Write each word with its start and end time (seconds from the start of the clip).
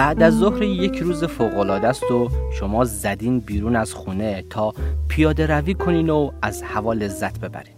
بعد 0.00 0.22
از 0.22 0.38
ظهر 0.38 0.62
یک 0.62 0.96
روز 0.98 1.24
فوقالعاده 1.24 1.88
است 1.88 2.10
و 2.10 2.28
شما 2.52 2.84
زدین 2.84 3.40
بیرون 3.40 3.76
از 3.76 3.94
خونه 3.94 4.42
تا 4.42 4.72
پیاده 5.08 5.46
روی 5.46 5.74
کنین 5.74 6.10
و 6.10 6.30
از 6.42 6.62
هوا 6.62 6.92
لذت 6.92 7.40
ببرین. 7.40 7.74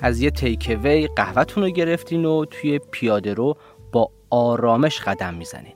از 0.00 0.20
یه 0.20 0.30
تیکوی 0.30 1.06
قهوهتون 1.06 1.62
رو 1.62 1.70
گرفتین 1.70 2.24
و 2.24 2.44
توی 2.44 2.78
پیاده 2.78 3.34
رو 3.34 3.56
با 3.92 4.10
آرامش 4.30 5.00
قدم 5.00 5.34
می‌زنین. 5.34 5.74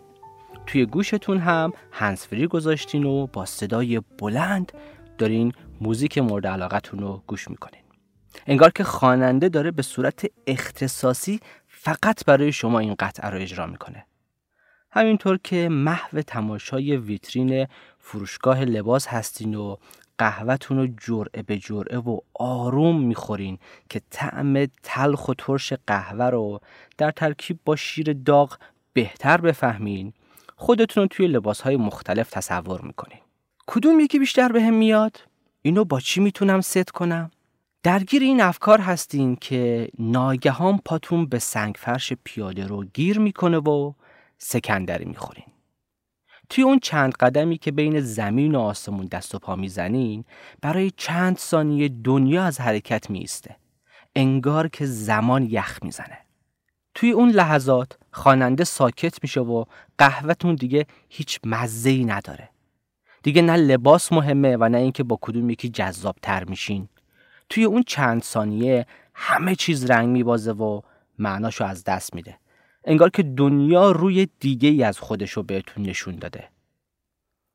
توی 0.66 0.86
گوشتون 0.86 1.38
هم 1.38 1.72
هنسفری 1.92 2.46
گذاشتین 2.46 3.04
و 3.04 3.26
با 3.26 3.44
صدای 3.44 4.00
بلند 4.18 4.72
دارین 5.18 5.52
موزیک 5.80 6.18
مورد 6.18 6.46
علاقتون 6.46 7.00
رو 7.00 7.22
گوش 7.26 7.50
می‌کنین. 7.50 7.82
انگار 8.46 8.70
که 8.70 8.84
خواننده 8.84 9.48
داره 9.48 9.70
به 9.70 9.82
صورت 9.82 10.26
اختصاصی 10.46 11.40
فقط 11.68 12.24
برای 12.24 12.52
شما 12.52 12.78
این 12.78 12.94
قطعه 12.98 13.30
رو 13.30 13.38
اجرا 13.38 13.66
می‌کنه. 13.66 14.06
همینطور 14.92 15.38
که 15.44 15.68
محو 15.68 16.22
تماشای 16.22 16.96
ویترین 16.96 17.66
فروشگاه 17.98 18.64
لباس 18.64 19.06
هستین 19.06 19.54
و 19.54 19.76
قهوهتون 20.18 20.76
رو 20.76 20.86
جرعه 21.00 21.42
به 21.42 21.58
جرعه 21.58 21.98
و 21.98 22.18
آروم 22.34 23.02
می‌خورین 23.02 23.58
که 23.90 24.00
طعم 24.10 24.66
تلخ 24.82 25.28
و 25.28 25.34
ترش 25.34 25.72
قهوه 25.86 26.24
رو 26.24 26.60
در 26.98 27.10
ترکیب 27.10 27.58
با 27.64 27.76
شیر 27.76 28.12
داغ 28.12 28.58
بهتر 28.92 29.36
بفهمین 29.36 30.12
خودتون 30.56 31.02
رو 31.02 31.08
توی 31.08 31.26
لباسهای 31.26 31.76
مختلف 31.76 32.30
تصور 32.30 32.80
می‌کنین 32.80 33.18
کدوم 33.66 34.00
یکی 34.00 34.18
بیشتر 34.18 34.52
به 34.52 34.62
هم 34.62 34.74
میاد؟ 34.74 35.20
اینو 35.62 35.84
با 35.84 36.00
چی 36.00 36.20
می‌تونم 36.20 36.60
ست 36.60 36.90
کنم؟ 36.90 37.30
درگیر 37.82 38.22
این 38.22 38.40
افکار 38.40 38.80
هستین 38.80 39.36
که 39.36 39.88
ناگهان 39.98 40.80
پاتون 40.84 41.26
به 41.26 41.38
سنگ 41.38 41.74
فرش 41.78 42.12
پیاده 42.24 42.66
رو 42.66 42.84
گیر 42.84 43.18
می‌کنه 43.18 43.58
و 43.58 43.92
سکندری 44.44 45.04
می‌خورین. 45.04 45.44
توی 46.48 46.64
اون 46.64 46.78
چند 46.78 47.12
قدمی 47.12 47.58
که 47.58 47.72
بین 47.72 48.00
زمین 48.00 48.54
و 48.54 48.60
آسمون 48.60 49.06
دست 49.06 49.34
و 49.34 49.38
پا 49.38 49.56
می‌زنین 49.56 50.24
برای 50.62 50.90
چند 50.96 51.38
ثانیه 51.38 51.88
دنیا 51.88 52.44
از 52.44 52.60
حرکت 52.60 53.10
میسته. 53.10 53.56
انگار 54.16 54.68
که 54.68 54.86
زمان 54.86 55.42
یخ 55.42 55.78
می‌زنه. 55.82 56.18
توی 56.94 57.10
اون 57.10 57.30
لحظات 57.30 57.98
خواننده 58.10 58.64
ساکت 58.64 59.22
میشه 59.22 59.40
و 59.40 59.64
قهوهتون 59.98 60.54
دیگه 60.54 60.86
هیچ 61.08 61.40
مزه‌ای 61.44 62.04
نداره. 62.04 62.48
دیگه 63.22 63.42
نه 63.42 63.56
لباس 63.56 64.12
مهمه 64.12 64.56
و 64.56 64.68
نه 64.68 64.78
اینکه 64.78 65.02
با 65.02 65.18
کدوم 65.20 65.50
یکی 65.50 65.68
جذاب 65.68 66.16
تر 66.22 66.44
میشین. 66.44 66.88
توی 67.48 67.64
اون 67.64 67.82
چند 67.86 68.22
ثانیه 68.22 68.86
همه 69.14 69.54
چیز 69.54 69.90
رنگ 69.90 70.08
میبازه 70.08 70.52
و 70.52 70.80
معناشو 71.18 71.64
از 71.64 71.84
دست 71.84 72.14
میده. 72.14 72.38
انگار 72.84 73.10
که 73.10 73.22
دنیا 73.22 73.90
روی 73.90 74.28
دیگه 74.40 74.68
ای 74.68 74.82
از 74.82 74.98
خودشو 74.98 75.42
بهتون 75.42 75.86
نشون 75.86 76.16
داده. 76.16 76.48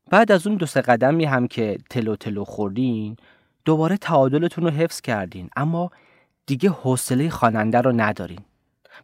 بعد 0.10 0.32
از 0.32 0.48
اون 0.48 0.56
دو 0.56 0.66
سه 0.66 0.82
قدمی 0.82 1.26
هم 1.26 1.48
که 1.48 1.78
تلو 1.90 2.16
تلو 2.16 2.44
خوردین 2.44 3.18
دوباره 3.66 3.98
تعادلتون 3.98 4.64
رو 4.64 4.70
حفظ 4.70 5.02
کردین 5.02 5.50
اما 5.56 5.92
دیگه 6.46 6.70
حوصله 6.70 7.30
خواننده 7.30 7.82
رو 7.82 7.92
ندارین. 7.92 8.40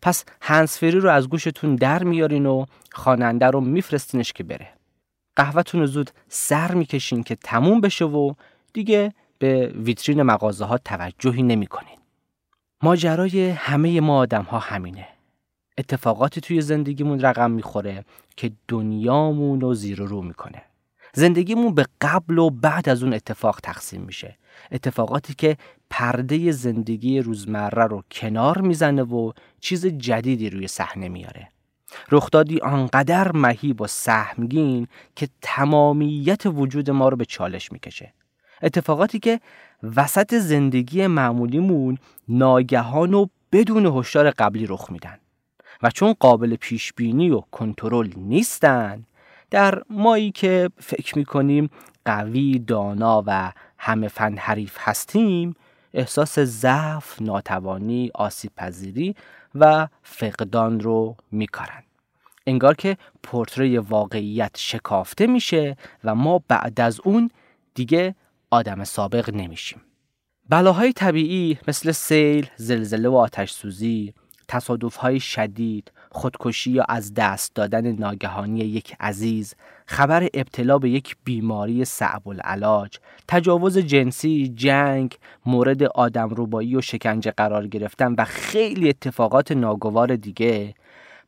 پس 0.02 0.26
هنسفری 0.42 1.00
رو 1.00 1.10
از 1.10 1.30
گوشتون 1.30 1.76
در 1.76 2.04
میارین 2.04 2.46
و 2.46 2.66
خواننده 2.92 3.48
رو 3.48 3.62
میفرستینش 3.62 4.34
که 4.34 4.44
بره. 4.44 4.68
قهوهتون 5.36 5.82
رو 5.82 5.88
زود 5.88 6.12
سر 6.28 6.74
می‌کشین 6.74 7.24
که 7.24 7.36
تموم 7.36 7.82
بشه 7.82 8.06
و 8.06 8.34
دیگه 8.74 9.14
به 9.40 9.68
ویترین 9.68 10.22
مغازه 10.22 10.66
ها 10.66 10.78
توجهی 10.78 11.44
نمی‌کنین. 11.44 11.98
ماجرای 12.84 13.50
همه 13.50 14.02
ما 14.02 14.18
آدم 14.18 14.44
ها 14.44 14.60
همینه. 14.60 15.08
اتفاقاتی 15.78 16.42
توی 16.42 16.62
زندگیمون 16.62 17.20
رقم 17.20 17.52
می‌خوره 17.52 18.06
که 18.38 18.52
دنیامون 18.68 19.62
رو 19.62 19.74
زیر 19.74 20.02
و 20.02 20.08
رو 20.08 20.22
می‌کنه. 20.22 20.62
زندگیمون 21.14 21.76
به 21.76 21.86
قبل 22.02 22.38
و 22.38 22.50
بعد 22.50 22.90
از 22.90 23.04
اون 23.04 23.14
اتفاق 23.14 23.60
تقسیم 23.64 24.02
میشه. 24.02 24.38
اتفاقاتی 24.72 25.34
که 25.34 25.58
پرده 25.90 26.52
زندگی 26.52 27.20
روزمره 27.20 27.84
رو 27.84 28.04
کنار 28.12 28.62
می‌زنه 28.62 29.04
و 29.04 29.32
چیز 29.60 29.86
جدیدی 29.86 30.50
روی 30.50 30.68
صحنه 30.68 31.10
میاره. 31.10 31.50
رخدادی 32.12 32.60
آنقدر 32.60 33.32
مهیب 33.32 33.82
و 33.82 33.88
سهمگین 33.88 34.88
که 35.16 35.28
تمامیت 35.42 36.46
وجود 36.46 36.90
ما 36.90 37.10
رو 37.10 37.18
به 37.18 37.26
چالش 37.26 37.72
می‌کشه. 37.72 38.14
اتفاقاتی 38.64 39.20
که 39.20 39.40
وسط 39.96 40.36
زندگی 40.36 41.08
معمولیمون 41.08 41.98
ناگهان 42.28 43.14
و 43.14 43.26
بدون 43.52 43.86
هشدار 43.86 44.32
قبلی 44.32 44.66
رخ 44.66 44.92
میدن. 44.92 45.18
و 45.84 45.90
چون 45.90 46.16
قابل 46.20 46.56
پیش 46.56 46.94
بینی 46.94 47.30
و 47.30 47.40
کنترل 47.40 48.10
نیستن 48.18 49.06
در 49.50 49.84
مایی 49.90 50.32
که 50.32 50.70
فکر 50.78 51.18
می‌کنیم 51.18 51.70
قوی 52.06 52.60
دانا 52.60 53.24
و 53.28 53.52
همه 53.78 54.08
فن 54.08 54.38
حریف 54.38 54.78
هستیم 54.80 55.56
احساس 55.94 56.40
ضعف، 56.40 57.22
ناتوانی، 57.22 58.12
آسیب 58.14 58.52
پذیری 58.58 59.16
و 59.56 59.88
فقدان 60.04 60.80
رو 60.80 61.16
میکارن. 61.32 61.84
انگار 62.48 62.76
که 62.76 62.98
پورتری 63.24 63.78
واقعیت 63.78 64.52
شکافته 64.58 65.28
میشه 65.28 65.78
و 66.04 66.16
ما 66.16 66.42
بعد 66.48 66.82
از 66.82 67.00
اون 67.04 67.30
دیگه 67.74 68.16
آدم 68.50 68.84
سابق 68.84 69.30
نمیشیم. 69.34 69.82
بلاهای 70.50 70.94
طبیعی 70.94 71.58
مثل 71.68 71.92
سیل، 71.92 72.50
زلزله 72.56 73.10
و 73.10 73.16
آتش 73.16 73.52
سوزی 73.52 74.14
تصادف 74.48 74.96
های 74.96 75.20
شدید، 75.20 75.92
خودکشی 76.12 76.72
یا 76.72 76.86
از 76.90 77.14
دست 77.14 77.56
دادن 77.56 77.92
ناگهانی 77.92 78.60
یک 78.60 78.96
عزیز، 79.00 79.56
خبر 79.86 80.30
ابتلا 80.34 80.78
به 80.78 80.90
یک 80.90 81.16
بیماری 81.24 81.86
صعب 81.86 82.28
العلاج، 82.28 82.98
تجاوز 83.28 83.78
جنسی، 83.78 84.54
جنگ، 84.56 85.18
مورد 85.46 85.84
آدم 85.84 86.30
و 86.30 86.82
شکنجه 86.82 87.32
قرار 87.32 87.68
گرفتن 87.68 88.16
و 88.18 88.26
خیلی 88.26 88.90
اتفاقات 88.90 89.52
ناگوار 89.52 90.16
دیگه 90.16 90.74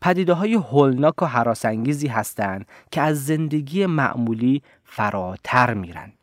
پدیده 0.02 0.34
های 0.34 0.54
هولناک 0.54 1.22
و 1.22 1.26
حراسانگیزی 1.26 2.08
هستند 2.08 2.66
که 2.92 3.02
از 3.02 3.26
زندگی 3.26 3.86
معمولی 3.86 4.62
فراتر 4.84 5.74
میرن. 5.74 6.14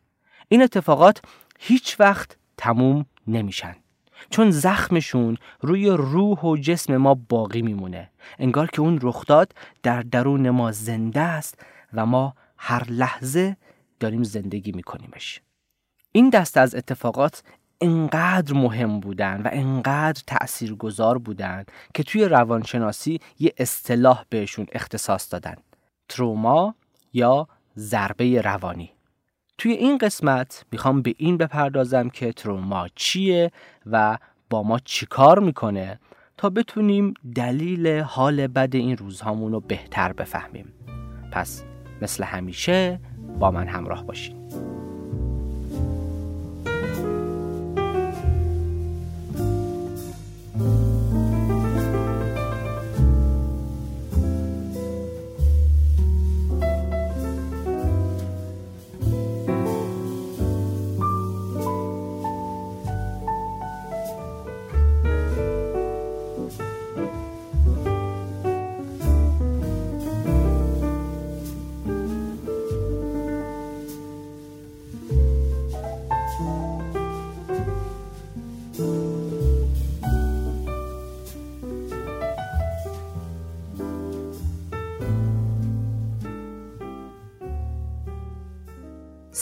این 0.49 0.61
اتفاقات 0.61 1.21
هیچ 1.59 1.99
وقت 1.99 2.37
تموم 2.57 3.05
نمیشن. 3.27 3.75
چون 4.29 4.51
زخمشون 4.51 5.37
روی 5.61 5.89
روح 5.89 6.39
و 6.39 6.57
جسم 6.57 6.97
ما 6.97 7.13
باقی 7.29 7.61
میمونه. 7.61 8.09
انگار 8.39 8.67
که 8.67 8.81
اون 8.81 8.99
رخداد 9.01 9.53
در 9.83 10.01
درون 10.01 10.49
ما 10.49 10.71
زنده 10.71 11.19
است 11.19 11.59
و 11.93 12.05
ما 12.05 12.35
هر 12.57 12.83
لحظه 12.89 13.57
داریم 13.99 14.23
زندگی 14.23 14.71
میکنیمش. 14.71 15.41
این 16.11 16.29
دست 16.29 16.57
از 16.57 16.75
اتفاقات 16.75 17.43
انقدر 17.81 18.53
مهم 18.53 18.99
بودن 18.99 19.41
و 19.41 19.49
انقدر 19.51 20.21
تأثیر 20.27 20.75
گذار 20.75 21.17
بودن 21.17 21.65
که 21.93 22.03
توی 22.03 22.25
روانشناسی 22.25 23.19
یه 23.39 23.53
اصطلاح 23.57 24.25
بهشون 24.29 24.67
اختصاص 24.71 25.33
دادن. 25.33 25.55
تروما 26.09 26.75
یا 27.13 27.47
ضربه 27.77 28.41
روانی. 28.41 28.92
توی 29.63 29.71
این 29.71 29.97
قسمت 29.97 30.65
می‌خوام 30.71 31.01
به 31.01 31.15
این 31.17 31.37
بپردازم 31.37 32.09
که 32.09 32.33
تروما 32.33 32.87
چیه 32.95 33.51
و 33.85 34.17
با 34.49 34.63
ما 34.63 34.79
چیکار 34.79 35.39
می‌کنه 35.39 35.99
تا 36.37 36.49
بتونیم 36.49 37.13
دلیل 37.35 37.99
حال 37.99 38.47
بد 38.47 38.75
این 38.75 38.97
روزهامون 38.97 39.51
رو 39.51 39.59
بهتر 39.59 40.13
بفهمیم. 40.13 40.73
پس 41.31 41.63
مثل 42.01 42.23
همیشه 42.23 42.99
با 43.39 43.51
من 43.51 43.67
همراه 43.67 44.05
باشین. 44.05 44.42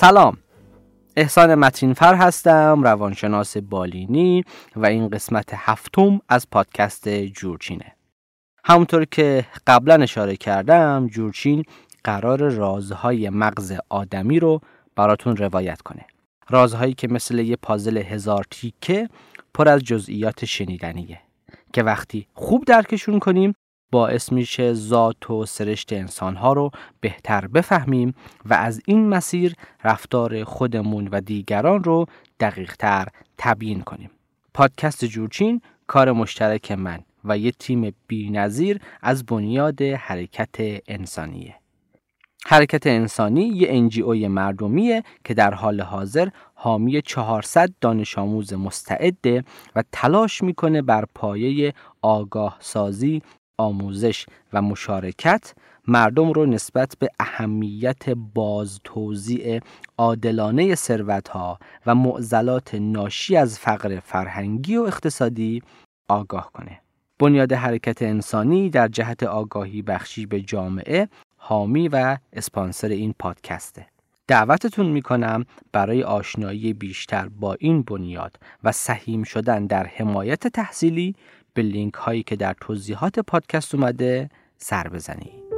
سلام. 0.01 0.37
احسان 1.15 1.55
متینفر 1.55 2.15
هستم 2.15 2.83
روانشناس 2.83 3.57
بالینی 3.57 4.43
و 4.75 4.85
این 4.85 5.09
قسمت 5.09 5.49
هفتم 5.53 6.21
از 6.29 6.49
پادکست 6.49 7.09
جورچینه. 7.09 7.95
همونطور 8.65 9.05
که 9.05 9.45
قبلا 9.67 9.95
اشاره 9.95 10.35
کردم 10.35 11.07
جورچین 11.07 11.63
قرار 12.03 12.49
رازهای 12.49 13.29
مغز 13.29 13.73
آدمی 13.89 14.39
رو 14.39 14.61
براتون 14.95 15.37
روایت 15.37 15.81
کنه. 15.81 16.05
رازهایی 16.49 16.93
که 16.93 17.07
مثل 17.07 17.39
یه 17.39 17.55
پازل 17.55 17.97
هزار 17.97 18.45
تیکه 18.51 19.09
پر 19.53 19.69
از 19.69 19.81
جزئیات 19.81 20.45
شنیدنیه. 20.45 21.21
که 21.73 21.83
وقتی 21.83 22.27
خوب 22.33 22.65
درکشون 22.65 23.19
کنیم 23.19 23.53
باعث 23.91 24.31
میشه 24.31 24.73
ذات 24.73 25.29
و 25.29 25.45
سرشت 25.45 25.93
انسانها 25.93 26.53
رو 26.53 26.71
بهتر 27.01 27.47
بفهمیم 27.47 28.13
و 28.45 28.53
از 28.53 28.81
این 28.85 29.09
مسیر 29.09 29.55
رفتار 29.83 30.43
خودمون 30.43 31.07
و 31.07 31.21
دیگران 31.21 31.83
رو 31.83 32.05
دقیقتر 32.39 33.07
تبیین 33.37 33.81
کنیم. 33.81 34.09
پادکست 34.53 35.05
جورچین 35.05 35.61
کار 35.87 36.11
مشترک 36.11 36.71
من 36.71 36.99
و 37.25 37.37
یه 37.37 37.51
تیم 37.51 37.93
بینظیر 38.07 38.79
از 39.01 39.25
بنیاد 39.25 39.81
حرکت 39.81 40.55
انسانیه. 40.87 41.55
حرکت 42.45 42.87
انسانی 42.87 43.47
یه 43.47 43.67
انجیوی 43.71 44.27
مردمیه 44.27 45.03
که 45.23 45.33
در 45.33 45.53
حال 45.53 45.81
حاضر 45.81 46.29
حامی 46.53 47.01
400 47.01 47.69
دانش 47.81 48.17
آموز 48.17 48.53
مستعده 48.53 49.43
و 49.75 49.83
تلاش 49.91 50.43
می‌کنه 50.43 50.81
بر 50.81 51.05
پایه 51.15 51.73
آگاه 52.01 52.57
سازی 52.59 53.21
آموزش 53.61 54.25
و 54.53 54.61
مشارکت 54.61 55.53
مردم 55.87 56.31
رو 56.31 56.45
نسبت 56.45 56.95
به 56.99 57.09
اهمیت 57.19 58.09
باز 58.09 58.79
توزیع 58.83 59.59
عادلانه 59.97 60.75
ها 61.29 61.59
و 61.85 61.95
معضلات 61.95 62.75
ناشی 62.75 63.37
از 63.37 63.59
فقر 63.59 63.99
فرهنگی 63.99 64.77
و 64.77 64.81
اقتصادی 64.81 65.63
آگاه 66.07 66.51
کنه. 66.53 66.79
بنیاد 67.19 67.53
حرکت 67.53 68.01
انسانی 68.01 68.69
در 68.69 68.87
جهت 68.87 69.23
آگاهی 69.23 69.81
بخشی 69.81 70.25
به 70.25 70.41
جامعه 70.41 71.07
حامی 71.37 71.87
و 71.87 72.17
اسپانسر 72.33 72.87
این 72.87 73.13
پادکسته. 73.19 73.85
دعوتتون 74.27 74.85
می‌کنم 74.85 75.45
برای 75.71 76.03
آشنایی 76.03 76.73
بیشتر 76.73 77.27
با 77.27 77.53
این 77.59 77.81
بنیاد 77.81 78.39
و 78.63 78.71
سهیم 78.71 79.23
شدن 79.23 79.65
در 79.65 79.87
حمایت 79.87 80.47
تحصیلی 80.47 81.15
به 81.53 81.61
لینک 81.61 81.93
هایی 81.93 82.23
که 82.23 82.35
در 82.35 82.55
توضیحات 82.61 83.19
پادکست 83.19 83.75
اومده 83.75 84.29
سر 84.57 84.87
بزنید. 84.87 85.50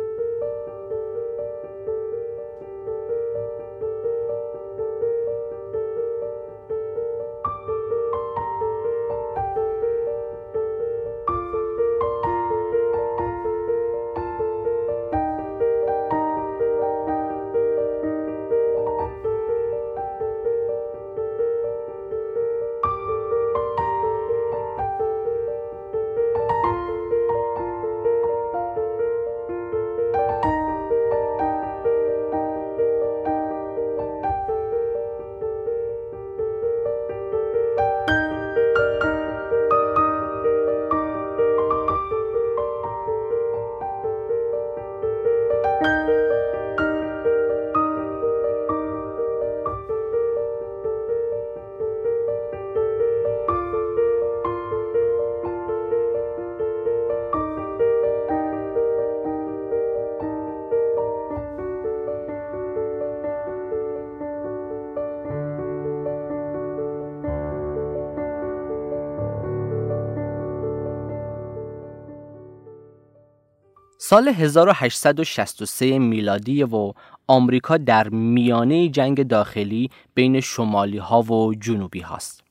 سال 74.05 74.27
1863 74.27 75.99
میلادی 75.99 76.63
و 76.63 76.93
آمریکا 77.27 77.77
در 77.77 78.09
میانه 78.09 78.89
جنگ 78.89 79.27
داخلی 79.27 79.89
بین 80.13 80.41
شمالی 80.41 80.97
ها 80.97 81.21
و 81.21 81.53
جنوبی 81.53 81.99
هاست. 81.99 82.43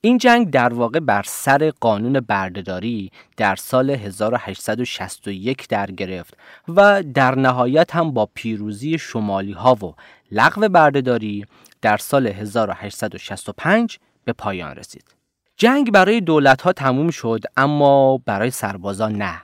این 0.00 0.18
جنگ 0.18 0.50
در 0.50 0.74
واقع 0.74 1.00
بر 1.00 1.22
سر 1.26 1.72
قانون 1.80 2.20
بردهداری 2.20 3.10
در 3.36 3.56
سال 3.56 3.90
1861 3.90 5.68
در 5.68 5.90
گرفت 5.90 6.36
و 6.68 7.02
در 7.02 7.34
نهایت 7.34 7.94
هم 7.94 8.10
با 8.10 8.28
پیروزی 8.34 8.98
شمالی 8.98 9.52
ها 9.52 9.74
و 9.74 9.94
لغو 10.32 10.68
بردهداری 10.68 11.44
در 11.80 11.96
سال 11.96 12.26
1865 12.26 13.98
به 14.24 14.32
پایان 14.32 14.76
رسید. 14.76 15.14
جنگ 15.56 15.92
برای 15.92 16.20
دولت 16.20 16.62
ها 16.62 16.72
تموم 16.72 17.10
شد 17.10 17.40
اما 17.56 18.18
برای 18.26 18.50
سربازان 18.50 19.12
نه. 19.12 19.42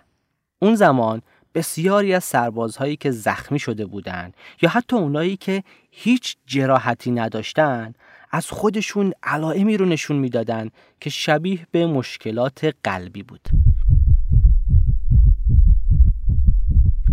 اون 0.61 0.75
زمان 0.75 1.23
بسیاری 1.59 2.15
از 2.15 2.25
سربازهایی 2.25 2.97
که 2.97 3.11
زخمی 3.11 3.59
شده 3.59 3.87
بودند 3.87 4.35
یا 4.63 4.71
حتی 4.71 4.97
اونایی 4.97 5.37
که 5.37 5.63
هیچ 5.91 6.37
جراحتی 6.47 7.11
نداشتن 7.11 7.95
از 8.31 8.51
خودشون 8.51 9.13
علائمی 9.23 9.77
رو 9.77 9.87
نشون 9.87 10.17
می‌دادند 10.17 10.73
که 11.01 11.11
شبیه 11.11 11.67
به 11.71 11.87
مشکلات 11.87 12.75
قلبی 12.85 13.23
بود 13.23 13.49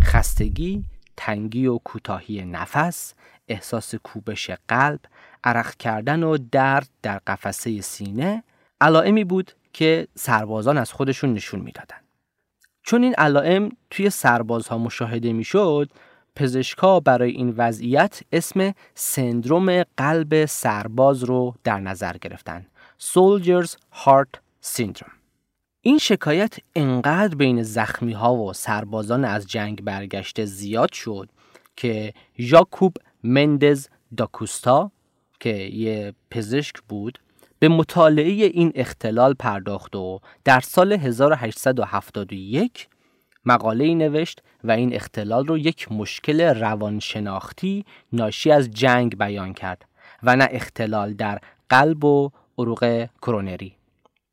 خستگی، 0.04 0.84
تنگی 1.16 1.66
و 1.66 1.78
کوتاهی 1.78 2.44
نفس، 2.44 3.14
احساس 3.48 3.94
کوبش 3.94 4.50
قلب، 4.68 5.00
عرق 5.44 5.74
کردن 5.74 6.22
و 6.22 6.38
درد 6.52 6.88
در 7.02 7.18
قفسه 7.26 7.80
سینه 7.80 8.42
علائمی 8.80 9.24
بود 9.24 9.52
که 9.72 10.08
سربازان 10.14 10.78
از 10.78 10.92
خودشون 10.92 11.34
نشون 11.34 11.60
می‌دادند. 11.60 12.05
چون 12.86 13.02
این 13.02 13.14
علائم 13.18 13.70
توی 13.90 14.10
سربازها 14.10 14.78
مشاهده 14.78 15.32
می‌شد 15.32 15.90
پزشکا 16.36 17.00
برای 17.00 17.30
این 17.30 17.54
وضعیت 17.56 18.20
اسم 18.32 18.74
سندروم 18.94 19.82
قلب 19.82 20.44
سرباز 20.44 21.24
رو 21.24 21.54
در 21.64 21.80
نظر 21.80 22.16
گرفتن 22.16 22.66
Soldiers 23.02 23.70
Heart 23.70 24.38
Syndrome. 24.64 25.12
این 25.80 25.98
شکایت 25.98 26.54
انقدر 26.74 27.34
بین 27.34 27.62
زخمی 27.62 28.12
ها 28.12 28.34
و 28.34 28.52
سربازان 28.52 29.24
از 29.24 29.46
جنگ 29.46 29.82
برگشته 29.82 30.44
زیاد 30.44 30.92
شد 30.92 31.28
که 31.76 32.12
ژاکوب 32.38 32.96
مندز 33.24 33.88
داکوستا 34.16 34.90
که 35.40 35.54
یه 35.54 36.14
پزشک 36.30 36.76
بود 36.88 37.18
به 37.58 37.68
مطالعه 37.68 38.30
این 38.30 38.72
اختلال 38.74 39.34
پرداخت 39.34 39.96
و 39.96 40.20
در 40.44 40.60
سال 40.60 40.92
1871 40.92 42.88
مقاله 43.44 43.94
نوشت 43.94 44.42
و 44.64 44.70
این 44.70 44.94
اختلال 44.94 45.46
رو 45.46 45.58
یک 45.58 45.92
مشکل 45.92 46.40
روانشناختی 46.40 47.84
ناشی 48.12 48.50
از 48.50 48.70
جنگ 48.70 49.18
بیان 49.18 49.54
کرد 49.54 49.84
و 50.22 50.36
نه 50.36 50.48
اختلال 50.50 51.12
در 51.12 51.38
قلب 51.68 52.04
و 52.04 52.30
عروق 52.58 53.06
کرونری. 53.22 53.76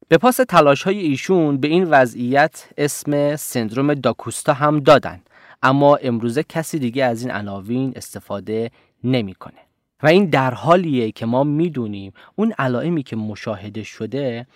به 0.07 0.17
پاس 0.17 0.35
تلاش 0.35 0.83
های 0.83 0.99
ایشون 0.99 1.57
به 1.57 1.67
این 1.67 1.83
وضعیت 1.83 2.69
اسم 2.77 3.35
سندروم 3.35 3.93
داکوستا 3.93 4.53
هم 4.53 4.79
دادن 4.79 5.21
اما 5.63 5.95
امروزه 5.95 6.43
کسی 6.43 6.79
دیگه 6.79 7.05
از 7.05 7.21
این 7.21 7.31
عناوین 7.31 7.93
استفاده 7.95 8.71
نمی‌کنه. 9.03 9.62
و 10.03 10.07
این 10.07 10.25
در 10.25 10.53
حالیه 10.53 11.11
که 11.11 11.25
ما 11.25 11.43
می‌دونیم 11.43 12.13
اون 12.35 12.53
علائمی 12.59 13.03
که 13.03 13.15
مشاهده 13.15 13.83
شده 13.83 14.47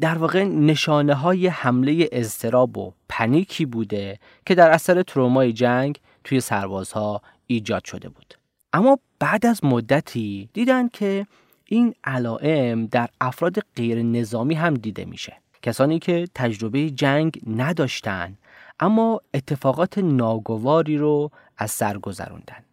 در 0.00 0.18
واقع 0.18 0.44
نشانه 0.44 1.14
های 1.14 1.46
حمله 1.46 2.08
اضطراب 2.12 2.78
و 2.78 2.92
پنیکی 3.08 3.66
بوده 3.66 4.18
که 4.46 4.54
در 4.54 4.70
اثر 4.70 5.02
ترومای 5.02 5.52
جنگ 5.52 5.98
توی 6.24 6.40
سربازها 6.40 7.22
ایجاد 7.46 7.84
شده 7.84 8.08
بود. 8.08 8.34
اما 8.72 8.98
بعد 9.18 9.46
از 9.46 9.64
مدتی 9.64 10.48
دیدن 10.52 10.88
که 10.88 11.26
این 11.66 11.94
علائم 12.04 12.86
در 12.86 13.08
افراد 13.20 13.58
غیر 13.76 14.02
نظامی 14.02 14.54
هم 14.54 14.74
دیده 14.74 15.04
میشه. 15.04 15.36
کسانی 15.62 15.98
که 15.98 16.28
تجربه 16.34 16.90
جنگ 16.90 17.40
نداشتن 17.46 18.36
اما 18.80 19.20
اتفاقات 19.34 19.98
ناگواری 19.98 20.96
رو 20.96 21.30
از 21.58 21.70
سر 21.70 21.98
گذروندن. 21.98 22.67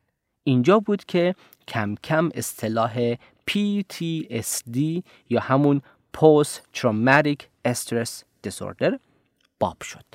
اینجا 0.48 0.80
بود 0.80 1.06
که 1.06 1.36
کم 1.68 1.96
کم 1.96 2.30
اصطلاح 2.36 3.16
PTSD 3.52 4.78
یا 5.30 5.40
همون 5.40 5.82
Post 6.18 6.80
Traumatic 6.80 7.40
Stress 7.68 8.24
Disorder 8.48 8.94
باب 9.60 9.82
شد 9.84 10.06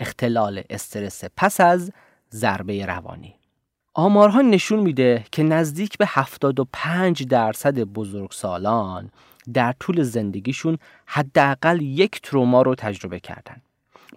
اختلال 0.00 0.62
استرس 0.70 1.24
پس 1.36 1.60
از 1.60 1.92
ضربه 2.32 2.86
روانی 2.86 3.34
آمارها 3.94 4.40
نشون 4.40 4.80
میده 4.80 5.24
که 5.32 5.42
نزدیک 5.42 5.98
به 5.98 6.06
75 6.08 7.26
درصد 7.26 7.78
بزرگسالان 7.78 9.10
در 9.54 9.74
طول 9.80 10.02
زندگیشون 10.02 10.78
حداقل 11.06 11.82
یک 11.82 12.20
تروما 12.22 12.62
رو 12.62 12.74
تجربه 12.74 13.20
کردن. 13.20 13.62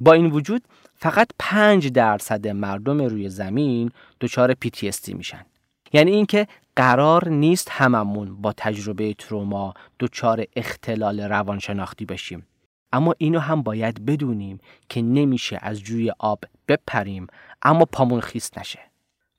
با 0.01 0.13
این 0.13 0.25
وجود 0.25 0.63
فقط 0.95 1.27
5 1.39 1.87
درصد 1.87 2.47
مردم 2.47 3.01
روی 3.01 3.29
زمین 3.29 3.91
دچار 4.21 4.53
PTSD 4.53 5.13
میشن. 5.13 5.45
یعنی 5.93 6.11
اینکه 6.11 6.47
قرار 6.75 7.29
نیست 7.29 7.67
هممون 7.71 8.41
با 8.41 8.53
تجربه 8.53 9.13
تروما 9.13 9.73
دچار 9.99 10.45
اختلال 10.55 11.19
روانشناختی 11.19 12.05
بشیم. 12.05 12.47
اما 12.93 13.15
اینو 13.17 13.39
هم 13.39 13.61
باید 13.63 14.05
بدونیم 14.05 14.59
که 14.89 15.01
نمیشه 15.01 15.59
از 15.61 15.81
جوی 15.81 16.11
آب 16.19 16.43
بپریم 16.67 17.27
اما 17.61 17.85
پامون 17.85 18.21
خیس 18.21 18.57
نشه. 18.57 18.79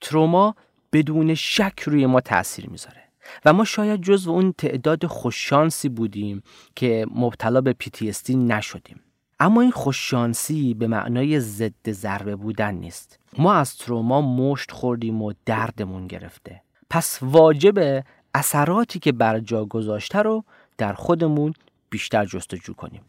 تروما 0.01 0.55
بدون 0.93 1.35
شک 1.35 1.81
روی 1.81 2.07
ما 2.07 2.21
تاثیر 2.21 2.71
می‌ذاره 2.71 3.03
و 3.45 3.53
ما 3.53 3.65
شاید 3.65 4.01
جزو 4.01 4.31
اون 4.31 4.55
تعداد 4.59 5.07
خوششانسی 5.07 5.89
بودیم 5.89 6.43
که 6.77 7.07
مبتلا 7.15 7.61
به 7.61 7.77
PTSD 7.85 8.31
نشدیم. 8.31 9.01
اما 9.43 9.61
این 9.61 9.71
خوششانسی 9.71 10.75
به 10.75 10.87
معنای 10.87 11.41
ضد 11.41 11.91
ضربه 11.91 12.37
بودن 12.37 12.75
نیست. 12.75 13.19
ما 13.39 13.55
از 13.55 13.77
تروما 13.77 14.21
مشت 14.21 14.71
خوردیم 14.71 15.23
و 15.23 15.33
دردمون 15.47 16.07
گرفته. 16.07 16.63
پس 16.91 17.19
واجب 17.23 18.05
اثراتی 18.35 18.99
که 18.99 19.13
بر 19.13 19.41
جا 19.41 19.65
گذاشته 19.65 20.19
رو 20.19 20.45
در 20.79 20.93
خودمون 20.93 21.55
بیشتر 21.91 22.25
جستجو 22.25 22.75
کنیم. 22.75 23.03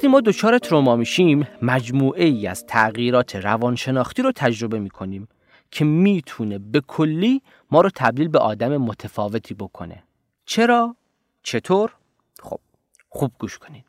وقتی 0.00 0.08
ما 0.08 0.20
دچار 0.20 0.58
تروما 0.58 0.96
میشیم 0.96 1.48
مجموعه 1.62 2.24
ای 2.24 2.46
از 2.46 2.66
تغییرات 2.66 3.36
روانشناختی 3.36 4.22
رو 4.22 4.32
تجربه 4.32 4.78
می‌کنیم 4.78 5.28
که 5.70 5.84
می‌تونه 5.84 6.58
به 6.58 6.80
کلی 6.80 7.42
ما 7.70 7.80
رو 7.80 7.90
تبدیل 7.94 8.28
به 8.28 8.38
آدم 8.38 8.76
متفاوتی 8.76 9.54
بکنه 9.54 10.02
چرا؟ 10.46 10.96
چطور؟ 11.42 11.94
خب 12.42 12.60
خوب 13.08 13.32
گوش 13.38 13.58
کنید 13.58 13.84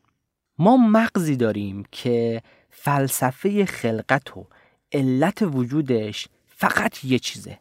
ما 0.58 0.78
مغزی 0.78 1.36
داریم 1.36 1.84
که 1.92 2.42
فلسفه 2.70 3.66
خلقت 3.66 4.38
و 4.38 4.48
علت 4.92 5.42
وجودش 5.42 6.28
فقط 6.48 7.04
یه 7.06 7.20
چیزه 7.20 7.60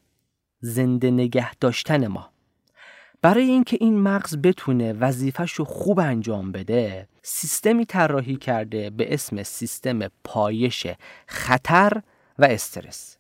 زنده 0.61 1.11
نگه 1.11 1.55
داشتن 1.55 2.07
ما 2.07 2.31
برای 3.23 3.45
اینکه 3.45 3.77
این 3.81 4.01
مغز 4.01 4.37
بتونه 4.37 4.93
وظیفش 4.93 5.53
رو 5.53 5.65
خوب 5.65 6.01
انجام 6.01 6.53
بده 6.53 7.09
سیستمی 7.23 7.87
طراحی 7.87 8.37
کرده 8.37 8.91
به 8.91 9.15
اسم 9.15 9.43
سیستم 9.43 9.99
پایش 10.25 10.87
خطر 11.27 12.03
و 12.39 12.45
استرس. 12.45 13.17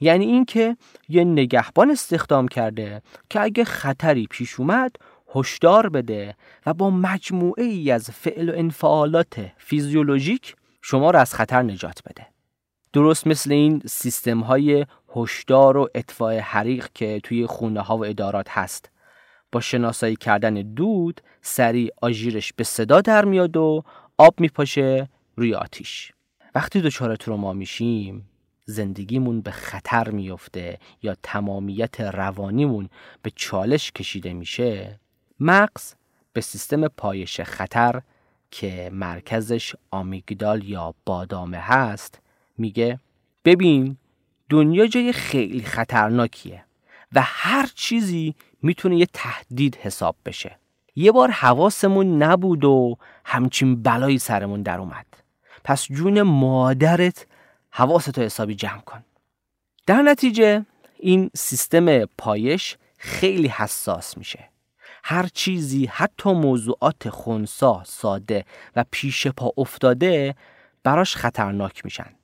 یعنی 0.00 0.24
اینکه 0.24 0.76
یه 1.08 1.24
نگهبان 1.24 1.90
استخدام 1.90 2.48
کرده 2.48 3.02
که 3.30 3.40
اگه 3.40 3.64
خطری 3.64 4.26
پیش 4.30 4.60
اومد 4.60 4.96
هشدار 5.34 5.88
بده 5.88 6.34
و 6.66 6.74
با 6.74 6.90
مجموعه 6.90 7.64
ای 7.64 7.90
از 7.90 8.10
فعل 8.10 8.50
و 8.50 8.52
انفعالات 8.56 9.46
فیزیولوژیک 9.56 10.56
شما 10.82 11.10
رو 11.10 11.18
از 11.18 11.34
خطر 11.34 11.62
نجات 11.62 12.02
بده. 12.10 12.26
درست 12.92 13.26
مثل 13.26 13.52
این 13.52 13.82
سیستم 13.86 14.40
های 14.40 14.86
هشدار 15.16 15.76
و 15.76 15.88
اطفاء 15.94 16.38
حریق 16.40 16.88
که 16.94 17.20
توی 17.22 17.46
خونه 17.46 17.80
ها 17.80 17.96
و 17.96 18.04
ادارات 18.04 18.48
هست. 18.48 18.90
با 19.52 19.60
شناسایی 19.60 20.16
کردن 20.16 20.54
دود 20.54 21.20
سریع 21.42 21.90
آژیرش 22.02 22.52
به 22.52 22.64
صدا 22.64 23.00
در 23.00 23.24
میاد 23.24 23.56
و 23.56 23.82
آب 24.18 24.40
میپاشه 24.40 25.08
روی 25.36 25.54
آتیش. 25.54 26.12
وقتی 26.54 26.80
دچار 26.80 27.16
تروما 27.16 27.52
میشیم 27.52 28.28
زندگیمون 28.64 29.40
به 29.40 29.50
خطر 29.50 30.10
میفته 30.10 30.78
یا 31.02 31.16
تمامیت 31.22 32.00
روانیمون 32.00 32.88
به 33.22 33.32
چالش 33.34 33.92
کشیده 33.92 34.32
میشه 34.32 35.00
مغز 35.40 35.94
به 36.32 36.40
سیستم 36.40 36.88
پایش 36.88 37.40
خطر 37.40 38.02
که 38.50 38.90
مرکزش 38.92 39.74
آمیگدال 39.90 40.64
یا 40.64 40.94
بادامه 41.06 41.58
هست 41.58 42.20
میگه 42.58 43.00
ببین 43.44 43.96
دنیا 44.50 44.86
جای 44.86 45.12
خیلی 45.12 45.62
خطرناکیه. 45.62 46.65
و 47.14 47.22
هر 47.24 47.70
چیزی 47.74 48.34
می‌تونه 48.62 48.96
یه 48.96 49.06
تهدید 49.06 49.76
حساب 49.76 50.16
بشه. 50.24 50.58
یه 50.96 51.12
بار 51.12 51.30
حواسمون 51.30 52.22
نبود 52.22 52.64
و 52.64 52.96
همچین 53.24 53.82
بلایی 53.82 54.18
سرمون 54.18 54.62
در 54.62 54.78
اومد. 54.78 55.06
پس 55.64 55.86
جون 55.86 56.22
مادرت 56.22 57.26
حواستو 57.70 58.22
حسابی 58.22 58.54
جمع 58.54 58.80
کن. 58.80 59.04
در 59.86 60.02
نتیجه 60.02 60.64
این 60.98 61.30
سیستم 61.34 62.04
پایش 62.04 62.76
خیلی 62.98 63.48
حساس 63.48 64.18
میشه. 64.18 64.48
هر 65.04 65.26
چیزی 65.34 65.86
حتی 65.86 66.32
موضوعات 66.32 67.08
خونسا 67.08 67.82
ساده 67.84 68.44
و 68.76 68.84
پیش 68.90 69.26
پا 69.26 69.52
افتاده 69.56 70.34
براش 70.82 71.16
خطرناک 71.16 71.84
میشن. 71.84 72.14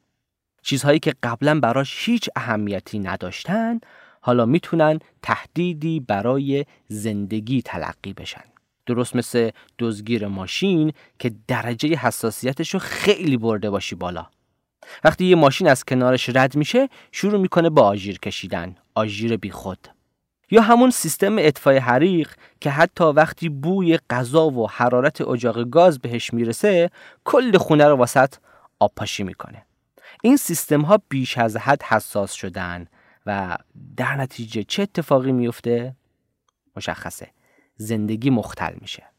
چیزهایی 0.63 0.99
که 0.99 1.15
قبلا 1.23 1.61
براش 1.61 2.09
هیچ 2.09 2.31
اهمیتی 2.37 2.99
نداشتن 2.99 3.81
حالا 4.25 4.47
می‌تونن 4.47 4.99
تهدیدی 5.23 6.01
برای 6.01 6.65
زندگی 6.89 7.63
تلقی 7.63 8.13
بشن. 8.13 8.45
درست 8.87 9.17
مثل 9.17 9.51
دزگیر 9.79 10.27
ماشین 10.27 10.93
که 11.19 11.33
درجه 11.49 11.97
حساسیتش 11.97 12.75
رو 12.75 12.81
خیلی 12.81 13.37
برده 13.37 13.71
باشی 13.71 13.95
بالا. 13.95 14.27
وقتی 15.05 15.25
یه 15.25 15.37
ماشین 15.37 15.69
از 15.69 15.85
کنارش 15.85 16.29
رد 16.29 16.57
میشه 16.57 16.89
شروع 17.13 17.41
می‌کنه 17.41 17.71
با 17.71 17.83
آژیر 17.83 18.19
کشیدن 18.19 18.77
آژیر 18.95 19.37
بیخود. 19.37 19.89
یا 20.51 20.63
همون 20.63 20.91
سیستم 20.91 21.37
اطفای 21.39 21.79
حریق 21.79 22.31
که 22.61 22.71
حتی 22.71 23.05
وقتی 23.05 23.49
بوی 23.49 23.99
غذا 24.11 24.51
و 24.51 24.71
حرارت 24.71 25.21
اجاق 25.21 25.71
گاز 25.71 25.99
بهش 25.99 26.35
می‌رسه 26.35 26.91
کل 27.25 27.59
خونه 27.59 27.89
رو 27.89 27.97
واسط 27.97 28.35
آب 28.79 28.93
پاشی 28.97 29.23
می‌کنه. 29.23 29.67
این 30.23 30.37
سیستم 30.37 30.81
ها 30.81 30.99
بیش 31.09 31.39
از 31.39 31.57
حد 31.57 31.83
حساس 31.83 32.33
شدن. 32.33 32.87
و 33.27 33.59
در 33.97 34.17
نتیجه 34.17 34.63
چه 34.63 34.83
اتفاقی 34.83 35.33
میفته؟ 35.33 35.97
مشخصه 36.77 37.31
زندگی 37.77 38.31
مختل 38.31 38.75
میشه 38.81 39.12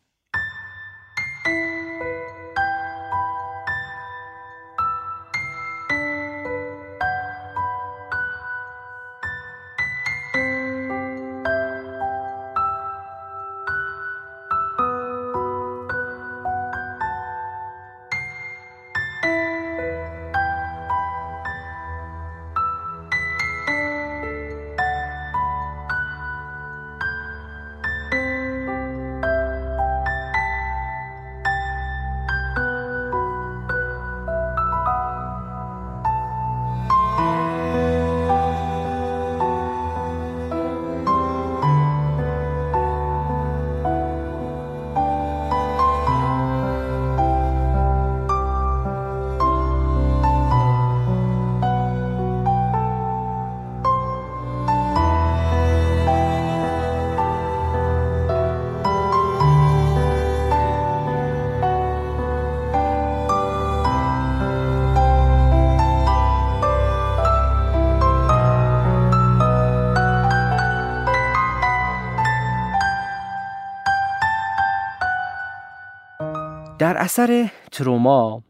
در 76.84 76.98
اثر 76.98 77.52
تروما 77.72 78.44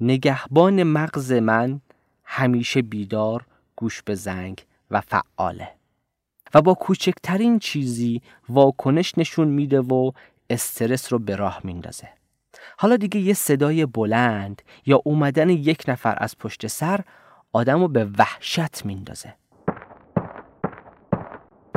نگهبان 0.00 0.82
مغز 0.82 1.32
من 1.32 1.80
همیشه 2.24 2.82
بیدار 2.82 3.46
گوش 3.76 4.02
به 4.02 4.14
زنگ 4.14 4.64
و 4.90 5.00
فعاله 5.00 5.68
و 6.54 6.62
با 6.62 6.74
کوچکترین 6.74 7.58
چیزی 7.58 8.22
واکنش 8.48 9.18
نشون 9.18 9.48
میده 9.48 9.80
و 9.80 10.12
استرس 10.50 11.12
رو 11.12 11.18
به 11.18 11.36
راه 11.36 11.60
میندازه. 11.64 12.08
حالا 12.78 12.96
دیگه 12.96 13.20
یه 13.20 13.34
صدای 13.34 13.86
بلند 13.86 14.62
یا 14.86 15.02
اومدن 15.04 15.50
یک 15.50 15.84
نفر 15.88 16.16
از 16.18 16.38
پشت 16.38 16.66
سر 16.66 17.00
آدم 17.52 17.80
رو 17.80 17.88
به 17.88 18.04
وحشت 18.04 18.84
میندازه. 18.84 19.34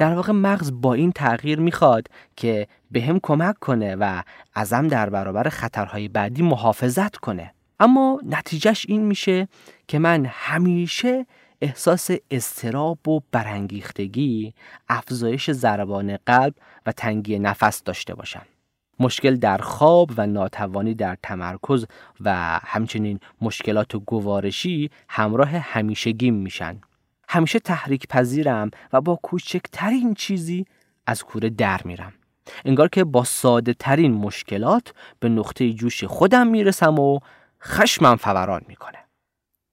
در 0.04 0.14
واقع 0.14 0.34
مغز 0.34 0.72
با 0.82 0.94
این 0.94 1.12
تغییر 1.12 1.60
می‌خواد 1.60 2.08
که 2.36 2.68
به 2.92 3.02
هم 3.02 3.20
کمک 3.24 3.60
کنه 3.60 3.96
و 3.96 4.22
ازم 4.54 4.88
در 4.88 5.10
برابر 5.10 5.50
خطرهای 5.50 6.08
بعدی 6.08 6.42
محافظت 6.42 7.18
کنه 7.18 7.54
اما 7.80 8.20
نتیجهش 8.26 8.86
این 8.90 9.02
میشه 9.02 9.48
که 9.88 10.00
من 10.00 10.26
همیشه 10.30 11.26
احساس 11.62 12.10
استراب 12.32 13.08
و 13.08 13.22
برانگیختگی، 13.32 14.54
افزایش 14.90 15.52
ضربان 15.52 16.18
قلب 16.26 16.54
و 16.86 16.92
تنگی 16.92 17.40
نفس 17.40 17.84
داشته 17.84 18.16
باشم. 18.16 18.46
مشکل 19.00 19.36
در 19.36 19.58
خواب 19.58 20.12
و 20.18 20.28
ناتوانی 20.28 20.94
در 20.94 21.18
تمرکز 21.24 21.86
و 22.22 22.60
همچنین 22.64 23.20
مشکلات 23.42 23.96
گوارشی 23.96 24.90
همراه 25.10 25.50
همیشگیم 25.50 26.34
میشن. 26.34 26.82
همیشه 27.34 27.60
تحریک 27.60 28.08
پذیرم 28.08 28.72
و 28.94 29.02
با 29.02 29.16
کوچکترین 29.16 30.14
چیزی 30.14 30.66
از 31.08 31.24
کوره 31.24 31.50
در 31.50 31.82
میرم. 31.86 32.14
انگار 32.66 32.88
که 32.88 33.04
با 33.04 33.24
ساده 33.24 33.74
ترین 33.74 34.14
مشکلات 34.14 34.94
به 35.20 35.30
نقطه 35.30 35.74
جوش 35.74 36.04
خودم 36.04 36.48
می‌رسم 36.48 37.00
و 37.00 37.20
خشمم 37.62 38.16
فوران 38.16 38.62
می‌کنه. 38.68 38.98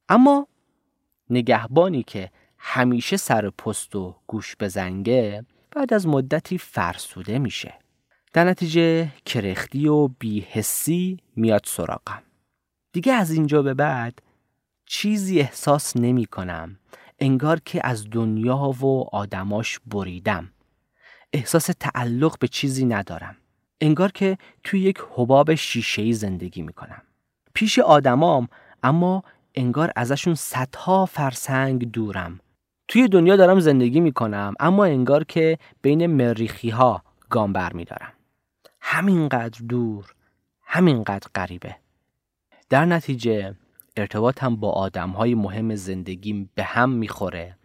اما 0.08 0.46
نگهبانی 1.30 2.02
که 2.02 2.30
همیشه 2.58 3.16
سر 3.16 3.50
پست 3.50 3.96
و 3.96 4.16
گوش 4.26 4.56
بزنگه 4.60 5.44
بعد 5.70 5.94
از 5.94 6.06
مدتی 6.06 6.58
فرسوده 6.58 7.38
میشه. 7.38 7.74
در 8.32 8.44
نتیجه 8.44 9.12
کرختی 9.24 9.88
و 9.88 10.08
بیحسی 10.08 11.18
میاد 11.36 11.64
سراغم. 11.66 12.23
دیگه 12.92 13.12
از 13.12 13.30
اینجا 13.30 13.62
به 13.62 13.75
بعد 13.75 14.23
چیزی 14.86 15.40
احساس 15.40 15.96
نمی 15.96 16.26
کنم 16.26 16.79
انگار 17.21 17.61
که 17.65 17.87
از 17.87 18.11
دنیا 18.11 18.56
و 18.56 19.09
آدماش 19.13 19.80
بریدم. 19.87 20.50
احساس 21.33 21.71
تعلق 21.80 22.39
به 22.39 22.49
چیزی 22.49 22.85
ندارم. 22.85 23.37
انگار 23.80 24.13
که 24.13 24.39
توی 24.65 24.80
یک 24.80 24.99
حباب 25.15 25.54
شیشه‌ای 25.54 26.13
زندگی 26.13 26.63
می‌کنم. 26.63 27.02
پیش 27.54 27.78
آدمام 27.78 28.49
اما 28.83 29.23
انگار 29.54 29.93
ازشون 29.97 30.35
صدها 30.35 31.06
فرسنگ 31.06 31.91
دورم. 31.91 32.41
توی 32.89 33.09
دنیا 33.09 33.37
دارم 33.37 33.61
زندگی 33.61 34.00
می‌کنم 34.00 34.54
اما 34.61 34.85
انگار 34.85 35.25
که 35.25 35.59
بین 35.83 36.06
مریخی 36.06 36.71
ها 36.71 37.02
گام 37.30 37.52
بر 37.52 37.73
میدارم. 37.73 38.13
همینقدر 38.80 39.61
دور، 39.69 40.15
همینقدر 40.63 41.28
غریبه. 41.35 41.76
در 42.69 42.85
نتیجه 42.85 43.54
ارتباطم 43.96 44.56
با 44.56 44.70
آدم 44.70 45.10
های 45.10 45.34
مهم 45.34 45.74
زندگیم 45.74 46.50
به 46.54 46.62
هم 46.62 46.90
می‌خوره 46.90 47.56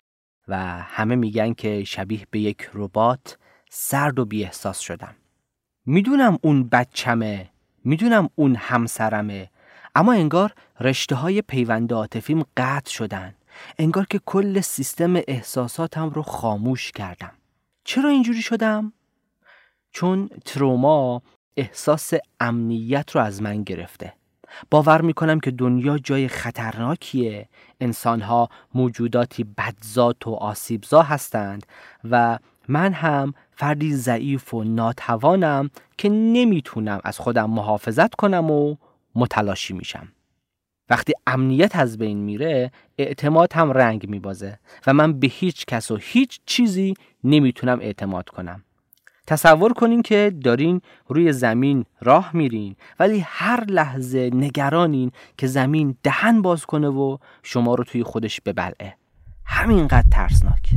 و 0.47 0.57
همه 0.81 1.15
میگن 1.15 1.53
که 1.53 1.83
شبیه 1.83 2.27
به 2.31 2.39
یک 2.39 2.69
ربات 2.73 3.37
سرد 3.69 4.19
و 4.19 4.25
بی 4.25 4.43
احساس 4.43 4.79
شدم. 4.79 5.15
می‌دونم 5.85 6.39
اون 6.41 6.63
بچمه، 6.63 7.49
می‌دونم 7.83 8.29
اون 8.35 8.55
همسرمه، 8.55 9.49
اما 9.95 10.13
انگار 10.13 10.53
رشته 10.79 11.15
های 11.15 11.41
پیوند 11.41 11.93
عاطفیم 11.93 12.43
قطع 12.57 12.91
شدن. 12.91 13.35
انگار 13.77 14.05
که 14.05 14.19
کل 14.25 14.61
سیستم 14.61 15.15
احساساتم 15.27 16.09
رو 16.09 16.21
خاموش 16.21 16.91
کردم. 16.91 17.31
چرا 17.83 18.09
اینجوری 18.09 18.41
شدم؟ 18.41 18.93
چون 19.91 20.29
تروما 20.45 21.21
احساس 21.57 22.13
امنیت 22.39 23.11
رو 23.11 23.21
از 23.21 23.41
من 23.41 23.63
گرفته. 23.63 24.13
باور 24.71 25.01
می‌کنم 25.01 25.39
که 25.39 25.51
دنیا 25.51 25.97
جای 25.97 26.27
خطرناکیه. 26.27 27.49
انسانها 27.79 28.49
موجوداتی 28.73 29.43
بدذات 29.43 30.27
و 30.27 30.31
آسیبزا 30.31 31.01
هستند 31.01 31.65
و 32.03 32.39
من 32.67 32.93
هم 32.93 33.33
فردی 33.51 33.93
ضعیف 33.93 34.53
و 34.53 34.63
ناتوانم 34.63 35.69
که 35.97 36.09
نمی‌تونم 36.09 36.99
از 37.03 37.19
خودم 37.19 37.49
محافظت 37.49 38.15
کنم 38.15 38.51
و 38.51 38.75
متلاشی 39.15 39.73
میشم. 39.73 40.07
وقتی 40.89 41.13
امنیت 41.27 41.75
از 41.75 41.97
بین 41.97 42.17
میره 42.17 42.71
اعتماد 42.97 43.53
هم 43.53 43.71
رنگ 43.71 44.09
میبازه 44.09 44.59
و 44.87 44.93
من 44.93 45.19
به 45.19 45.27
هیچ 45.27 45.65
کس 45.65 45.91
و 45.91 45.97
هیچ 46.01 46.39
چیزی 46.45 46.93
نمی‌تونم 47.23 47.79
اعتماد 47.79 48.29
کنم. 48.29 48.64
تصور 49.27 49.73
کنین 49.73 50.01
که 50.01 50.33
دارین 50.43 50.81
روی 51.07 51.33
زمین 51.33 51.85
راه 52.01 52.31
میرین 52.33 52.75
ولی 52.99 53.19
هر 53.19 53.63
لحظه 53.63 54.29
نگرانین 54.33 55.11
که 55.37 55.47
زمین 55.47 55.97
دهن 56.03 56.41
باز 56.41 56.65
کنه 56.65 56.87
و 56.87 57.17
شما 57.43 57.75
رو 57.75 57.83
توی 57.83 58.03
خودش 58.03 58.41
ببلعه. 58.41 58.95
همینقدر 59.45 60.07
ترسناک. 60.11 60.69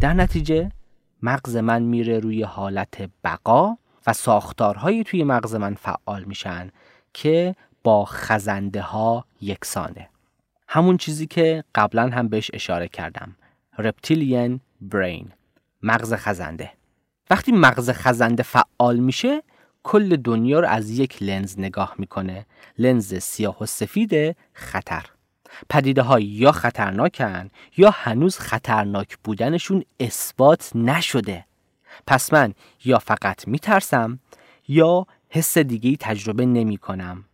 در 0.00 0.14
نتیجه 0.14 0.70
مغز 1.22 1.56
من 1.56 1.82
میره 1.82 2.18
روی 2.18 2.42
حالت 2.42 3.10
بقا 3.24 3.76
و 4.06 4.12
ساختارهایی 4.12 5.04
توی 5.04 5.24
مغز 5.24 5.54
من 5.54 5.74
فعال 5.74 6.24
میشن 6.24 6.70
که 7.14 7.54
با 7.84 8.04
خزنده 8.04 8.80
ها 8.80 9.24
یکسانه. 9.40 10.08
همون 10.68 10.96
چیزی 10.96 11.26
که 11.26 11.64
قبلا 11.74 12.08
هم 12.08 12.28
بهش 12.28 12.50
اشاره 12.54 12.88
کردم. 12.88 13.36
رپتیلین 13.78 14.60
برین 14.80 15.28
مغز 15.84 16.14
خزنده. 16.14 16.70
وقتی 17.30 17.52
مغز 17.52 17.90
خزنده 17.90 18.42
فعال 18.42 18.96
میشه 18.96 19.42
کل 19.82 20.16
دنیا 20.16 20.60
رو 20.60 20.68
از 20.68 20.90
یک 20.90 21.22
لنز 21.22 21.58
نگاه 21.58 21.94
می‌کنه. 21.98 22.46
لنز 22.78 23.14
سیاه 23.14 23.62
و 23.62 23.66
سفید 23.66 24.36
خطر. 24.52 25.06
پدیده 25.70 26.02
ها 26.02 26.20
یا 26.20 26.52
خطرناکن 26.52 27.50
یا 27.76 27.90
هنوز 27.90 28.38
خطرناک 28.38 29.18
بودنشون 29.24 29.84
اثبات 30.00 30.70
نشده. 30.74 31.44
پس 32.06 32.32
من 32.32 32.54
یا 32.84 32.98
فقط 32.98 33.48
میترسم 33.48 34.18
یا 34.68 35.06
حس 35.28 35.58
دیگه 35.58 35.96
تجربه 36.00 36.46
نمی 36.46 36.76
کنم 36.76 37.24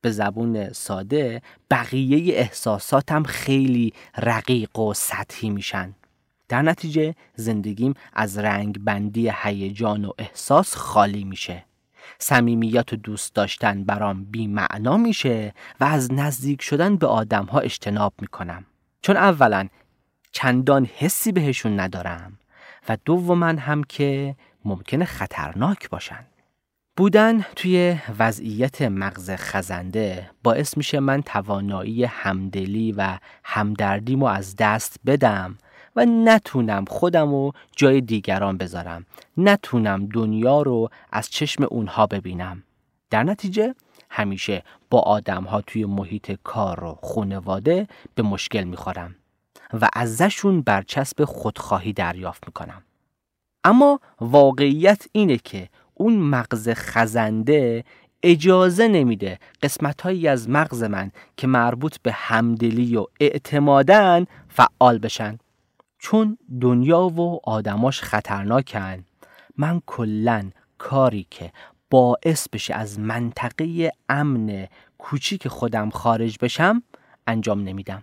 به 0.00 0.10
زبون 0.10 0.72
ساده 0.72 1.42
بقیه 1.70 2.34
احساساتم 2.38 3.22
خیلی 3.22 3.92
رقیق 4.16 4.78
و 4.78 4.94
سطحی 4.94 5.50
میشن. 5.50 5.94
در 6.50 6.62
نتیجه 6.62 7.14
زندگیم 7.34 7.94
از 8.12 8.38
رنگ 8.38 8.78
بندی 8.78 9.32
هیجان 9.42 10.04
و 10.04 10.12
احساس 10.18 10.76
خالی 10.76 11.24
میشه. 11.24 11.64
صمیمیت 12.18 12.92
و 12.92 12.96
دوست 12.96 13.34
داشتن 13.34 13.84
برام 13.84 14.24
بی 14.24 14.46
معنا 14.46 14.96
میشه 14.96 15.54
و 15.80 15.84
از 15.84 16.12
نزدیک 16.12 16.62
شدن 16.62 16.96
به 16.96 17.06
آدم 17.06 17.44
ها 17.44 17.58
اجتناب 17.60 18.14
می‌کنم. 18.20 18.66
چون 19.02 19.16
اولا 19.16 19.68
چندان 20.32 20.84
حسی 20.96 21.32
بهشون 21.32 21.80
ندارم 21.80 22.38
و 22.88 22.96
دوما 23.04 23.46
هم 23.46 23.84
که 23.84 24.36
ممکنه 24.64 25.04
خطرناک 25.04 25.90
باشن. 25.90 26.26
بودن 26.96 27.42
توی 27.56 27.98
وضعیت 28.18 28.82
مغز 28.82 29.30
خزنده 29.30 30.30
باعث 30.42 30.76
میشه 30.76 31.00
من 31.00 31.22
توانایی 31.22 32.04
همدلی 32.04 32.92
و 32.92 33.18
همدردیمو 33.44 34.26
از 34.26 34.56
دست 34.56 34.96
بدم 35.06 35.58
و 36.00 36.04
نتونم 36.06 36.84
خودم 36.84 37.30
رو 37.30 37.52
جای 37.76 38.00
دیگران 38.00 38.56
بذارم. 38.56 39.06
نتونم 39.36 40.06
دنیا 40.06 40.62
رو 40.62 40.90
از 41.12 41.30
چشم 41.30 41.64
اونها 41.70 42.06
ببینم. 42.06 42.62
در 43.10 43.22
نتیجه 43.22 43.74
همیشه 44.10 44.62
با 44.90 44.98
آدم 44.98 45.44
ها 45.44 45.60
توی 45.60 45.84
محیط 45.84 46.38
کار 46.44 46.84
و 46.84 46.98
خونواده 47.00 47.88
به 48.14 48.22
مشکل 48.22 48.64
می‌خورم 48.64 49.14
و 49.80 49.88
ازشون 49.94 50.60
برچسب 50.60 51.24
خودخواهی 51.24 51.92
دریافت 51.92 52.46
می‌کنم. 52.46 52.82
اما 53.64 54.00
واقعیت 54.20 55.06
اینه 55.12 55.36
که 55.36 55.68
اون 55.94 56.16
مغز 56.16 56.68
خزنده 56.68 57.84
اجازه 58.22 58.88
نمیده 58.88 59.38
قسمت 59.62 60.00
هایی 60.00 60.28
از 60.28 60.48
مغز 60.48 60.82
من 60.82 61.10
که 61.36 61.46
مربوط 61.46 61.96
به 62.02 62.12
همدلی 62.12 62.96
و 62.96 63.06
اعتمادن 63.20 64.26
فعال 64.48 64.98
بشن. 64.98 65.38
چون 66.02 66.38
دنیا 66.60 67.00
و 67.00 67.40
آدماش 67.44 68.00
خطرناکن. 68.00 69.04
من 69.56 69.82
کلا 69.86 70.50
کاری 70.78 71.26
که 71.30 71.52
باعث 71.90 72.48
بشه 72.48 72.74
از 72.74 72.98
منطقه 72.98 73.92
امن 74.08 74.68
کوچیک 74.98 75.48
خودم 75.48 75.90
خارج 75.90 76.38
بشم 76.40 76.82
انجام 77.26 77.60
نمیدم. 77.60 78.02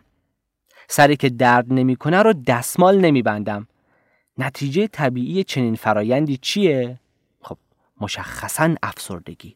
سری 0.87 1.15
که 1.15 1.29
درد 1.29 1.73
نمی‌کنه 1.73 2.21
رو 2.21 2.33
دستمال 2.33 2.99
نمیبندم. 2.99 3.67
نتیجه 4.37 4.87
طبیعی 4.87 5.43
چنین 5.43 5.75
فرایندی 5.75 6.37
چیه؟ 6.37 6.99
خب 7.41 7.57
مشخصا 8.01 8.75
افسردگی. 8.83 9.55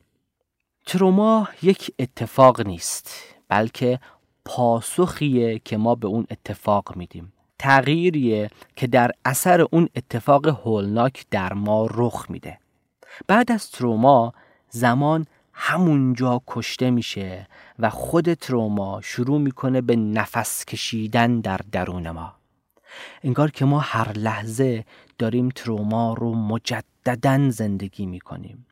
تروما 0.86 1.48
یک 1.62 1.92
اتفاق 2.00 2.62
نیست 2.68 3.12
بلکه 3.48 4.00
پاسخیه 4.46 5.60
که 5.60 5.78
ما 5.78 5.96
به 5.96 6.08
اون 6.08 6.28
اتفاق 6.30 6.96
میدیم. 6.96 7.34
تغییریه 7.62 8.50
که 8.76 8.88
در 8.88 9.12
اثر 9.26 9.62
اون 9.62 9.90
اتفاق 9.96 10.48
هولناک 10.48 11.26
در 11.32 11.54
ما 11.54 11.88
رخ 11.92 12.26
میده. 12.30 12.60
بعد 13.28 13.52
از 13.52 13.72
تروما 13.72 14.34
زمان 14.70 15.26
همونجا 15.54 16.42
کشته 16.48 16.90
میشه 16.90 17.48
و 17.80 17.90
خود 17.90 18.34
تروما 18.34 19.02
شروع 19.02 19.40
می‌کنه 19.40 19.82
به 19.82 19.96
نفس 19.96 20.66
کشیدن 20.66 21.40
در 21.40 21.60
درون 21.72 22.10
ما. 22.10 22.36
انگار 23.24 23.52
که 23.52 23.66
ما 23.66 23.80
هر 23.80 24.12
لحظه 24.12 24.86
داریم 25.18 25.50
تروما 25.50 26.14
رو 26.14 26.36
مجددا 26.36 27.50
زندگی 27.50 28.06
می‌کنیم. 28.06 28.68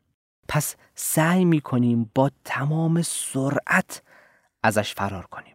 پس 0.48 0.76
سعی 0.94 1.44
می‌کنیم 1.44 2.10
با 2.14 2.30
تمام 2.44 3.02
سرعت 3.02 4.02
ازش 4.62 4.94
فرار 4.94 5.26
کنیم. 5.26 5.54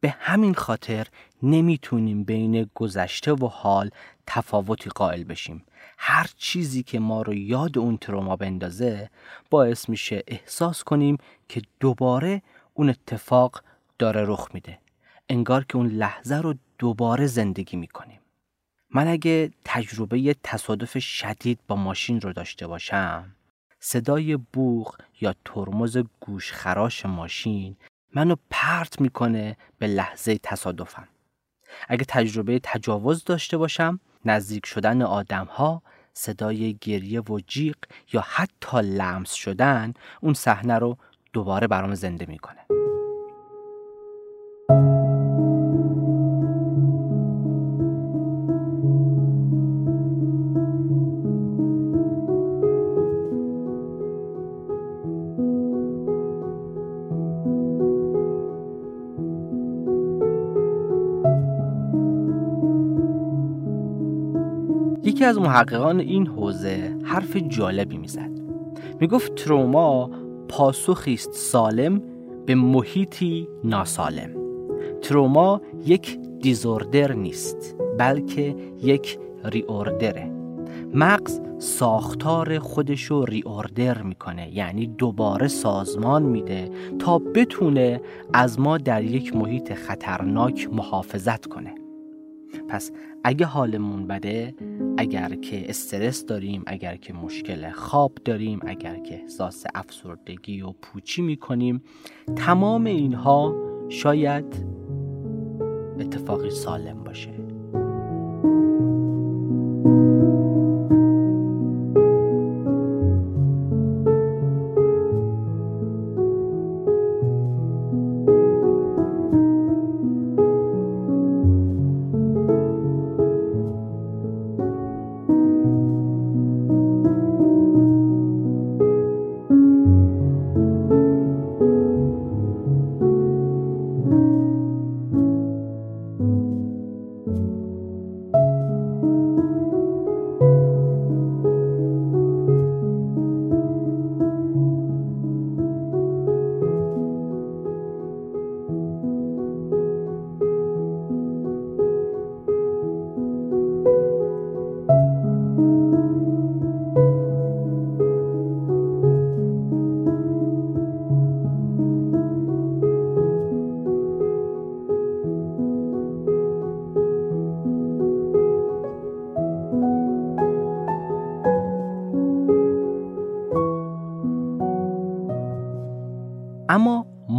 به 0.00 0.10
همین 0.18 0.54
خاطر 0.54 1.06
نمی‌تونیم 1.42 2.24
بین 2.24 2.70
گذشته 2.74 3.32
و 3.32 3.46
حال 3.46 3.90
تفاوتی 4.26 4.90
قائل 4.90 5.24
بشیم. 5.24 5.64
هر 5.98 6.30
چیزی 6.36 6.82
که 6.82 6.98
ما 6.98 7.22
رو 7.22 7.34
یاد 7.34 7.78
اون 7.78 7.96
تروما 7.96 8.36
بندازه 8.36 9.10
باعث 9.50 9.88
میشه 9.88 10.22
احساس 10.26 10.84
کنیم 10.84 11.18
که 11.48 11.62
دوباره 11.80 12.42
اون 12.74 12.88
اتفاق 12.88 13.62
داره 13.98 14.24
رخ 14.24 14.48
میده. 14.54 14.78
انگار 15.28 15.64
که 15.64 15.76
اون 15.76 15.86
لحظه 15.86 16.36
رو 16.36 16.54
دوباره 16.78 17.26
زندگی 17.26 17.76
می‌کنیم. 17.76 18.20
من 18.90 19.08
اگه 19.08 19.50
تجربه 19.64 20.36
تصادف 20.42 20.98
شدید 20.98 21.58
با 21.68 21.76
ماشین 21.76 22.20
رو 22.20 22.32
داشته 22.32 22.66
باشم 22.66 23.36
صدای 23.80 24.36
بوغ 24.36 24.96
یا 25.20 25.34
ترمز 25.44 25.98
گوشخراش 26.20 27.06
ماشین 27.06 27.76
منو 28.16 28.36
پرت 28.50 29.00
می‌کنه 29.00 29.56
به 29.78 29.86
لحظه 29.86 30.38
تصادفم. 30.38 31.08
اگه 31.88 32.04
تجربه 32.08 32.60
تجاوز 32.62 33.24
داشته 33.24 33.56
باشم 33.56 34.00
نزدیک 34.24 34.66
شدن 34.66 35.02
آدم 35.02 35.44
ها 35.44 35.82
صدای 36.14 36.76
گریه 36.80 37.20
و 37.20 37.40
جیغ 37.46 37.76
یا 38.12 38.20
حتی 38.20 38.80
لمس 38.82 39.32
شدن 39.32 39.94
اون 40.20 40.34
صحنه 40.34 40.78
رو 40.78 40.96
دوباره 41.32 41.66
برام 41.66 41.94
زنده 41.94 42.26
می‌کنه. 42.26 42.85
از 65.26 65.38
محققان 65.38 66.00
این 66.00 66.26
حوزه 66.26 66.96
حرف 67.04 67.36
جالبی 67.36 67.98
می‌زد. 67.98 68.30
می‌گفت 69.00 69.34
تروما 69.34 70.10
پاسخی 70.48 71.14
است 71.14 71.32
سالم 71.32 72.02
به 72.46 72.54
محیطی 72.54 73.48
ناسالم. 73.64 74.30
تروما 75.02 75.60
یک 75.86 76.18
دیزوردر 76.42 77.12
نیست 77.12 77.76
بلکه 77.98 78.56
یک 78.82 79.18
ریوردره. 79.44 80.32
مغز 80.94 81.40
ساختار 81.58 82.58
خودشو 82.58 83.24
ریوردر 83.24 84.02
می‌کنه 84.02 84.54
یعنی 84.54 84.86
دوباره 84.86 85.48
سازمان 85.48 86.22
میده 86.22 86.70
تا 86.98 87.18
بتونه 87.18 88.00
از 88.32 88.60
ما 88.60 88.78
در 88.78 89.04
یک 89.04 89.36
محیط 89.36 89.74
خطرناک 89.74 90.68
محافظت 90.72 91.46
کنه. 91.46 91.85
پس 92.68 92.90
اگه 93.24 93.46
حالمون 93.46 94.06
بده 94.06 94.54
اگر 94.98 95.34
که 95.34 95.70
استرس 95.70 96.24
داریم 96.24 96.62
اگر 96.66 96.96
که 96.96 97.12
مشکل 97.12 97.70
خواب 97.70 98.12
داریم 98.24 98.60
اگر 98.66 98.96
که 98.96 99.14
احساس 99.14 99.64
افسردگی 99.74 100.62
و 100.62 100.72
پوچی 100.82 101.22
می‌کنیم 101.22 101.82
تمام 102.36 102.84
اینها 102.84 103.54
شاید 103.88 104.64
اتفاقی 106.00 106.50
سالم 106.50 107.04
باشه. 107.04 107.35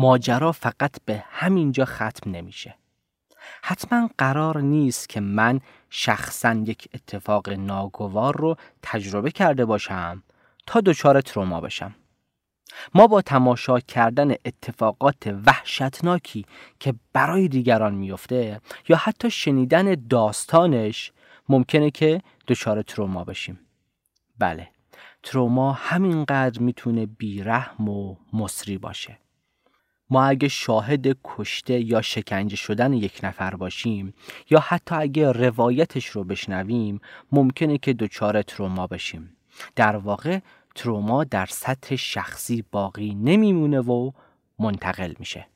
ماجرا 0.07 0.51
فقط 0.51 0.95
به 1.05 1.23
همینجا 1.29 1.85
ختم 1.85 2.31
نمیشه. 2.31 2.75
حتما 3.63 4.09
قرار 4.17 4.61
نیست 4.61 5.09
که 5.09 5.19
من 5.19 5.61
شخصا 5.89 6.53
یک 6.53 6.89
اتفاق 6.93 7.49
ناگوار 7.49 8.37
رو 8.37 8.55
تجربه 8.83 9.31
کرده 9.31 9.65
باشم 9.65 10.23
تا 10.67 10.81
دچار 10.81 11.21
تروما 11.21 11.61
بشم. 11.61 11.95
ما 12.93 13.07
با 13.07 13.21
تماشا 13.21 13.79
کردن 13.79 14.31
اتفاقات 14.31 15.35
وحشتناکی 15.45 16.45
که 16.79 16.93
برای 17.13 17.47
دیگران 17.47 17.93
میفته 17.93 18.61
یا 18.89 18.97
حتی 18.97 19.31
شنیدن 19.31 19.95
داستانش 20.09 21.11
ممکنه 21.49 21.91
که 21.91 22.21
دچار 22.47 22.81
تروما 22.81 23.23
بشیم. 23.23 23.59
بله 24.39 24.69
تروما 25.23 25.71
همینقدر 25.71 26.59
می‌تونه 26.61 27.05
بیرحم 27.05 27.89
و 27.89 28.15
مصری 28.33 28.77
باشه. 28.77 29.17
ما 30.09 30.25
اگه 30.25 30.47
شاهد 30.47 31.17
کشته 31.23 31.79
یا 31.79 32.01
شکنجه 32.01 32.55
شدن 32.55 32.93
یک 32.93 33.19
نفر 33.23 33.55
باشیم 33.55 34.13
یا 34.49 34.59
حتی 34.59 34.95
اگه 34.95 35.31
روایتش 35.31 36.05
رو 36.05 36.23
بشنویم 36.23 37.01
ممکنه 37.31 37.77
که 37.77 37.93
دچار 37.93 38.41
تروما 38.41 38.87
بشیم. 38.87 39.37
در 39.75 39.95
واقع 39.95 40.39
تروما 40.75 41.23
در 41.23 41.45
سطح 41.45 41.95
شخصی 41.95 42.63
باقی 42.71 43.15
نمیمونه 43.15 43.79
و 43.79 44.11
منتقل 44.59 45.13
میشه. 45.19 45.47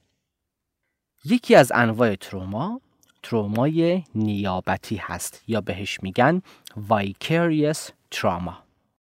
یکی 1.26 1.56
از 1.56 1.72
انواع 1.76 2.16
تروما 2.16 2.82
ترومای 3.24 4.04
نیابتی 4.16 4.96
هست 4.96 5.44
یا 5.48 5.62
بهش 5.62 6.04
میگن 6.04 6.42
vicarious 6.78 7.90
trauma 8.12 8.58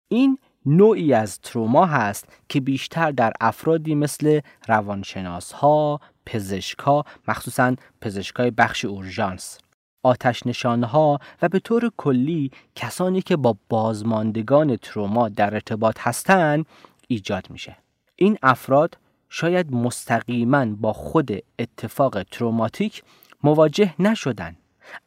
این 0.07 0.37
نوعی 0.65 1.13
از 1.13 1.39
تروما 1.39 1.85
هست 1.85 2.27
که 2.49 2.59
بیشتر 2.61 3.11
در 3.11 3.33
افرادی 3.41 3.95
مثل 3.95 4.39
روانشناس 4.67 5.51
ها، 5.51 5.99
پزشک 6.25 6.79
ها، 6.79 7.05
مخصوصا 7.27 7.75
پزشکای 8.01 8.51
بخش 8.51 8.85
اورژانس، 8.85 9.57
آتش‌نشان‌ها 10.03 11.19
و 11.41 11.49
به 11.49 11.59
طور 11.59 11.91
کلی 11.97 12.51
کسانی 12.75 13.21
که 13.21 13.35
با 13.35 13.57
بازماندگان 13.69 14.75
تروما 14.75 15.29
در 15.29 15.53
ارتباط 15.53 15.99
هستند 15.99 16.65
ایجاد 17.07 17.49
میشه. 17.49 17.77
این 18.15 18.37
افراد 18.43 18.97
شاید 19.29 19.71
مستقیما 19.71 20.65
با 20.65 20.93
خود 20.93 21.31
اتفاق 21.59 22.23
تروماتیک 22.23 23.03
مواجه 23.43 23.93
نشدن 23.99 24.55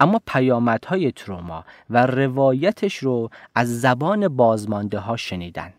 اما 0.01 0.21
پیامدهای 0.27 1.13
تروما 1.13 1.65
و 1.91 2.07
روایتش 2.07 2.97
رو 2.97 3.31
از 3.55 3.81
زبان 3.81 4.29
بازمانده 4.29 4.99
ها 4.99 5.17
شنیدن. 5.17 5.73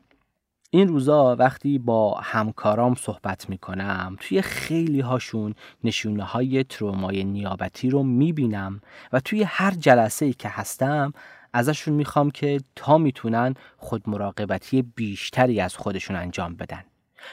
این 0.71 0.87
روزا 0.87 1.35
وقتی 1.35 1.79
با 1.79 2.19
همکارام 2.19 2.95
صحبت 2.95 3.49
می‌کنم 3.49 4.15
توی 4.19 4.41
خیلی 4.41 4.99
هاشون 4.99 5.55
نشونه 5.83 6.23
های 6.23 6.63
ترومای 6.63 7.23
نیابتی 7.23 7.89
رو 7.89 8.03
می‌بینم 8.03 8.81
و 9.13 9.19
توی 9.19 9.43
هر 9.43 9.71
جلسه 9.71 10.25
ای 10.25 10.33
که 10.33 10.49
هستم 10.49 11.13
ازشون 11.53 11.93
می‌خوام 11.93 12.31
که 12.31 12.59
تا 12.75 12.97
می‌تونن 12.97 13.53
خود 13.77 14.09
مراقبتی 14.09 14.81
بیشتری 14.81 15.61
از 15.61 15.77
خودشون 15.77 16.15
انجام 16.15 16.55
بدن. 16.55 16.83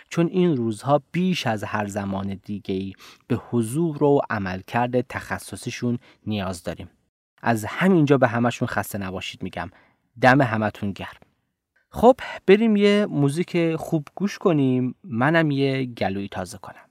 چون 0.09 0.27
این 0.27 0.57
روزها 0.57 1.03
بیش 1.13 1.47
از 1.47 1.65
هر 1.65 1.87
زمان 1.87 2.41
دیگه 2.45 2.75
ای 2.75 2.93
به 3.27 3.37
حضور 3.51 4.05
و 4.05 4.21
عملکرد 4.31 5.01
تخصصیشون 5.01 5.99
نیاز 6.27 6.63
داریم. 6.63 6.91
از 7.43 7.65
همینجا 7.65 8.19
به 8.19 8.29
همشون 8.29 8.69
خسته 8.69 8.99
نباشید 8.99 9.43
میگم. 9.43 9.71
دم 10.21 10.43
همتون 10.43 10.93
گرم. 10.93 11.21
خب 11.91 12.17
بریم 12.47 12.77
یه 12.77 13.07
موزیک 13.11 13.77
خوب 13.77 14.09
گوش 14.15 14.39
کنیم. 14.39 14.95
منم 15.05 15.51
یه 15.51 15.85
گلوی 15.85 16.29
تازه 16.29 16.59
کنم. 16.59 16.86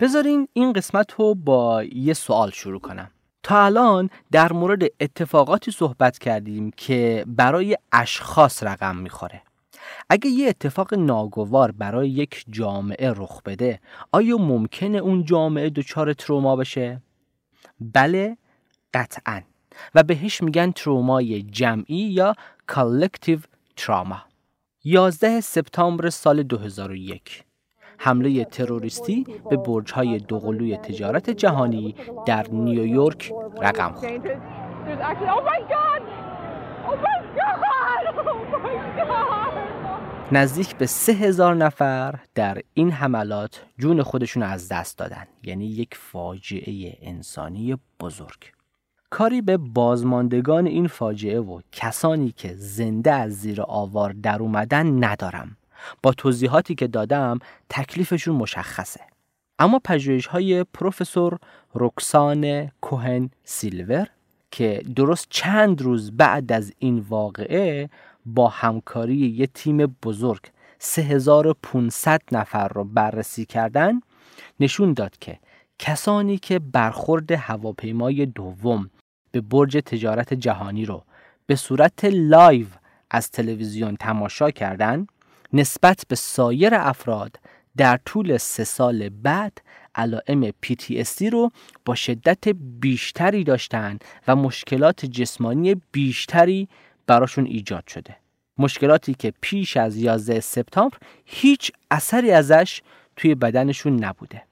بذارین 0.00 0.48
این 0.52 0.72
قسمت 0.72 1.12
رو 1.12 1.34
با 1.34 1.82
یه 1.84 2.14
سوال 2.14 2.50
شروع 2.50 2.80
کنم. 2.80 3.10
تا 3.42 3.64
الان 3.64 4.10
در 4.32 4.52
مورد 4.52 4.82
اتفاقاتی 5.00 5.70
صحبت 5.70 6.18
کردیم 6.18 6.70
که 6.70 7.24
برای 7.26 7.76
اشخاص 7.92 8.62
رقم 8.62 8.96
می‌خوره. 8.96 9.42
اگه 10.10 10.30
یه 10.30 10.48
اتفاق 10.48 10.94
ناگوار 10.94 11.70
برای 11.70 12.10
یک 12.10 12.44
جامعه 12.50 13.10
رخ 13.10 13.42
بده 13.42 13.80
آیا 14.12 14.36
ممکنه 14.36 14.98
اون 14.98 15.24
جامعه 15.24 15.70
دچار 15.70 16.12
تروما 16.12 16.56
بشه؟ 16.56 17.02
بله 17.80 18.36
قطعا. 18.94 19.42
و 19.94 20.02
بهش 20.02 20.42
میگن 20.42 20.70
ترومای 20.70 21.42
جمعی 21.42 21.96
یا 21.96 22.34
collective 22.66 23.38
trauma 23.76 24.22
11 24.84 25.40
سپتامبر 25.40 26.10
سال 26.10 26.42
2001 26.42 27.47
حمله 27.98 28.44
تروریستی 28.44 29.26
به 29.50 29.56
برج‌های 29.56 30.18
دوقلوی 30.18 30.76
تجارت 30.76 31.30
جهانی 31.30 31.94
در 32.26 32.46
نیویورک 32.50 33.32
رقم 33.62 33.92
خورد. 33.92 34.22
نزدیک 40.32 40.76
به 40.76 40.86
سه 40.86 41.12
هزار 41.12 41.54
نفر 41.54 42.14
در 42.34 42.58
این 42.74 42.90
حملات 42.90 43.64
جون 43.78 44.02
خودشون 44.02 44.42
از 44.42 44.68
دست 44.68 44.98
دادن 44.98 45.24
یعنی 45.42 45.66
یک 45.66 45.94
فاجعه 45.94 46.98
انسانی 47.02 47.76
بزرگ 48.00 48.52
کاری 49.10 49.42
به 49.42 49.56
بازماندگان 49.56 50.66
این 50.66 50.86
فاجعه 50.86 51.40
و 51.40 51.60
کسانی 51.72 52.32
که 52.36 52.54
زنده 52.56 53.12
از 53.12 53.32
زیر 53.32 53.62
آوار 53.62 54.12
در 54.12 54.38
اومدن 54.38 55.04
ندارم 55.04 55.56
با 56.02 56.12
توضیحاتی 56.12 56.74
که 56.74 56.86
دادم 56.86 57.38
تکلیفشون 57.70 58.36
مشخصه. 58.36 59.00
اما 59.58 59.80
پژوهش 59.84 60.26
های 60.26 60.64
پروفسور 60.64 61.38
رکسان 61.74 62.66
کوهن 62.80 63.30
سیلور 63.44 64.06
که 64.50 64.82
درست 64.96 65.26
چند 65.30 65.82
روز 65.82 66.16
بعد 66.16 66.52
از 66.52 66.72
این 66.78 66.98
واقعه 66.98 67.90
با 68.26 68.48
همکاری 68.48 69.16
یه 69.16 69.46
تیم 69.46 69.76
بزرگ 69.86 70.42
3500 70.78 72.20
نفر 72.32 72.68
رو 72.68 72.84
بررسی 72.84 73.44
کردن 73.44 74.00
نشون 74.60 74.92
داد 74.92 75.18
که 75.18 75.38
کسانی 75.78 76.38
که 76.38 76.58
برخورد 76.58 77.32
هواپیمای 77.32 78.26
دوم 78.26 78.90
به 79.30 79.40
برج 79.40 79.76
تجارت 79.76 80.34
جهانی 80.34 80.84
رو 80.84 81.04
به 81.46 81.56
صورت 81.56 82.04
live 82.04 82.66
از 83.10 83.30
تلویزیون 83.30 83.96
تماشا 83.96 84.50
کردند 84.50 85.08
نسبت 85.52 86.04
به 86.08 86.16
سایر 86.16 86.74
افراد 86.74 87.40
در 87.76 87.96
طول 88.04 88.36
سه 88.36 88.64
سال 88.64 89.08
بعد 89.08 89.60
علائم 89.94 90.50
PTSD 90.50 91.22
رو 91.32 91.50
با 91.84 91.94
شدت 91.94 92.48
بیشتری 92.80 93.44
داشتن 93.44 93.98
و 94.28 94.36
مشکلات 94.36 95.04
جسمانی 95.06 95.74
بیشتری 95.92 96.68
براشون 97.06 97.46
ایجاد 97.46 97.86
شده. 97.86 98.16
مشکلاتی 98.58 99.14
که 99.14 99.32
پیش 99.40 99.76
از 99.76 99.96
11 99.96 100.40
سپتامبر 100.40 100.98
هیچ 101.24 101.72
اثری 101.90 102.30
ازش 102.30 102.82
توی 103.16 103.34
بدنشون 103.34 104.04
نبوده. 104.04 104.42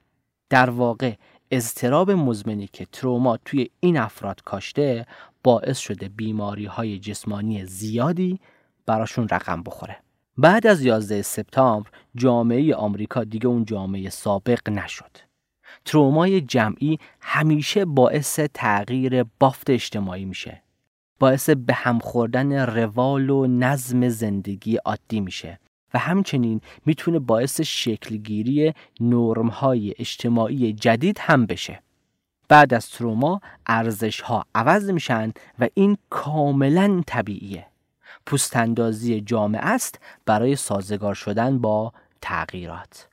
در 0.49 0.69
واقع 0.69 1.13
اضطراب 1.51 2.11
مزمنی 2.11 2.69
که 2.73 2.85
تروما 2.85 3.37
توی 3.37 3.69
این 3.79 3.97
افراد 3.97 4.41
کاشته 4.41 5.05
باعث 5.43 5.77
شده 5.77 6.09
بیماری 6.09 6.65
های 6.65 6.99
جسمانی 6.99 7.65
زیادی 7.65 8.39
براشون 8.85 9.27
رقم 9.27 9.63
بخوره. 9.63 10.06
بعد 10.39 10.67
از 10.67 10.85
11 10.85 11.21
سپتامبر 11.21 11.89
جامعه 12.15 12.75
آمریکا 12.75 13.23
دیگه 13.23 13.47
اون 13.47 13.65
جامعه 13.65 14.09
سابق 14.09 14.69
نشد. 14.69 15.17
ترومای 15.85 16.41
جمعی 16.41 16.99
همیشه 17.21 17.85
باعث 17.85 18.39
تغییر 18.53 19.23
بافت 19.39 19.69
اجتماعی 19.69 20.25
میشه. 20.25 20.63
باعث 21.19 21.49
به 21.49 21.73
هم 21.73 21.99
خوردن 21.99 22.65
روال 22.65 23.29
و 23.29 23.47
نظم 23.47 24.09
زندگی 24.09 24.75
عادی 24.75 25.19
میشه 25.19 25.59
و 25.93 25.99
همچنین 25.99 26.61
می‌تونه 26.85 27.19
باعث 27.19 27.61
شکلگیری 27.61 28.73
نرمهای 28.99 29.93
اجتماعی 29.99 30.73
جدید 30.73 31.17
هم 31.19 31.45
بشه. 31.45 31.83
بعد 32.49 32.73
از 32.73 32.89
تروما 32.89 33.41
ارزش 33.65 34.21
ها 34.21 34.45
عوض 34.55 34.89
میشن 34.89 35.31
و 35.59 35.67
این 35.73 35.97
کاملا 36.09 37.03
طبیعیه. 37.07 37.66
پوستندازی 38.27 39.21
جامعه 39.21 39.61
است 39.61 39.99
برای 40.25 40.55
سازگار 40.55 41.13
شدن 41.13 41.59
با 41.59 41.93
تغییرات. 42.21 43.07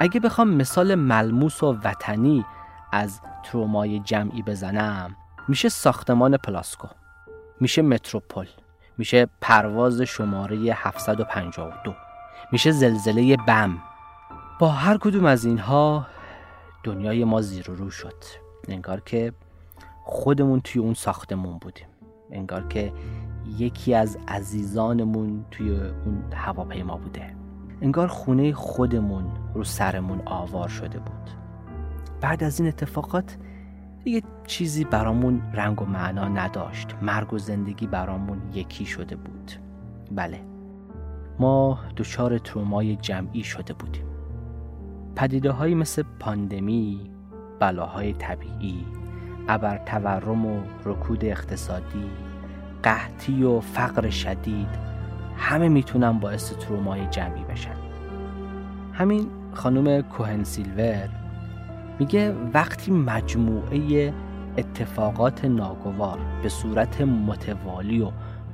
اگه 0.00 0.20
بخوام 0.20 0.48
مثال 0.48 0.94
ملموس 0.94 1.62
و 1.62 1.76
وطنی 1.84 2.44
از 2.92 3.20
ترومای 3.44 4.00
جمعی 4.00 4.42
بزنم 4.42 5.16
میشه 5.48 5.68
ساختمان 5.68 6.36
پلاسکو 6.36 6.88
میشه 7.60 7.82
متروپول 7.82 8.46
میشه 8.98 9.28
پرواز 9.40 10.00
شماره 10.00 10.56
752 10.56 11.94
میشه 12.52 12.70
زلزله 12.70 13.36
بم. 13.36 13.78
با 14.58 14.68
هر 14.68 14.98
کدوم 14.98 15.24
از 15.24 15.44
اینها 15.44 16.06
دنیای 16.86 17.24
ما 17.24 17.42
زیر 17.42 17.70
و 17.70 17.74
رو 17.74 17.90
شد. 17.90 18.24
انگار 18.68 19.00
که 19.00 19.32
خودمون 20.04 20.60
توی 20.60 20.82
اون 20.82 20.94
ساختمون 20.94 21.58
بودیم. 21.58 21.86
انگار 22.30 22.68
که 22.68 22.92
یکی 23.58 23.94
از 23.94 24.18
عزیزانمون 24.28 25.44
توی 25.50 25.70
اون 25.80 26.24
هواپیما 26.32 26.96
بوده. 26.96 27.36
انگار 27.82 28.08
خونه 28.08 28.52
خودمون 28.52 29.24
رو 29.54 29.64
سرمون 29.64 30.22
آوار 30.24 30.68
شده 30.68 30.98
بود. 30.98 31.30
بعد 32.20 32.44
از 32.44 32.60
این 32.60 32.68
اتفاقات 32.68 33.36
دیگه 34.04 34.22
چیزی 34.46 34.84
برامون 34.84 35.42
رنگ 35.54 35.82
و 35.82 35.84
معنا 35.84 36.28
نداشت. 36.28 36.94
مرگ 37.02 37.32
و 37.32 37.38
زندگی 37.38 37.86
برامون 37.86 38.42
یکی 38.54 38.86
شده 38.86 39.16
بود. 39.16 39.52
بله. 40.12 40.40
ما 41.38 41.78
دچار 41.96 42.38
ترومای 42.38 42.96
جمعی 42.96 43.44
شده 43.44 43.72
بودیم. 43.72 44.05
پدیده 45.16 45.50
های 45.50 45.74
مثل 45.74 46.02
پاندمی 46.20 47.10
بلاهای 47.60 48.12
طبیعی 48.12 48.86
ابر 49.48 49.78
تورم 49.78 50.46
و 50.46 50.60
رکود 50.84 51.24
اقتصادی 51.24 52.10
قحطی 52.82 53.42
و 53.42 53.60
فقر 53.60 54.10
شدید 54.10 54.68
همه 55.36 55.68
می‌تونن 55.68 56.18
باعث 56.18 56.52
ترومای 56.52 57.06
جمعی 57.06 57.44
بشن. 57.44 57.76
همین 58.92 59.26
خانم 59.52 60.02
کوهن 60.02 60.44
سیلور 60.44 61.08
میگه 61.98 62.34
وقتی 62.54 62.90
مجموعه 62.90 64.12
اتفاقات 64.56 65.44
ناگوار 65.44 66.18
به 66.42 66.48
صورت 66.48 67.00
متوالی 67.00 68.00
و 68.00 68.10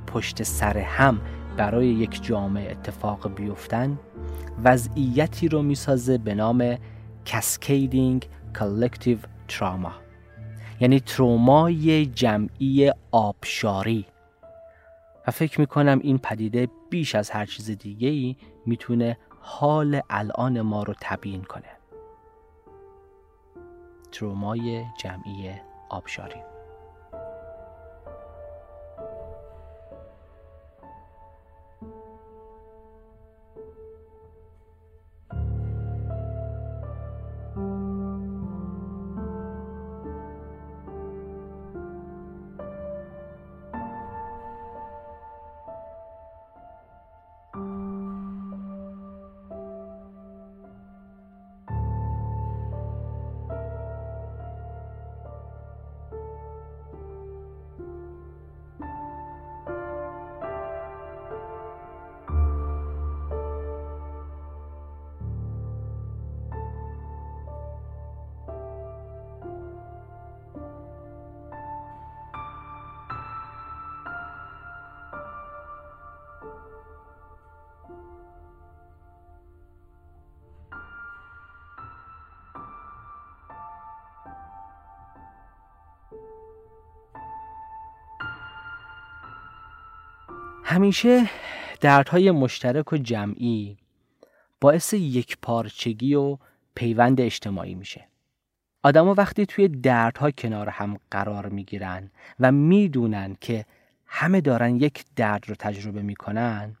پشت 0.07 0.43
سر 0.43 0.77
هم 0.77 1.19
برای 1.57 1.87
یک 1.87 2.23
جامعه 2.23 2.71
اتفاق 2.71 3.35
بیفتن 3.35 3.97
وضعیتی 4.63 5.47
رو 5.47 5.61
می‌سازه 5.61 6.17
به 6.17 6.35
نام 6.35 6.77
cascading 7.25 8.27
collective 8.59 9.17
trauma 9.47 9.91
یعنی 10.79 10.99
ترومای 10.99 12.05
جمعی 12.05 12.91
آبشاری. 13.11 14.05
و 15.27 15.31
فکر 15.31 15.59
می‌کنم 15.59 15.99
این 16.03 16.17
پدیده 16.17 16.67
بیش 16.89 17.15
از 17.15 17.29
هر 17.29 17.45
چیز 17.45 17.71
دیگه 17.71 18.07
ای 18.07 18.35
می‌تونه 18.65 19.17
حال 19.39 20.01
الان 20.09 20.61
ما 20.61 20.83
رو 20.83 20.93
تبیین 21.01 21.43
کنه. 21.43 21.69
ترومای 24.11 24.85
جمعی 24.99 25.51
آبشاری. 25.89 26.52
همیشه 90.73 91.29
دردهای 91.81 92.31
مشترک 92.31 92.93
و 92.93 92.97
جمعی 92.97 93.77
باعث 94.61 94.93
یک 94.93 95.37
پارچگی 95.41 96.15
و 96.15 96.37
پیوند 96.75 97.21
اجتماعی 97.21 97.75
میشه. 97.75 98.07
آدما 98.83 99.13
وقتی 99.13 99.45
توی 99.45 99.67
دردها 99.67 100.31
کنار 100.31 100.69
هم 100.69 100.97
قرار 101.11 101.49
می‌گیرن 101.49 102.11
و 102.39 102.51
می‌دونن 102.51 103.35
که 103.41 103.65
همه 104.05 104.41
دارن 104.41 104.75
یک 104.75 105.05
درد 105.15 105.49
رو 105.49 105.55
تجربه 105.59 106.01
می‌کنن 106.01 106.75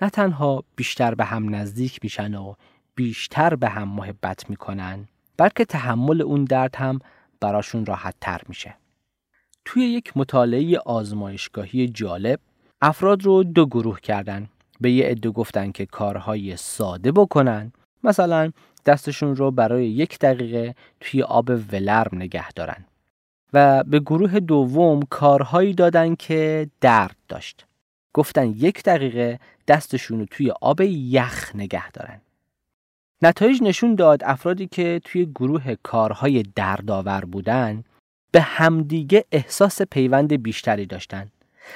نه 0.00 0.10
تنها 0.10 0.64
بیشتر 0.76 1.14
به 1.14 1.24
هم 1.24 1.54
نزدیک 1.54 2.00
میشن 2.02 2.34
و 2.34 2.54
بیشتر 2.94 3.54
به 3.54 3.68
هم 3.68 3.88
محبت 3.88 4.50
می‌کنن 4.50 5.08
بلکه 5.36 5.64
تحمل 5.64 6.22
اون 6.22 6.44
درد 6.44 6.76
هم 6.76 7.00
براشون 7.40 7.86
راحت 7.86 8.14
تر 8.20 8.40
میشه. 8.48 8.74
توی 9.64 9.82
یک 9.82 10.16
مطالعه 10.16 10.78
آزمایشگاهی 10.78 11.88
جالب 11.88 12.40
افراد 12.82 13.22
رو 13.22 13.44
دو 13.44 13.66
گروه 13.66 14.00
کردن. 14.00 14.48
به 14.80 14.90
یه 14.90 15.06
عده 15.06 15.30
گفتن 15.30 15.72
که 15.72 15.86
کارهای 15.86 16.56
ساده 16.56 17.12
بکنن. 17.12 17.72
مثلا 18.04 18.52
دستشون 18.86 19.36
رو 19.36 19.50
برای 19.50 19.88
یک 19.88 20.18
دقیقه 20.18 20.74
توی 21.00 21.22
آب 21.22 21.50
ولرم 21.72 22.10
نگه 22.12 22.52
دارن. 22.52 22.84
و 23.52 23.84
به 23.84 24.00
گروه 24.00 24.40
دوم 24.40 25.00
کارهایی 25.10 25.74
دادن 25.74 26.14
که 26.14 26.70
درد 26.80 27.16
داشت. 27.28 27.66
گفتن 28.14 28.46
یک 28.46 28.82
دقیقه 28.82 29.40
دستشون 29.68 30.18
رو 30.18 30.26
توی 30.30 30.50
آب 30.60 30.80
یخ 30.80 31.56
نگه 31.56 31.90
دارن. 31.90 32.20
نتایج 33.22 33.62
نشون 33.62 33.94
داد 33.94 34.24
افرادی 34.24 34.66
که 34.66 35.00
توی 35.04 35.26
گروه 35.26 35.74
کارهای 35.82 36.42
دردآور 36.42 37.24
بودن 37.24 37.84
به 38.30 38.40
همدیگه 38.40 39.24
احساس 39.32 39.82
پیوند 39.82 40.32
بیشتری 40.42 40.86
داشتن. 40.86 41.30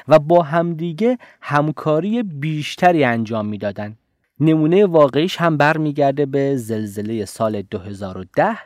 و 0.08 0.18
با 0.18 0.42
همدیگه 0.42 1.18
همکاری 1.40 2.22
بیشتری 2.22 3.04
انجام 3.04 3.46
می‌دادند. 3.46 3.98
نمونه 4.40 4.86
واقعیش 4.86 5.36
هم 5.36 5.56
برمیگرده 5.56 6.26
به 6.26 6.56
زلزله 6.56 7.24
سال 7.24 7.62
2010 7.62 8.58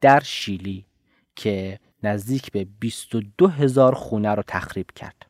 در 0.00 0.20
شیلی 0.20 0.84
که 1.36 1.78
نزدیک 2.02 2.52
به 2.52 2.66
22 2.80 3.48
هزار 3.48 3.94
خونه 3.94 4.34
رو 4.34 4.42
تخریب 4.46 4.86
کرد. 4.96 5.26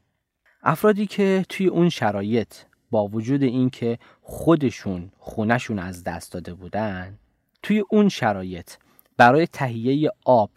افرادی 0.63 1.07
که 1.07 1.45
توی 1.49 1.67
اون 1.67 1.89
شرایط 1.89 2.55
با 2.91 3.07
وجود 3.07 3.43
اینکه 3.43 3.99
خودشون 4.23 5.11
خونهشون 5.19 5.79
از 5.79 6.05
دست 6.05 6.33
داده 6.33 6.55
بودن 6.55 7.19
توی 7.63 7.85
اون 7.91 8.09
شرایط 8.09 8.71
برای 9.17 9.47
تهیه 9.47 10.11
آب، 10.25 10.51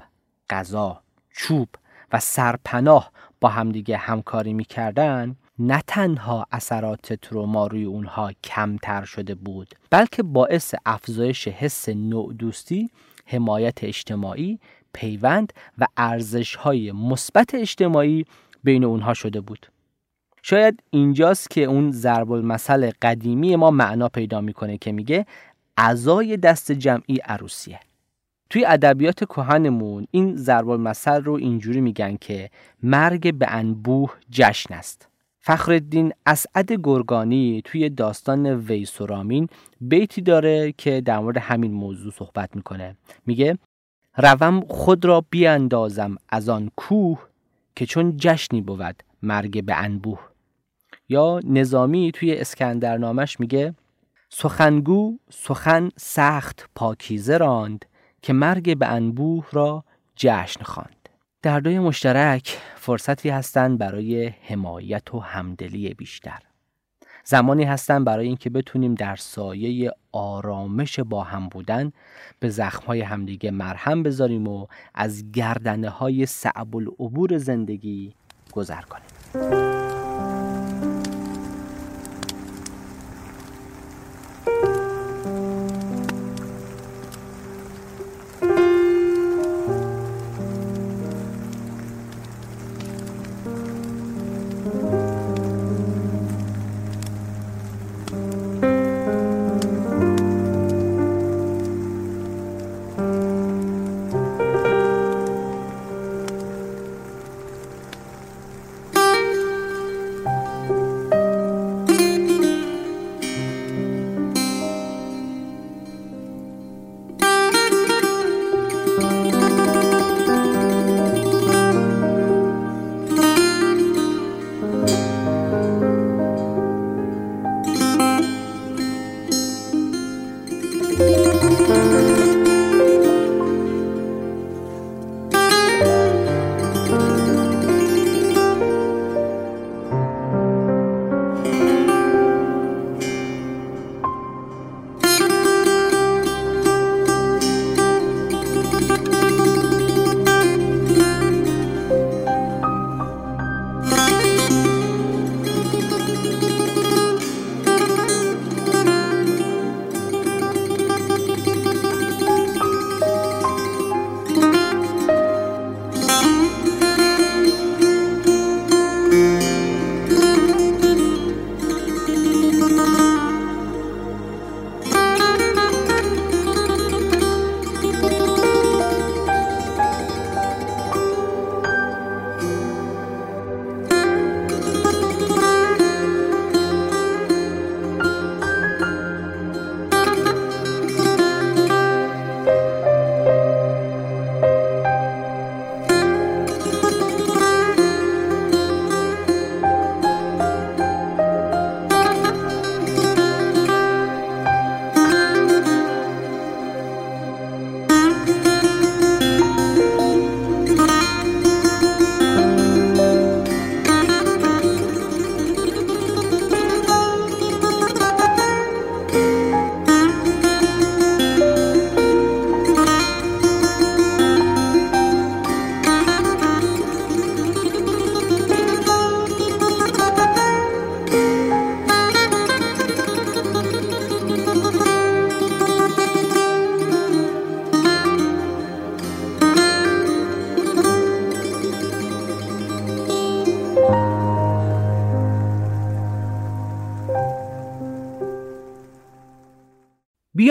غذا، 0.50 1.02
چوب 1.32 1.70
و 2.12 2.20
سرپناه 2.20 3.12
با 3.42 3.50
همدیگه 3.50 3.98
همکاری 3.98 4.54
می‌کردن 4.54 5.36
نه 5.60 5.84
تنها 5.88 6.48
اثرات 6.52 7.14
تروما 7.14 7.68
روی 7.68 7.84
اونها 7.84 8.32
کمتر 8.44 9.06
شده 9.06 9.36
بود 9.36 9.76
بلکه 9.90 10.24
باعث 10.24 10.76
افزایش 10.86 11.48
حس 11.48 11.90
نوع 11.90 12.34
دوستی 12.34 12.90
حمایت 13.26 13.84
اجتماعی 13.84 14.60
پیوند 14.94 15.54
و 15.78 15.86
ارزش 15.98 16.56
های 16.56 16.92
مثبت 16.92 17.56
اجتماعی 17.56 18.26
بین 18.64 18.84
اونها 18.84 19.14
شده 19.14 19.42
بود. 19.42 19.68
شاید 20.42 20.84
اینجاست 20.90 21.50
که 21.50 21.64
اون 21.64 21.92
ضرب 21.92 22.32
المثل 22.32 22.92
قدیمی 23.02 23.56
ما 23.56 23.72
معنا 23.72 24.10
پیدا 24.10 24.42
می‌کنه 24.42 24.78
که 24.78 24.92
میگه 24.92 25.26
اعضای 25.78 26.38
دست 26.38 26.72
جمعی 26.72 27.18
عروسیه. 27.18 27.80
توی 28.50 28.66
ادبیات 28.66 29.24
کهنمون 29.24 30.08
این 30.12 30.36
ضرب 30.36 30.70
المثل 30.70 31.24
رو 31.24 31.34
اینجوری 31.34 31.82
میگن 31.82 32.18
که 32.22 32.50
مرگ 32.84 33.34
به 33.34 33.48
انبوه 33.50 34.14
جشن 34.32 34.74
است. 34.74 35.08
فخرالدین 35.40 36.14
اسعد 36.26 36.72
گرگانی 36.72 37.62
توی 37.66 37.90
داستان 37.90 38.46
ویسورامین 38.46 39.48
بیتی 39.82 40.22
داره 40.22 40.74
که 40.78 41.02
در 41.02 41.20
مورد 41.20 41.38
همین 41.38 41.72
موضوع 41.72 42.12
صحبت 42.12 42.56
می‌کنه. 42.56 42.96
میگه 43.26 43.58
روم 44.18 44.62
خود 44.68 45.06
را 45.06 45.26
بیاندازم 45.30 46.16
از 46.30 46.50
آن 46.50 46.72
کوه 46.76 47.24
که 47.76 47.86
چون 47.86 48.18
جشنی 48.18 48.62
بود 48.62 49.04
مرگ 49.22 49.64
به 49.64 49.76
انبوه. 49.76 50.20
یا 51.10 51.40
نظامی 51.44 52.12
توی 52.12 52.36
اسکندرنامش 52.36 53.40
میگه 53.40 53.74
سخنگو 54.30 55.18
سخن 55.30 55.90
سخت 55.98 56.70
پاکیزه 56.76 57.38
راند 57.38 57.86
که 58.28 58.34
مرگ 58.34 58.78
به 58.78 58.88
انبوه 58.88 59.46
را 59.52 59.84
جشن 60.16 60.64
خواند. 60.64 61.10
دردای 61.42 61.80
مشترک 61.80 62.58
فرصتی 62.76 63.30
هستند 63.30 63.78
برای 63.78 64.28
حمایت 64.28 65.14
و 65.14 65.20
همدلی 65.20 65.94
بیشتر 65.94 66.40
زمانی 67.24 67.64
هستند 67.64 68.06
برای 68.06 68.28
اینکه 68.28 68.50
بتونیم 68.50 68.94
در 68.96 69.16
سایه 69.16 69.92
آرامش 70.12 71.00
با 71.00 71.24
هم 71.24 71.48
بودن 71.48 71.92
به 72.40 72.50
زخمهای 72.50 73.02
همدیگه 73.02 73.52
مرهم 73.52 74.04
بذاریم 74.04 74.48
و 74.48 74.68
از 74.94 75.32
گردنه 75.32 75.90
های 75.90 76.26
صعب 76.26 76.76
العبور 76.76 77.38
زندگی 77.38 78.14
گذر 78.52 78.82
کنیم 78.82 79.77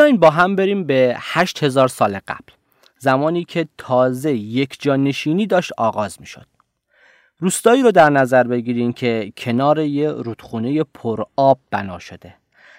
بیاین 0.06 0.20
با 0.20 0.30
هم 0.30 0.56
بریم 0.56 0.84
به 0.84 1.16
8000 1.18 1.88
سال 1.88 2.18
قبل. 2.28 2.52
زمانی 2.98 3.44
که 3.44 3.68
تازه 3.78 4.32
یک 4.32 4.76
جانشینی 4.80 5.46
داشت 5.46 5.72
آغاز 5.78 6.20
می 6.20 6.26
شد. 6.26 6.46
روستایی 7.38 7.82
رو 7.82 7.92
در 7.92 8.10
نظر 8.10 8.44
بگیرین 8.44 8.92
که 8.92 9.32
کنار 9.36 9.78
یه 9.78 10.10
رودخونه 10.10 10.84
پر 10.84 11.24
آب 11.36 11.60
بنا 11.70 11.98
شده. 11.98 12.34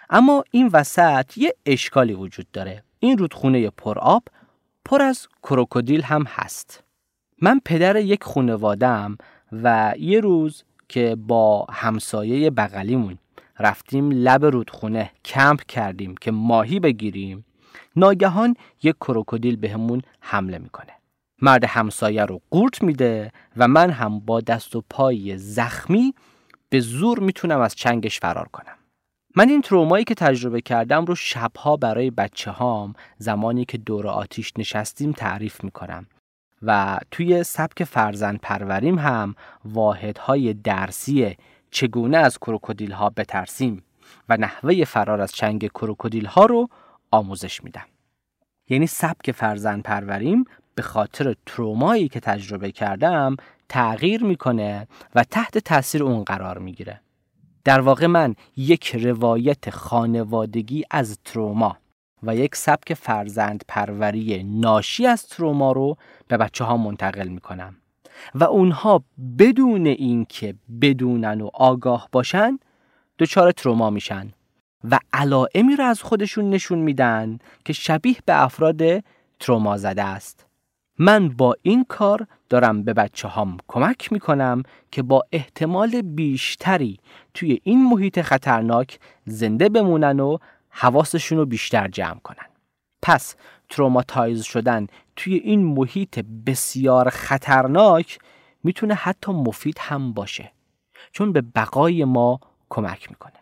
اما 0.10 0.44
این 0.52 0.70
وسط 0.74 1.38
یه 1.38 1.56
اشکالی 1.66 2.14
وجود 2.14 2.48
داره. 2.54 2.84
این 3.00 3.18
رودخونه 3.18 3.70
پر 3.70 4.00
آب 4.00 4.24
پر 4.86 5.02
از 5.02 5.28
کروکودیل 5.44 6.02
هم 6.02 6.24
هست. 6.28 6.84
من 7.42 7.62
پدر 7.66 7.96
یک 7.96 8.24
خونوادم 8.24 9.18
و 9.52 9.94
یه 10.00 10.20
روز 10.20 10.64
که 10.90 11.16
با 11.16 11.66
همسایه 11.72 12.50
بغلیمون 12.50 13.18
رفتیم 13.60 14.12
لب 14.12 14.46
رودخونه 14.46 15.12
کمپ 15.26 15.64
کردیم 15.64 16.16
که 16.16 16.32
ماهی 16.32 16.80
بگیریم. 16.80 17.46
ناگهان 17.96 18.56
یک 18.84 18.96
کروکودیل 18.96 19.56
بهمون 19.56 20.02
حمله 20.20 20.58
می‌کنه. 20.58 20.92
مرد 21.42 21.64
همسایه 21.64 22.26
رو 22.26 22.42
قورت 22.52 22.84
میده 22.84 23.32
و 23.58 23.68
من 23.68 23.90
هم 23.90 24.20
با 24.20 24.42
دست 24.42 24.76
و 24.76 24.84
پای 24.90 25.38
زخمی 25.38 26.14
به 26.70 26.80
زور 26.80 27.20
می‌تونم 27.20 27.60
از 27.60 27.76
چنگش 27.76 28.20
فرار 28.20 28.48
کنم. 28.48 28.76
من 29.36 29.50
این 29.50 29.62
ترومایی 29.62 30.04
که 30.04 30.16
تجربه 30.16 30.62
کردم 30.62 31.06
رو 31.06 31.16
شبها 31.16 31.78
برای 31.78 32.12
بچه 32.12 32.52
هام 32.52 32.94
زمانی 33.18 33.66
که 33.66 33.78
دور 33.78 34.08
آتیش 34.08 34.54
نشستیم 34.58 35.12
تعریف 35.12 35.64
می‌کنم. 35.64 36.08
و 36.62 37.00
توی 37.12 37.44
سبک 37.44 37.84
فرزند 37.84 38.40
پروریم 38.40 39.00
هم 39.00 39.36
واحدهای 39.66 40.54
درسی 40.54 41.36
چگونه 41.72 42.18
از 42.18 42.38
کروکودیل 42.38 42.92
ها 42.92 43.10
بترسیم 43.10 43.84
و 44.30 44.38
نحوه 44.38 44.86
فرار 44.86 45.22
از 45.22 45.32
چنگ 45.32 45.68
کروکودیل 45.68 46.26
ها 46.26 46.46
رو 46.46 46.70
آموزش 47.12 47.64
میدم. 47.64 47.86
یعنی 48.70 48.88
سبک 48.88 49.32
فرزند 49.32 49.84
پروریم 49.84 50.46
به 50.76 50.82
خاطر 50.82 51.36
ترومایی 51.46 52.08
که 52.08 52.20
تجربه 52.20 52.72
کردم 52.72 53.36
تغییر 53.70 54.24
می‌کنه 54.24 54.88
و 55.16 55.24
تحت 55.24 55.58
تاثیر 55.58 56.04
اون 56.04 56.24
قرار 56.24 56.58
می‌گیره. 56.58 57.02
در 57.64 57.80
واقع 57.80 58.08
من 58.08 58.36
یک 58.58 58.96
روایت 58.96 59.70
خانوادگی 59.70 60.84
از 60.92 61.20
تروما 61.26 61.78
و 62.24 62.36
یک 62.36 62.56
سبک 62.56 62.94
فرزند 62.94 63.64
پروری 63.68 64.44
ناشی 64.44 65.08
از 65.08 65.28
تروما 65.28 65.72
رو 65.72 65.98
به 66.28 66.38
بچه 66.38 66.64
ها 66.64 66.78
منتقل 66.78 67.28
می‌کنم. 67.28 67.76
و 68.36 68.44
اونها 68.44 69.04
بدون 69.40 69.88
اینکه 69.88 70.56
بدونن 70.82 71.42
و 71.42 71.50
آگاه 71.54 72.10
باشن 72.12 72.60
دچار 73.20 73.52
تروما 73.52 73.90
میشن 73.90 74.34
و 74.92 75.00
علائمی 75.14 75.76
رو 75.76 75.84
از 75.84 76.02
خودشون 76.02 76.50
نشون 76.50 76.80
میدن 76.80 77.40
که 77.66 77.74
شبیه 77.74 78.18
به 78.26 78.44
افراد 78.44 78.82
تروما 79.40 79.78
زده 79.78 80.04
است. 80.04 80.46
من 81.00 81.30
با 81.30 81.56
این 81.62 81.86
کار 81.90 82.28
دارم 82.50 82.84
به 82.84 82.94
بچه 82.94 83.28
هام 83.28 83.58
کمک 83.68 84.12
می‌کنم 84.12 84.64
که 84.92 85.04
با 85.04 85.24
احتمال 85.32 86.02
بیشتری 86.02 87.00
توی 87.34 87.60
این 87.64 87.84
محیط 87.84 88.22
خطرناک 88.22 89.00
زنده 89.26 89.70
بمونن 89.70 90.20
و 90.20 90.38
حواسشون 90.70 91.38
رو 91.38 91.46
بیشتر 91.46 91.88
جمع 91.88 92.20
کنن. 92.20 92.46
پس 93.02 93.36
تروماتایز 93.70 94.44
شدن 94.44 94.88
توی 95.16 95.36
این 95.36 95.66
محیط 95.66 96.20
بسیار 96.20 97.10
خطرناک 97.10 98.20
می‌تونه 98.64 98.94
حتی 98.94 99.32
مفید 99.32 99.78
هم 99.80 100.14
باشه. 100.14 100.52
چون 101.12 101.34
به 101.34 101.42
بقای 101.42 102.06
ما 102.06 102.40
کمک 102.70 103.10
می‌کنه. 103.10 103.34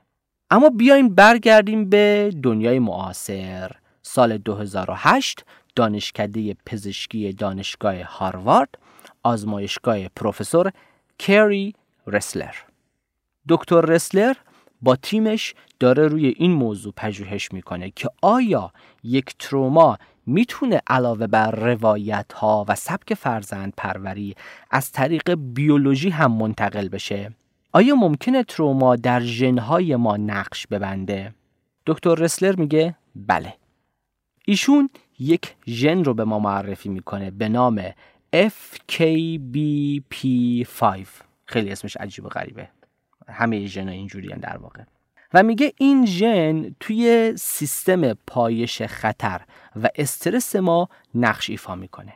اما 0.49 0.69
بیاین 0.69 1.15
برگردیم 1.15 1.89
به 1.89 2.32
دنیای 2.43 2.80
معاصر. 2.80 3.71
سال 4.01 4.38
2008 4.38 5.45
دانشکده 5.76 6.55
پزشکی 6.65 7.34
دانشگاه 7.34 8.03
هاروارد 8.03 8.78
آزمایشگاه 9.23 10.07
پروفسور 10.07 10.71
کری 11.19 11.76
رسلر. 12.07 12.55
دکتر 13.49 13.82
رسلر 13.82 14.34
با 14.82 14.95
تیمش 14.95 15.53
داره 15.80 16.07
روی 16.07 16.28
این 16.28 16.51
موضوع 16.51 16.93
پژوهش 16.97 17.51
می‌کنه 17.51 17.91
که 17.91 18.09
آیا 18.21 18.71
یک 19.03 19.36
تروما 19.39 19.97
می‌تونه 20.26 20.82
علاوه 20.88 21.28
بر 21.28 21.51
روایت 21.51 22.34
ها 22.34 22.65
و 22.67 22.76
سبک 22.76 23.13
فرزند 23.13 23.73
پروری 23.78 24.36
از 24.71 24.91
طریق 24.91 25.34
بیولوژی 25.34 26.09
هم 26.09 26.32
منتقل 26.32 26.89
بشه. 26.89 27.32
آیا 27.73 27.95
ممکنه 27.95 28.43
تروما 28.43 28.95
در 28.95 29.19
ژنهای 29.19 29.95
ما 29.95 30.17
نقش 30.17 30.67
ببنده؟ 30.67 31.34
دکتر 31.86 32.15
رسلر 32.15 32.55
میگه 32.55 32.95
بله. 33.15 33.53
ایشون 34.45 34.89
یک 35.19 35.55
ژن 35.67 36.03
رو 36.03 36.13
به 36.13 36.23
ما 36.23 36.39
معرفی 36.39 36.89
می‌کنه 36.89 37.32
به 37.32 37.49
نام 37.49 37.82
FKBP5 38.36 41.07
خیلی 41.45 41.71
اسمش 41.71 41.97
عجیب 41.97 42.26
و 42.26 42.30
غریبه. 42.30 42.69
همه 43.28 43.65
ژن 43.65 43.89
اینجوری 43.89 44.28
در 44.28 44.57
واقع. 44.57 44.84
و 45.34 45.43
میگه 45.43 45.73
این 45.78 46.05
ژن 46.05 46.76
توی 46.80 47.34
سیستم 47.38 48.13
پایش 48.13 48.82
خطر 48.82 49.41
و 49.76 49.89
استرس 49.95 50.55
ما 50.55 50.89
نقش 51.15 51.49
ایفا 51.49 51.76
می‌کنه. 51.76 52.13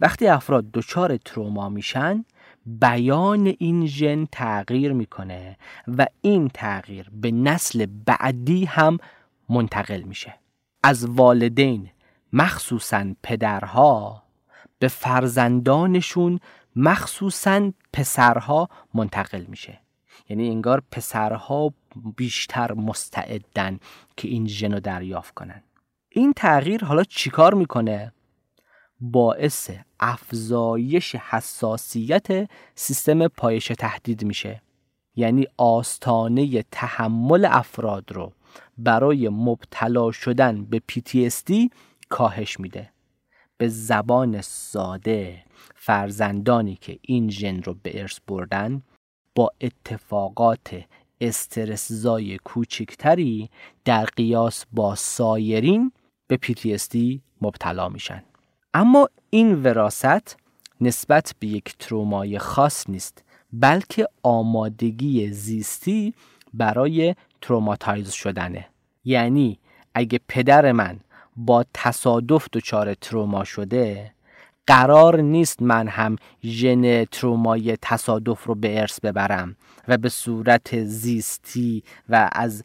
وقتی 0.00 0.26
افراد 0.26 0.70
دچار 0.70 1.16
تروما 1.16 1.68
میشن 1.68 2.24
بیان 2.66 3.54
این 3.58 3.86
ژن 3.86 4.24
تغییر 4.32 4.92
می‌کنه 4.92 5.56
و 5.88 6.06
این 6.20 6.48
تغییر 6.48 7.10
به 7.12 7.30
نسل 7.30 7.86
بعدی 8.06 8.64
هم 8.64 8.98
منتقل 9.48 10.02
میشه. 10.02 10.34
از 10.82 11.04
والدین 11.04 11.90
مخصوصا 12.32 13.14
پدرها 13.22 14.22
به 14.78 14.88
فرزندانشون 14.88 16.40
مخصوصا 16.76 17.72
پسرها 17.92 18.68
منتقل 18.94 19.44
میشه. 19.48 19.80
یعنی 20.28 20.48
انگار 20.48 20.82
پسرها 20.90 21.74
بیشتر 22.16 22.72
مستعدن 22.72 23.78
که 24.16 24.28
این 24.28 24.46
ژن 24.46 24.72
رو 24.72 24.80
دریافت 24.80 25.34
کنن. 25.34 25.62
این 26.08 26.32
تغییر 26.32 26.84
حالا 26.84 27.04
چیکار 27.04 27.54
می‌کنه؟ 27.54 28.12
باعث 29.00 29.70
افزایش 30.00 31.14
حساسیت 31.14 32.50
سیستم 32.74 33.28
پایش 33.28 33.66
تهدید 33.66 34.24
میشه. 34.24 34.62
یعنی 35.16 35.46
آستانه 35.56 36.62
تحمل 36.62 37.44
افراد 37.44 38.12
رو 38.12 38.32
برای 38.78 39.28
مبتلا 39.28 40.10
شدن 40.12 40.64
به 40.64 40.82
PTSD 40.92 41.52
کاهش 42.08 42.60
میده. 42.60 42.90
به 43.58 43.68
زبان 43.68 44.40
ساده 44.40 45.44
فرزندانی 45.74 46.78
که 46.80 46.98
این 47.02 47.30
ژن 47.30 47.62
رو 47.62 47.74
به 47.82 48.00
ارث 48.00 48.18
بردن 48.26 48.82
با 49.36 49.52
اتفاقات 49.60 50.84
استرسزای 51.20 52.38
کوچکتری 52.38 53.50
در 53.84 54.04
قیاس 54.04 54.64
با 54.72 54.94
سایرین 54.94 55.92
به 56.26 56.38
PTSD 56.44 56.96
مبتلا 57.40 57.88
میشن. 57.88 58.22
اما 58.74 59.08
این 59.30 59.62
وراست 59.62 60.36
نسبت 60.80 61.34
به 61.38 61.46
یک 61.46 61.76
ترومای 61.78 62.38
خاص 62.38 62.90
نیست 62.90 63.24
بلکه 63.52 64.08
آمادگی 64.22 65.32
زیستی 65.32 66.14
برای 66.54 67.14
traumatize 67.40 68.10
شدنه. 68.10 68.68
یعنی 69.04 69.58
اگه 69.94 70.20
پدر 70.28 70.72
من 70.72 71.00
با 71.36 71.64
تصادف 71.74 72.48
دچار 72.52 72.94
تروما 72.94 73.44
شده 73.44 74.12
قرار 74.66 75.20
نیست 75.20 75.62
من 75.62 75.88
هم 75.88 76.16
ژن 76.44 77.04
ترومای 77.04 77.76
تصادف 77.82 78.44
رو 78.44 78.54
به 78.54 78.80
ارث 78.80 79.00
ببرم 79.00 79.56
و 79.88 79.98
به 79.98 80.08
صورت 80.08 80.84
زیستی 80.84 81.82
و 82.08 82.30
از 82.32 82.64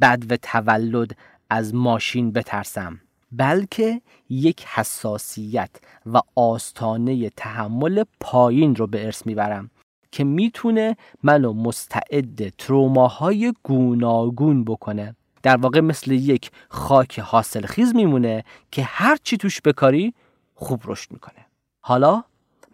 بدو 0.00 0.36
تولد 0.36 1.16
از 1.50 1.74
ماشین 1.74 2.32
بترسم. 2.32 3.00
بلکه 3.32 4.00
یک 4.28 4.64
حساسیت 4.66 5.70
و 6.06 6.20
آستانه 6.34 7.30
تحمل 7.30 8.04
پایین 8.20 8.76
رو 8.76 8.86
به 8.86 9.04
ارث 9.04 9.26
می‌برم 9.26 9.70
که 10.12 10.24
می‌تونه 10.24 10.96
منو 11.22 11.52
مستعد 11.52 12.48
تروماهای 12.48 13.52
گوناگون 13.62 14.64
بکنه. 14.64 15.16
در 15.42 15.56
واقع 15.56 15.80
مثل 15.80 16.12
یک 16.12 16.50
خاک 16.68 17.18
حاصل 17.18 17.66
خیز 17.66 17.94
میمونه 17.94 18.44
که 18.70 18.82
هر 18.82 19.16
چی 19.22 19.36
توش 19.36 19.60
بکاری 19.60 20.14
خوب 20.54 20.82
رشد 20.84 21.12
می‌کنه. 21.12 21.46
حالا 21.80 22.24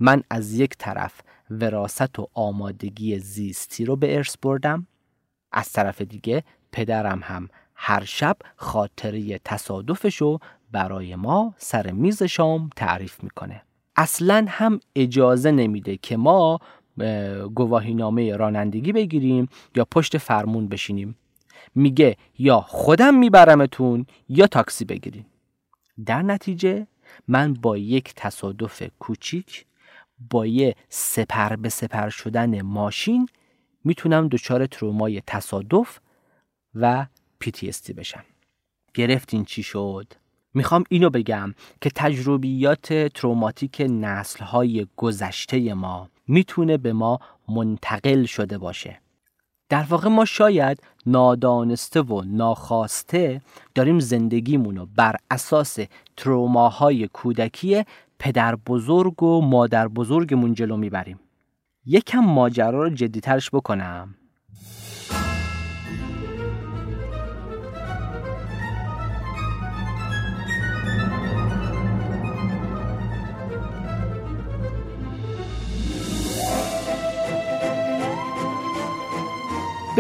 من 0.01 0.23
از 0.31 0.55
یک 0.55 0.75
طرف 0.79 1.21
وراست 1.51 2.19
و 2.19 2.29
آمادگی 2.35 3.19
زیستی 3.19 3.85
رو 3.85 3.97
به 3.97 4.17
ارث 4.17 4.37
بردم 4.43 4.87
از 5.53 5.73
طرف 5.73 6.01
دیگه 6.01 6.45
پدرم 6.73 7.21
هم 7.23 7.49
هر 7.75 8.05
شب 8.05 8.37
خاطره 8.57 9.39
تصادفشو 9.45 10.39
برای 10.73 11.17
ما 11.17 11.55
سر 11.59 11.91
میز 11.91 12.23
شام 12.23 12.71
تعریف 12.77 13.23
می‌کنه. 13.23 13.63
اصلا 13.97 14.47
هم 14.49 14.81
اجازه 14.95 15.51
نمیده 15.51 15.97
که 15.97 16.17
ما 16.17 16.59
گواهینامه 17.55 18.37
رانندگی 18.37 18.93
بگیریم 18.93 19.49
یا 19.77 19.85
پشت 19.85 20.19
فرمون 20.19 20.69
بشینیم. 20.69 21.17
میگه 21.75 22.17
یا 22.39 22.61
خودم 22.61 23.15
میبرمتون 23.15 24.07
یا 24.29 24.47
تاکسی 24.47 24.85
بگیریم 24.85 25.27
در 26.07 26.23
نتیجه 26.23 26.87
من 27.29 27.55
با 27.55 27.77
یک 27.77 28.13
تصادف 28.17 28.83
کوچیک 28.99 29.67
با 30.31 30.47
یه 30.47 30.77
سپر 30.89 31.57
به 31.57 31.69
سپر 31.69 32.09
شدن 32.09 32.63
ماشین 32.63 33.29
می‌تونم 33.85 34.29
دچار 34.29 34.67
ترومای 34.67 35.23
تصادف 35.27 36.01
و 36.75 37.07
PTSD 37.45 37.91
بشم 37.91 38.25
گرفتین 38.95 39.45
چی 39.45 39.63
شد؟ 39.63 40.13
می‌خوام 40.55 40.85
اینو 40.89 41.11
بگم 41.11 41.55
که 41.81 41.91
تجربیات 41.95 42.93
تروماتیک 42.93 43.83
نسلهای 43.91 44.87
گذشته 44.97 45.75
ما 45.75 46.09
می‌تونه 46.29 46.77
به 46.77 46.93
ما 46.93 47.21
منتقل 47.49 48.25
شده 48.25 48.59
باشه 48.59 49.01
در 49.71 49.83
واقع 49.83 50.09
ما 50.09 50.25
شاید 50.25 50.83
نادانسته 51.07 52.01
و 52.03 52.23
ناخواسته 52.27 53.41
داریم 53.75 53.99
زندگیمون 53.99 54.77
رو 54.77 54.87
بر 54.97 55.17
اساس 55.31 55.79
تروماهای 56.17 57.09
کودکی 57.09 57.85
پدر 58.19 58.57
بزرگ 58.57 59.23
و 59.23 59.41
مادر 59.41 59.89
بزرگمون 59.89 60.55
جلو 60.55 60.77
می‌بریم. 60.77 61.21
یکم 61.87 62.19
ماجرا 62.19 62.83
رو 62.83 62.91
جدیترش 62.91 63.51
بکنم. 63.51 64.15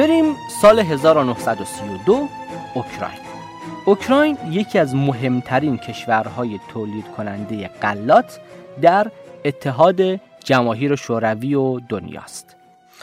بریم 0.00 0.36
سال 0.48 0.78
1932 0.78 2.28
اوکراین. 2.74 3.18
اوکراین 3.84 4.38
یکی 4.50 4.78
از 4.78 4.94
مهمترین 4.94 5.78
کشورهای 5.78 6.60
تولید 6.68 7.04
کننده 7.16 7.68
غلات 7.68 8.40
در 8.82 9.10
اتحاد 9.44 10.20
جماهیر 10.44 10.96
شوروی 10.96 11.54
و 11.54 11.80
دنیاست 11.80 12.56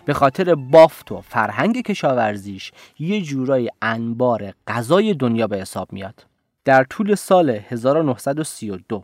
به 0.05 0.13
خاطر 0.13 0.55
بافت 0.55 1.11
و 1.11 1.21
فرهنگ 1.21 1.81
کشاورزیش 1.81 2.71
یه 2.99 3.21
جورای 3.21 3.69
انبار 3.81 4.53
غذای 4.67 5.13
دنیا 5.13 5.47
به 5.47 5.57
حساب 5.57 5.93
میاد. 5.93 6.25
در 6.65 6.83
طول 6.83 7.15
سال 7.15 7.49
1932 7.49 9.03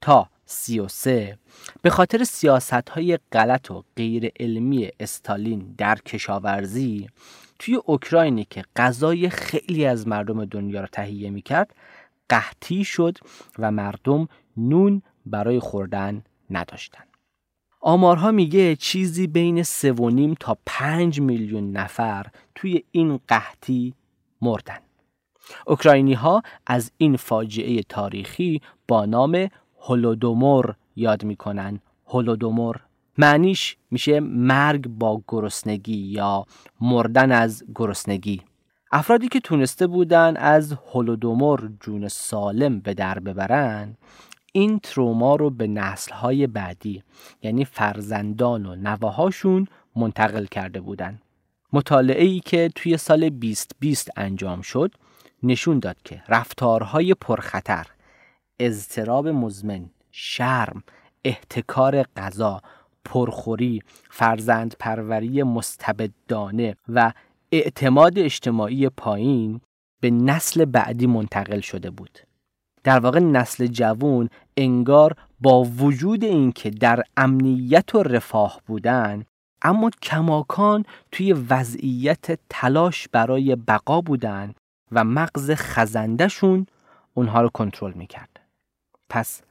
تا 0.00 0.28
33 0.46 1.38
به 1.82 1.90
خاطر 1.90 2.24
سیاست 2.24 2.88
های 2.88 3.18
غلط 3.32 3.70
و 3.70 3.84
غیر 3.96 4.32
علمی 4.40 4.90
استالین 5.00 5.74
در 5.78 5.98
کشاورزی 5.98 7.08
توی 7.58 7.74
اوکراینی 7.74 8.46
که 8.50 8.64
غذای 8.76 9.30
خیلی 9.30 9.86
از 9.86 10.08
مردم 10.08 10.44
دنیا 10.44 10.80
را 10.80 10.86
تهیه 10.86 11.30
می‌کرد 11.30 11.74
قحطی 12.28 12.84
شد 12.84 13.18
و 13.58 13.70
مردم 13.70 14.28
نون 14.56 15.02
برای 15.26 15.60
خوردن 15.60 16.24
نداشتن. 16.50 17.04
آمارها 17.80 18.30
میگه 18.30 18.76
چیزی 18.76 19.26
بین 19.26 19.62
3.5 19.62 20.36
تا 20.40 20.58
5 20.66 21.20
میلیون 21.20 21.72
نفر 21.72 22.26
توی 22.54 22.82
این 22.90 23.20
قحطی 23.28 23.94
مردن. 24.42 24.78
اوکراینی 25.66 26.14
ها 26.14 26.42
از 26.66 26.92
این 26.96 27.16
فاجعه 27.16 27.82
تاریخی 27.82 28.62
با 28.88 29.06
نام 29.06 29.48
هولودومور 29.80 30.76
یاد 30.98 31.24
می‌کنن. 31.24 31.80
هولودومور. 32.06 32.80
معنیش 33.18 33.76
میشه 33.90 34.20
مرگ 34.20 34.88
با 34.88 35.22
گرسنگی 35.28 35.96
یا 35.96 36.44
مردن 36.80 37.32
از 37.32 37.64
گرسنگی. 37.74 38.42
افرادی 38.92 39.28
که 39.28 39.40
تونسته 39.40 39.86
بودن 39.86 40.36
از 40.36 40.72
هولودومور 40.72 41.70
جون 41.80 42.08
سالم 42.08 42.80
به 42.80 42.94
در 42.94 43.18
ببرن 43.18 43.96
این 44.52 44.78
تروما 44.78 45.36
رو 45.36 45.50
به 45.50 45.66
نسلهای 45.66 46.46
بعدی 46.46 47.02
یعنی 47.42 47.64
فرزندان 47.64 48.66
و 48.66 48.76
نواهاشون 48.76 49.66
منتقل 49.96 50.44
کرده 50.44 50.80
بودن. 50.80 51.20
مطالعه 51.72 52.24
ای 52.24 52.40
که 52.40 52.70
توی 52.74 52.96
سال 52.96 53.28
2020 53.28 54.10
انجام 54.16 54.60
شد 54.60 54.94
نشون 55.42 55.78
داد 55.78 55.96
که 56.04 56.22
رفتارهای 56.28 57.14
پرخطر 57.14 57.86
اضطراب 58.60 59.28
مزمن 59.28 59.90
شرم 60.20 60.82
احتکار 61.24 62.02
غذا 62.02 62.60
پرخوری 63.04 63.82
فرزند 64.10 64.76
پروری 64.78 65.42
مستبدانه 65.42 66.76
و 66.88 67.12
اعتماد 67.52 68.18
اجتماعی 68.18 68.88
پایین 68.88 69.60
به 70.00 70.10
نسل 70.10 70.64
بعدی 70.64 71.06
منتقل 71.06 71.60
شده 71.60 71.90
بود. 71.90 72.18
در 72.84 72.98
واقع 72.98 73.20
نسل 73.20 73.66
جوون 73.66 74.28
انگار 74.56 75.14
با 75.40 75.64
وجود 75.64 76.24
اینکه 76.24 76.70
در 76.70 77.02
امنیت 77.16 77.94
و 77.94 78.02
رفاه 78.02 78.60
بودن 78.66 79.24
اما 79.62 79.90
کماکان 80.02 80.84
توی 81.12 81.32
وضعیت 81.32 82.38
تلاش 82.48 83.08
برای 83.08 83.56
بقا 83.56 84.00
بودن 84.00 84.54
و 84.92 85.04
مغز 85.04 85.50
خزندشون 85.50 86.66
اونها 87.14 87.42
رو 87.42 87.48
کنترل 87.48 87.92
می‌کرد. 87.92 88.40
پس 89.08 89.42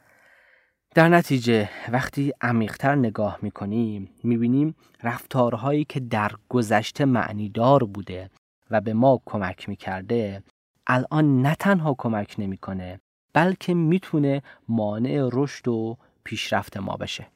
در 0.98 1.10
نتیجه 1.10 1.70
وقتی 1.91 2.34
عمیقتر 2.41 2.95
نگاه 2.95 3.39
می‌کنیم 3.41 4.10
می‌بینیم 4.24 4.76
رفتارهایی 5.04 5.86
که 5.86 6.00
در 6.00 6.32
گذشته 6.50 7.06
معنیدار 7.06 7.84
بوده 7.84 8.30
و 8.72 8.82
به 8.82 8.93
ما 8.93 9.22
کمک 9.26 9.70
می‌کرده 9.70 10.43
الان 10.88 11.41
نه 11.41 11.56
تنها 11.56 11.95
کمک 11.98 12.36
نمی‌کنه 12.38 13.00
بلکه 13.34 13.74
می‌تونه 13.74 14.41
مانع 14.70 15.30
رشد 15.34 15.68
و 15.68 15.98
پیشرفت 16.24 16.78
ما 16.78 16.98
بشه. 16.98 17.28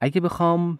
اگه 0.00 0.20
بخوام 0.20 0.76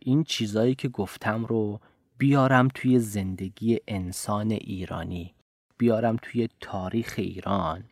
این 0.00 0.24
چیزایی 0.24 0.74
که 0.74 0.88
گفتم 0.88 1.44
رو 1.44 1.80
بیارم 2.18 2.68
توی 2.74 2.98
زندگی 2.98 3.78
انسان 3.88 4.50
ایرانی 4.50 5.34
بیارم 5.78 6.16
توی 6.22 6.48
تاریخ 6.60 7.14
ایران 7.18 7.84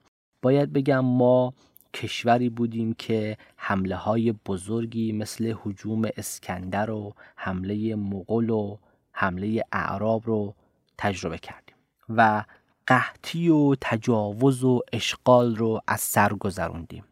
باید 0.43 0.73
بگم 0.73 1.05
ما 1.05 1.55
کشوری 1.95 2.49
بودیم 2.49 2.93
که 2.93 3.37
حمله 3.57 3.97
های 3.97 4.33
بزرگی 4.33 5.13
مثل 5.13 5.55
حجوم 5.63 6.03
اسکندر 6.17 6.91
و 6.91 7.15
حمله 7.37 7.95
مغول 7.95 8.51
و 8.51 8.77
حمله 9.13 9.63
اعراب 9.73 10.23
رو 10.27 10.55
تجربه 10.99 11.39
کردیم 11.39 11.75
و 12.09 12.45
قحطی 12.87 13.49
و 13.49 13.75
تجاوز 13.81 14.65
و 14.65 14.81
اشغال 14.93 15.57
رو 15.57 15.81
از 15.87 16.01
سر 16.01 16.33
گذروندیم. 16.33 17.05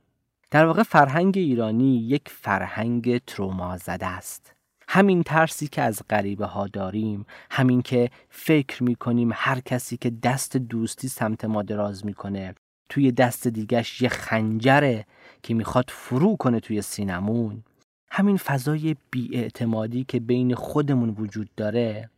در 0.50 0.66
واقع 0.66 0.82
فرهنگ 0.82 1.38
ایرانی 1.38 1.96
یک 1.96 2.28
فرهنگ 2.28 3.18
تروما 3.18 3.76
زده 3.76 4.06
است. 4.06 4.54
همین 4.88 5.22
ترسی 5.22 5.68
که 5.68 5.82
از 5.82 6.02
غریبه 6.10 6.46
ها 6.46 6.66
داریم 6.66 7.26
همین 7.50 7.82
که 7.82 8.10
فکر 8.30 8.82
می 8.82 8.94
کنیم 8.94 9.30
هر 9.34 9.60
کسی 9.60 9.96
که 9.96 10.10
دست 10.10 10.56
دوستی 10.56 11.08
سمت 11.08 11.44
ما 11.44 11.62
دراز 11.62 12.06
می‌کنه 12.06 12.54
توی 12.88 13.12
دست 13.12 13.48
دیگش 13.48 14.02
یه 14.02 14.08
خنجره 14.08 15.04
که 15.42 15.54
می‌خواد 15.54 15.84
فرو 15.88 16.36
کنه 16.36 16.60
توی 16.60 16.82
سینمون. 16.82 17.62
همین 18.10 18.36
فضای 18.36 18.96
بیاعتمادی 19.10 20.04
که 20.04 20.20
بین 20.20 20.54
خودمون 20.54 21.08
وجود 21.08 21.50
داره. 21.56 22.10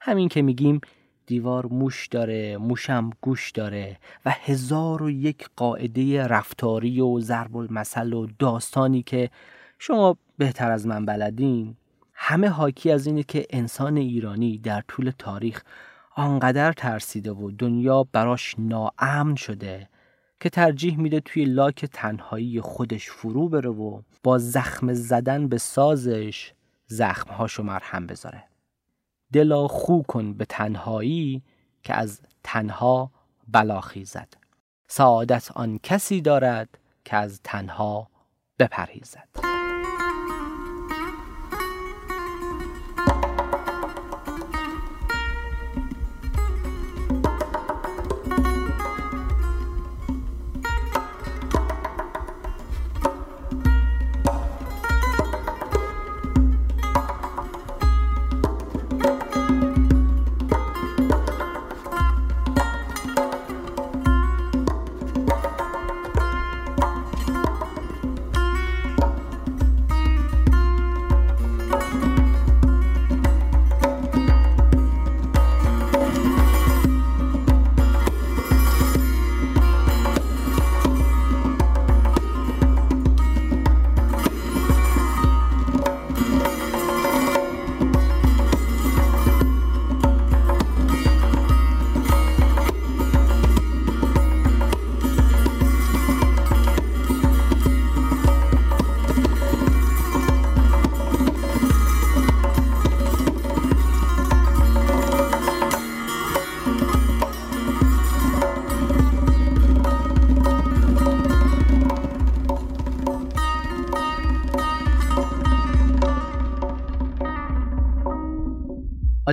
همین 0.00 0.28
که 0.28 0.42
میگیم 0.42 0.80
دیوار 1.26 1.66
موش 1.66 2.06
داره 2.06 2.56
موشم 2.56 3.10
گوش 3.20 3.50
داره 3.50 3.98
و 4.26 4.30
هزار 4.30 5.02
و 5.02 5.10
یک 5.10 5.48
قاعده 5.56 6.26
رفتاری 6.26 7.00
و 7.00 7.20
ضرب 7.20 7.56
المثل 7.56 8.12
و 8.12 8.26
داستانی 8.38 9.02
که 9.02 9.30
شما 9.78 10.16
بهتر 10.38 10.70
از 10.70 10.86
من 10.86 11.06
بلدین. 11.06 11.76
همه 12.14 12.48
حاکی 12.48 12.90
از 12.90 13.06
اینه 13.06 13.22
که 13.22 13.46
انسان 13.50 13.96
ایرانی 13.96 14.58
در 14.58 14.82
طول 14.88 15.12
تاریخ 15.18 15.62
آنقدر 16.16 16.72
ترسیده 16.72 17.32
و 17.32 17.50
دنیا 17.50 18.04
براش 18.12 18.54
ناامن 18.58 19.34
شده 19.34 19.88
که 20.44 20.50
ترجیح 20.50 20.98
میده 20.98 21.20
توی 21.20 21.44
لاک 21.44 21.84
تنهایی 21.84 22.60
خودش 22.60 23.10
فرو 23.10 23.48
بره 23.48 23.70
و 23.70 24.00
با 24.22 24.38
زخم 24.38 24.92
زدن 24.92 25.48
به 25.48 25.58
سازش 25.58 26.52
زخمهاشو 26.86 27.62
مرهم 27.62 28.06
بذاره. 28.06 28.44
دلا 29.32 29.68
خو 29.68 30.02
کن 30.02 30.32
به 30.32 30.44
تنهایی 30.44 31.42
که 31.82 31.94
از 31.94 32.20
تنها 32.42 33.10
بلا 33.48 33.80
خیزد. 33.80 34.28
سعادت 34.88 35.50
آن 35.54 35.78
کسی 35.82 36.20
دارد 36.20 36.68
که 37.04 37.16
از 37.16 37.40
تنها 37.44 38.08
بپرهیزد. 38.58 39.53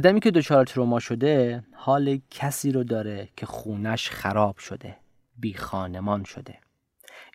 آدمی 0.02 0.20
که 0.20 0.32
دچار 0.32 0.66
تروما 0.66 1.00
شده 1.00 1.64
حال 1.76 2.20
کسی 2.32 2.72
رو 2.72 2.84
داره 2.84 3.30
که 3.38 3.46
خونش 3.46 4.10
خراب 4.10 4.58
شده 4.58 4.98
بی 5.40 5.54
خانمان 5.54 6.24
شده 6.24 6.58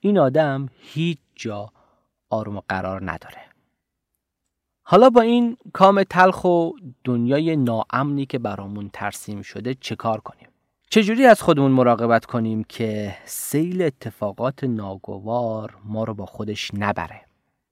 این 0.03 0.19
آدم 0.19 0.69
هیچ 0.79 1.19
جا 1.35 1.73
آروم 2.31 2.57
و 2.57 2.61
قرار 2.69 3.11
نداره 3.11 3.39
حالا 4.83 5.11
با 5.11 5.21
این 5.21 5.57
کام 5.73 6.03
تلخ 6.03 6.45
و 6.45 6.71
دنیای 7.05 7.57
ناامنی 7.57 8.27
که 8.27 8.39
برامون 8.39 8.91
ترسیم 8.93 9.43
شده 9.43 9.75
چه 9.81 9.97
کار 9.97 10.21
کنیم؟ 10.21 10.49
چجوری 10.91 11.27
از 11.27 11.43
خودمون 11.43 11.71
مراقبت 11.71 12.27
کنیم 12.27 12.65
که 12.65 13.17
سیل 13.25 13.83
اتفاقات 13.83 14.65
ناگوار 14.65 15.77
ما 15.85 16.05
رو 16.05 16.15
با 16.15 16.27
خودش 16.27 16.71
نبره؟ 16.75 17.21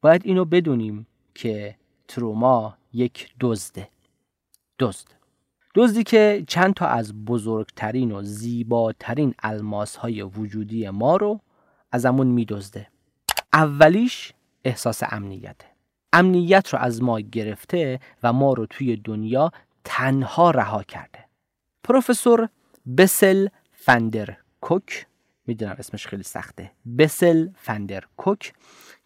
باید 0.00 0.22
اینو 0.24 0.44
بدونیم 0.44 1.06
که 1.34 1.76
تروما 2.08 2.76
یک 2.92 3.34
دزده 3.40 3.93
دزد. 4.78 5.06
دزدی 5.74 6.02
که 6.02 6.44
چند 6.48 6.74
تا 6.74 6.86
از 6.86 7.24
بزرگترین 7.24 8.12
و 8.12 8.22
زیباترین 8.22 9.34
الماس 9.38 9.96
های 9.96 10.22
وجودی 10.22 10.90
ما 10.90 11.16
رو 11.16 11.40
ازمون 11.92 12.26
میدزده. 12.26 12.86
اولیش 13.52 14.32
احساس 14.64 15.02
امنیته 15.10 15.66
امنیت 16.12 16.68
رو 16.68 16.78
از 16.78 17.02
ما 17.02 17.20
گرفته 17.20 18.00
و 18.22 18.32
ما 18.32 18.52
رو 18.52 18.66
توی 18.66 18.96
دنیا 18.96 19.52
تنها 19.84 20.50
رها 20.50 20.82
کرده. 20.82 21.24
پروفسور 21.84 22.48
بسل 22.96 23.48
فندر 23.72 24.36
کوک 24.60 25.06
می‌دونم 25.46 25.76
اسمش 25.78 26.06
خیلی 26.06 26.22
سخته. 26.22 26.70
بسل 26.98 27.48
فندر 27.56 28.04
کوک 28.16 28.52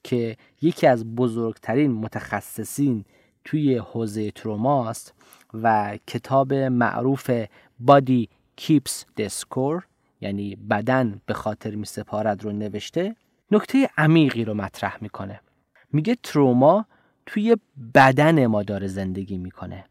که 0.05 0.37
یکی 0.63 0.87
از 0.87 1.15
بزرگترین 1.15 1.93
متخصصین 1.93 3.05
توی 3.45 3.77
حوزه 3.77 4.31
تروماست 4.31 5.15
و 5.55 5.99
کتاب 6.07 6.55
معروف 6.55 7.31
بادی 7.81 8.29
کیپس 8.57 9.05
دسکور 9.17 9.87
یعنی 10.21 10.57
بدن 10.57 11.21
به 11.27 11.35
خاطر 11.35 11.75
می 11.75 11.87
سپارد 11.87 12.45
رو 12.45 12.53
نوشته 12.53 13.17
نکته 13.51 13.91
عمیقی 13.99 14.45
رو 14.45 14.55
مطرح 14.55 14.99
می‌کنه. 15.01 15.41
میگه 15.93 16.17
تروما 16.23 16.87
توی 17.27 17.57
بدن 17.95 18.47
ما 18.47 18.63
داره 18.63 18.87
زندگی 18.87 19.39
می‌کنه. 19.39 19.85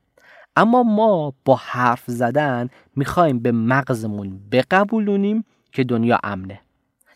اما 0.55 0.83
ما 0.83 1.33
با 1.45 1.55
حرف 1.55 2.03
زدن 2.07 2.69
می‌خوایم 2.95 3.39
به 3.39 3.51
مغزمون 3.51 4.39
بقبولونیم 4.51 5.45
که 5.71 5.83
دنیا 5.83 6.19
امنه. 6.23 6.59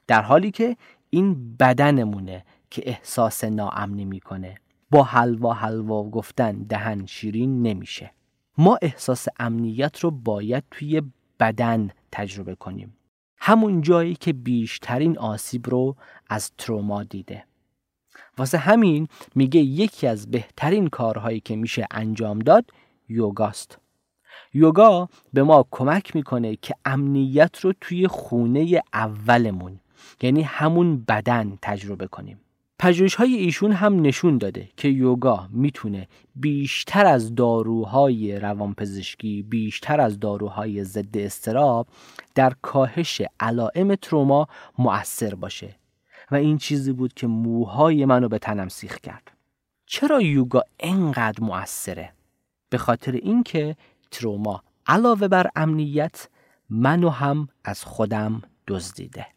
در 0.08 0.22
حالی 0.22 0.52
که 0.52 0.78
این 1.10 1.56
بدنمونه 1.60 2.46
که 2.70 2.82
احساس 2.86 3.44
ناامنی 3.44 4.06
می‌کنه. 4.06 4.56
با 4.92 5.04
حلوا 5.04 5.54
حلوا 5.54 6.04
گفتن 6.04 6.52
دهن 6.52 7.06
شیرین 7.06 7.62
نمیشه. 7.62 8.12
ما 8.58 8.78
احساس 8.82 9.28
امنیت 9.40 10.00
رو 10.00 10.12
باید 10.12 10.64
توی 10.72 11.02
بدن 11.40 11.90
تجربه 12.12 12.56
کنیم. 12.56 12.98
همون 13.38 13.82
جایی 13.82 14.16
که 14.16 14.34
بیشترین 14.34 15.18
آسیب 15.18 15.70
رو 15.70 15.96
از 16.30 16.52
تروما 16.58 17.04
دیده. 17.04 17.44
واسه 18.38 18.58
همین 18.58 19.08
میگه 19.36 19.60
یکی 19.60 20.08
از 20.08 20.32
بهترین 20.32 20.88
کارهایی 20.88 21.40
که 21.40 21.56
میشه 21.56 21.88
انجام 21.92 22.40
داد 22.40 22.66
یوگاست. 23.10 23.78
یوگا 24.54 25.10
به 25.34 25.44
ما 25.44 25.68
کمک 25.72 26.16
می‌کنه 26.16 26.56
که 26.56 26.76
امنیت 26.86 27.60
رو 27.60 27.74
توی 27.82 28.08
خونه 28.08 28.82
اولمون 28.94 29.80
یعنی 30.22 30.42
همون 30.42 31.04
بدن 31.08 31.58
تجربه 31.62 32.08
کنیم. 32.08 32.40
پژوهش 32.82 33.16
های 33.16 33.36
ایشون 33.36 33.72
هم 33.72 34.02
نشون 34.02 34.38
داده 34.38 34.70
که 34.78 34.88
یوگا 34.88 35.48
می‌تونه 35.52 36.08
بیشتر 36.36 37.06
از 37.06 37.36
داروهای 37.36 38.40
روانپزشکی 38.40 39.44
بیشتر 39.44 40.02
از 40.02 40.20
داروهای 40.20 40.84
ضد 40.84 41.18
استراب 41.18 41.88
در 42.36 42.54
کاهش 42.62 43.22
علائم 43.40 43.96
تروما 43.96 44.48
مؤثر 44.78 45.36
باشه. 45.36 45.76
و 46.32 46.36
این 46.36 46.58
چیزی 46.58 46.94
بود 46.94 47.14
که 47.14 47.28
موهای 47.28 48.06
منو 48.06 48.30
به 48.30 48.40
تنم 48.40 48.68
سیخ 48.68 48.98
کرد. 48.98 49.32
چرا 49.86 50.22
یوگا 50.22 50.62
انقدر 50.80 51.44
مؤثره؟ 51.44 52.14
به 52.70 52.78
خاطر 52.78 53.12
اینکه 53.12 53.76
تروما 54.12 54.64
علاوه 54.88 55.28
بر 55.28 55.50
امنیت 55.56 56.28
منو 56.70 57.10
هم 57.10 57.48
از 57.64 57.84
خودم 57.84 58.42
دزدیده. 58.68 59.28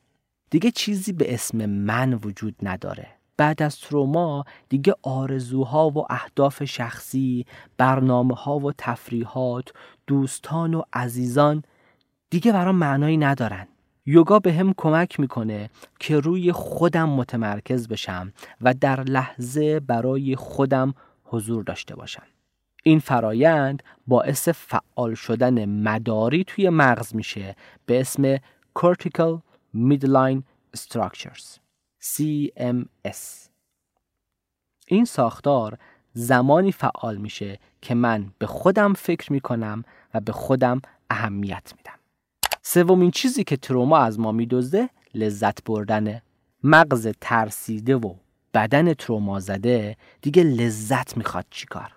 دیگه 0.51 0.71
چیزی 0.71 1.13
به 1.13 1.35
اسم 1.35 1.67
من 1.67 2.15
وجود 2.15 2.55
نداره. 2.63 3.14
بعد 3.37 3.63
از 3.63 3.79
تروما 3.81 4.45
دیگه 4.69 4.95
آرزوها 5.03 5.91
و 5.91 6.13
اهداف 6.13 6.65
شخصی 6.65 7.47
برنامه 7.77 8.35
ها 8.35 8.59
و 8.59 8.73
تفریحات 8.79 9.69
دوستان 10.07 10.75
و 10.75 10.83
عزیزان 10.93 11.63
دیگه 12.31 12.53
برام 12.53 12.77
معنایی 12.77 13.17
ندارن. 13.17 13.67
یوگا 14.07 14.39
به 14.39 14.53
هم 14.53 14.75
کمک 14.77 15.21
می‌کنه 15.21 15.71
که 16.01 16.21
روی 16.21 16.53
خودم 16.53 17.09
متمرکز 17.09 17.89
بشم 17.89 18.33
و 18.61 18.75
در 18.75 19.03
لحظه 19.03 19.81
برای 19.81 20.37
خودم 20.37 20.95
حضور 21.25 21.65
داشته 21.65 21.97
باشم. 21.97 22.23
این 22.83 22.99
فرایند 22.99 23.83
باعث 24.07 24.49
فعال 24.49 25.15
شدن 25.15 25.65
مداری 25.65 26.45
توی 26.45 26.69
مغز 26.69 27.15
میشه 27.15 27.57
به 27.87 28.01
اسم 28.01 28.37
Cortical 28.79 29.41
Midline 29.77 30.43
Structures. 30.77 31.64
CMS 32.05 33.49
این 34.87 35.05
ساختار 35.05 35.79
زمانی 36.15 36.73
فعال 36.73 37.17
میشه 37.17 37.59
که 37.83 37.95
من 37.95 38.31
به 38.39 38.47
خودم 38.47 38.93
فکر 38.93 39.33
می‌کنم 39.33 39.85
و 40.15 40.21
به 40.21 40.33
خودم 40.33 40.83
اهمیت 41.11 41.73
میدم. 41.77 41.99
سومین 42.63 43.11
چیزی 43.11 43.45
که 43.45 43.57
تروما 43.57 43.99
از 43.99 44.21
ما 44.21 44.33
میدزده 44.33 44.91
لذت 45.15 45.65
بردنه. 45.65 46.23
مغز 46.63 47.09
ترسیده 47.21 47.97
و 47.97 48.15
بدن 48.55 48.95
تروما 48.95 49.41
زده 49.41 49.97
دیگه 50.23 50.43
لذت 50.43 51.17
می‌خواد 51.17 51.47
چیکار؟ 51.51 51.93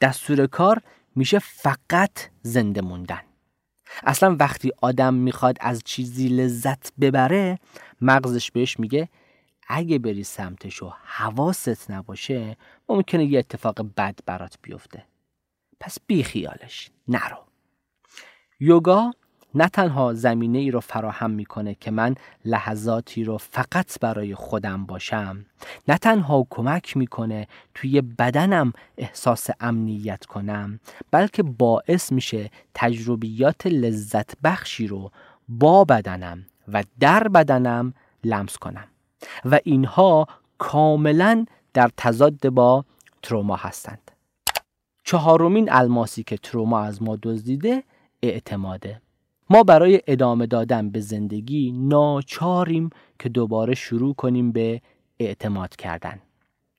دستور 0.00 0.46
کار 0.46 0.82
میشه 1.16 1.38
فقط 1.38 2.18
زنده 2.42 2.80
موندن. 2.80 3.20
اصلا 4.02 4.36
وقتی 4.40 4.72
آدم 4.82 5.14
می‌خواد 5.14 5.56
از 5.60 5.82
چیزی 5.84 6.28
لذت 6.28 6.92
ببره 7.00 7.58
مغزش 8.00 8.50
بهش 8.50 8.80
میگه 8.80 9.08
اگه 9.68 9.98
بری 9.98 10.24
سمتش 10.24 10.82
و 10.82 10.92
حواست 11.04 11.90
نباشه 11.90 12.56
ممکنه 12.88 13.24
یه 13.24 13.38
اتفاق 13.38 13.82
بد 13.96 14.18
برات 14.26 14.58
بیفته. 14.62 15.04
پس 15.80 15.98
بی 16.06 16.22
خیالش 16.22 16.90
نرو. 17.08 17.44
یوگا 18.60 19.12
نه 19.54 19.68
تنها 19.68 20.14
زمینه 20.14 20.58
ای 20.58 20.70
رو 20.70 20.80
فراهم 20.80 21.30
می‌کنه 21.30 21.74
که 21.74 21.90
من 21.90 22.14
لحظاتی 22.44 23.24
رو 23.24 23.38
فقط 23.38 24.00
برای 24.00 24.34
خودم 24.34 24.86
باشم 24.86 25.46
نه 25.88 25.98
تنها 25.98 26.46
کمک 26.50 26.96
می‌کنه 26.96 27.48
توی 27.74 28.00
بدنم 28.00 28.72
احساس 28.98 29.50
امنیت 29.60 30.26
کنم 30.26 30.80
بلکه 31.10 31.42
باعث 31.42 32.12
میشه 32.12 32.50
تجربیات 32.74 33.66
لذت 33.66 34.40
بخشی 34.44 34.86
رو 34.86 35.10
با 35.48 35.84
بدنم 35.84 36.46
و 36.68 36.84
در 37.00 37.28
بدنم 37.28 37.94
لمس 38.24 38.58
کنم. 38.58 38.88
و 39.44 39.60
اینها 39.64 40.26
کاملا 40.58 41.46
در 41.74 41.90
تضاد 41.96 42.48
با 42.48 42.84
تروما 43.22 43.56
هستند. 43.56 44.10
چهارمین 45.04 45.72
الماسی 45.72 46.22
که 46.22 46.36
تروما 46.36 46.80
از 46.80 47.02
ما 47.02 47.18
دزدیده 47.22 47.82
اعتماده. 48.22 49.00
ما 49.50 49.62
برای 49.62 50.00
ادامه 50.06 50.46
دادن 50.46 50.90
به 50.90 51.00
زندگی 51.00 51.72
ناچاریم 51.72 52.90
که 53.18 53.28
دوباره 53.28 53.74
شروع 53.74 54.14
کنیم 54.14 54.52
به 54.52 54.80
اعتماد 55.18 55.76
کردن. 55.76 56.20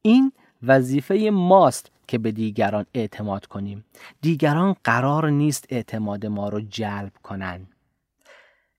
این 0.01 0.31
وظیفه 0.63 1.29
ماست 1.33 1.91
که 2.07 2.17
به 2.17 2.31
دیگران 2.31 2.85
اعتماد 2.93 3.45
کنیم. 3.45 3.85
دیگران 4.21 4.75
قرار 4.83 5.29
نیست 5.29 5.65
اعتماد 5.69 6.25
ما 6.25 6.49
رو 6.49 6.61
جلب 6.61 7.11
کنن. 7.23 7.67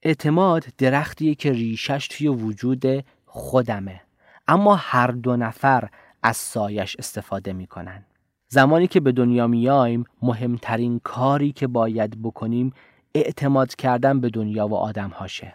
اعتماد 0.02 0.66
درختیه 0.78 1.34
که 1.34 1.52
ریشش 1.52 2.08
توی 2.08 2.28
وجود 2.28 3.04
خودمه 3.36 4.00
اما 4.48 4.74
هر 4.74 5.06
دو 5.06 5.36
نفر 5.36 5.88
از 6.22 6.36
سایش 6.36 6.96
استفاده 6.98 7.52
می‌کنن 7.52 8.04
زمانی 8.48 8.86
که 8.86 9.00
به 9.00 9.12
دنیا 9.12 9.46
میایم 9.46 10.04
مهمترین 10.22 11.00
کاری 11.04 11.52
که 11.52 11.66
باید 11.66 12.22
بکنیم 12.22 12.72
اعتماد 13.14 13.74
کردن 13.74 14.20
به 14.20 14.30
دنیا 14.30 14.68
و 14.68 14.74
آدم 14.74 15.10
هاشه 15.10 15.54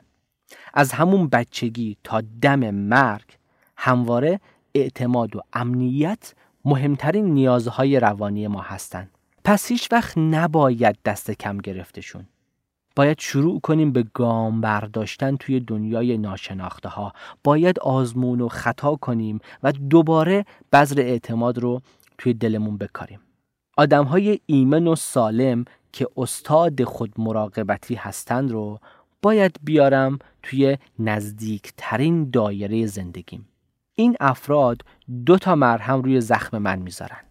از 0.73 0.91
همون 0.91 1.27
بچگی 1.27 1.97
تا 2.03 2.21
دم 2.41 2.71
مرگ 2.71 3.37
همواره 3.77 4.39
اعتماد 4.75 5.35
و 5.35 5.41
امنیت 5.53 6.33
مهمترین 6.65 7.25
نیازهای 7.25 7.99
روانی 7.99 8.47
ما 8.47 8.61
هستند. 8.61 9.11
پس 9.43 9.67
هیچ 9.67 9.91
وقت 9.91 10.17
نباید 10.17 10.97
دست 11.05 11.31
کم 11.31 11.57
گرفتشون. 11.57 12.27
باید 12.95 13.19
شروع 13.19 13.59
کنیم 13.59 13.91
به 13.91 14.03
گام 14.13 14.61
برداشتن 14.61 15.35
توی 15.35 15.59
دنیای 15.59 16.17
ناشناخته 16.17 16.89
ها. 16.89 17.13
باید 17.43 17.79
آزمون 17.79 18.41
و 18.41 18.47
خطا 18.47 18.95
کنیم 18.95 19.39
و 19.63 19.71
دوباره 19.71 20.45
بذر 20.71 21.01
اعتماد 21.01 21.57
رو 21.57 21.81
توی 22.17 22.33
دلمون 22.33 22.77
بکاریم. 22.77 23.19
آدم 23.77 24.03
های 24.03 24.39
ایمن 24.45 24.87
و 24.87 24.95
سالم 24.95 25.65
که 25.91 26.07
استاد 26.17 26.83
خود 26.83 27.13
مراقبتی 27.17 27.95
هستند 27.95 28.51
رو 28.51 28.79
باید 29.21 29.55
بیارم 29.63 30.19
توی 30.43 30.77
نزدیکترین 30.99 32.29
دایره 32.29 32.85
زندگیم 32.85 33.47
این 33.95 34.17
افراد 34.19 34.81
دو 35.25 35.37
تا 35.37 35.55
مرهم 35.55 36.01
روی 36.01 36.21
زخم 36.21 36.57
من 36.57 36.79
می‌ذارن 36.79 37.21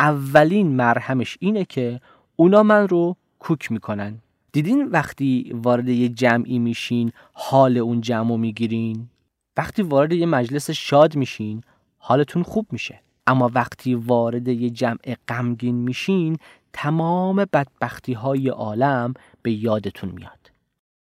اولین 0.00 0.76
مرهمش 0.76 1.36
اینه 1.40 1.64
که 1.64 2.00
اونا 2.36 2.62
من 2.62 2.88
رو 2.88 3.16
کوک 3.38 3.72
می‌کنن 3.72 4.18
دیدین 4.52 4.88
وقتی 4.88 5.52
وارد 5.54 5.88
یه 5.88 6.08
جمعی 6.08 6.58
میشین 6.58 7.12
حال 7.32 7.78
اون 7.78 8.00
جمع 8.00 8.28
رو 8.28 8.36
می‌گیرین؟ 8.36 9.08
وقتی 9.56 9.82
وارد 9.82 10.12
یه 10.12 10.26
مجلس 10.26 10.70
شاد 10.70 11.16
میشین 11.16 11.62
حالتون 11.98 12.42
خوب 12.42 12.66
میشه. 12.70 13.00
اما 13.26 13.50
وقتی 13.54 13.94
وارد 13.94 14.48
یه 14.48 14.70
جمع 14.70 15.16
غمگین 15.28 15.74
میشین 15.74 16.36
تمام 16.72 17.36
بدبختی 17.36 18.12
های 18.12 18.48
عالم 18.48 19.14
به 19.42 19.52
یادتون 19.52 20.10
میاد. 20.10 20.50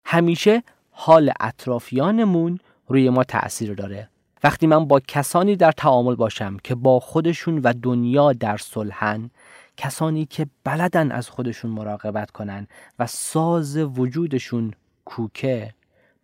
همیشه 0.06 0.64
حال 0.92 1.32
اطرافیانمون 1.40 2.60
روی 2.88 3.10
ما 3.10 3.24
تأثیر 3.24 3.74
داره. 3.74 4.10
وقتی 4.44 4.68
من 4.68 4.86
با 4.86 5.00
کسانی 5.00 5.56
در 5.56 5.72
تعامل 5.72 6.16
باشم 6.16 6.58
که 6.64 6.76
با 6.76 7.00
خودشون 7.00 7.58
و 7.58 7.74
دنیا 7.82 8.34
در 8.34 8.58
صلحن 8.58 9.30
کسانی 9.78 10.26
که 10.26 10.48
بلدن 10.64 11.12
از 11.12 11.30
خودشون 11.30 11.72
مراقبت 11.72 12.32
کنن 12.32 12.68
و 13.00 13.08
ساز 13.08 13.78
وجودشون 13.78 14.74
کوکه 15.06 15.74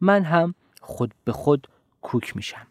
من 0.02 0.24
هم 0.24 0.56
خود 0.82 1.14
به 1.24 1.32
خود 1.32 1.68
کوک 2.02 2.36
میشم. 2.36 2.68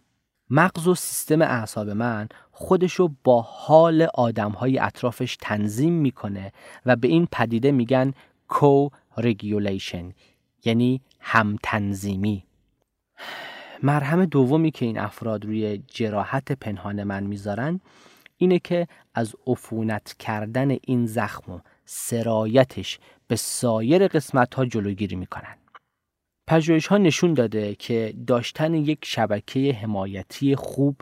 مغز 0.50 0.88
و 0.88 0.94
سیستم 0.94 1.42
اعصاب 1.42 1.90
من 1.90 2.28
خودشو 2.52 3.10
با 3.24 3.42
حال 3.42 4.08
آدمهای 4.14 4.78
اطرافش 4.78 5.36
تنظیم 5.40 5.92
می‌کنه 5.92 6.52
و 6.86 6.96
به 6.96 7.08
این 7.08 7.28
پدیده 7.32 7.72
میگن 7.72 8.12
کو 8.48 8.88
رگیولیشن 9.16 10.12
یعنی 10.64 11.00
همتنظیمی. 11.20 12.44
مرهم 13.82 14.24
دومی 14.24 14.70
که 14.70 14.84
این 14.84 14.98
افراد 14.98 15.44
روی 15.44 15.82
جراحت 15.86 16.52
پنهان 16.52 17.04
من 17.04 17.22
می‌ذارن 17.22 17.80
اینه 18.42 18.58
که 18.58 18.88
از 19.14 19.34
عفونت 19.46 20.16
کردن 20.18 20.70
این 20.70 21.06
زخم 21.06 21.52
و 21.52 21.60
سرایتش 21.84 22.98
به 23.28 23.36
سایر 23.36 24.08
قسمت 24.08 24.54
ها 24.54 24.64
جلوگیری 24.64 25.16
می‌کنن. 25.16 25.56
پژوهش 26.46 26.86
ها 26.86 26.98
نشون 26.98 27.34
داده 27.34 27.74
که 27.74 28.14
داشتن 28.26 28.74
یک 28.74 28.98
شبکه 29.04 29.72
حمایتی 29.72 30.56
خوب 30.56 30.96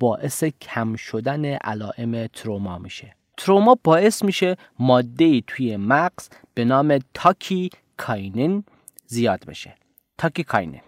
باعث 0.00 0.44
کم 0.44 0.96
شدن 0.96 1.44
علائم 1.44 2.26
تروما 2.26 2.78
میشه. 2.78 3.16
تروما 3.36 3.78
باعث 3.84 4.22
میشه 4.22 4.56
ماده 4.78 5.40
توی 5.40 5.76
مغز 5.76 6.28
به 6.54 6.64
نام 6.64 6.98
تاکی 7.14 7.70
کاینین 7.96 8.64
زیاد 9.06 9.44
بشه. 9.46 9.74
تاکی 10.18 10.44
کاینین 10.44 10.80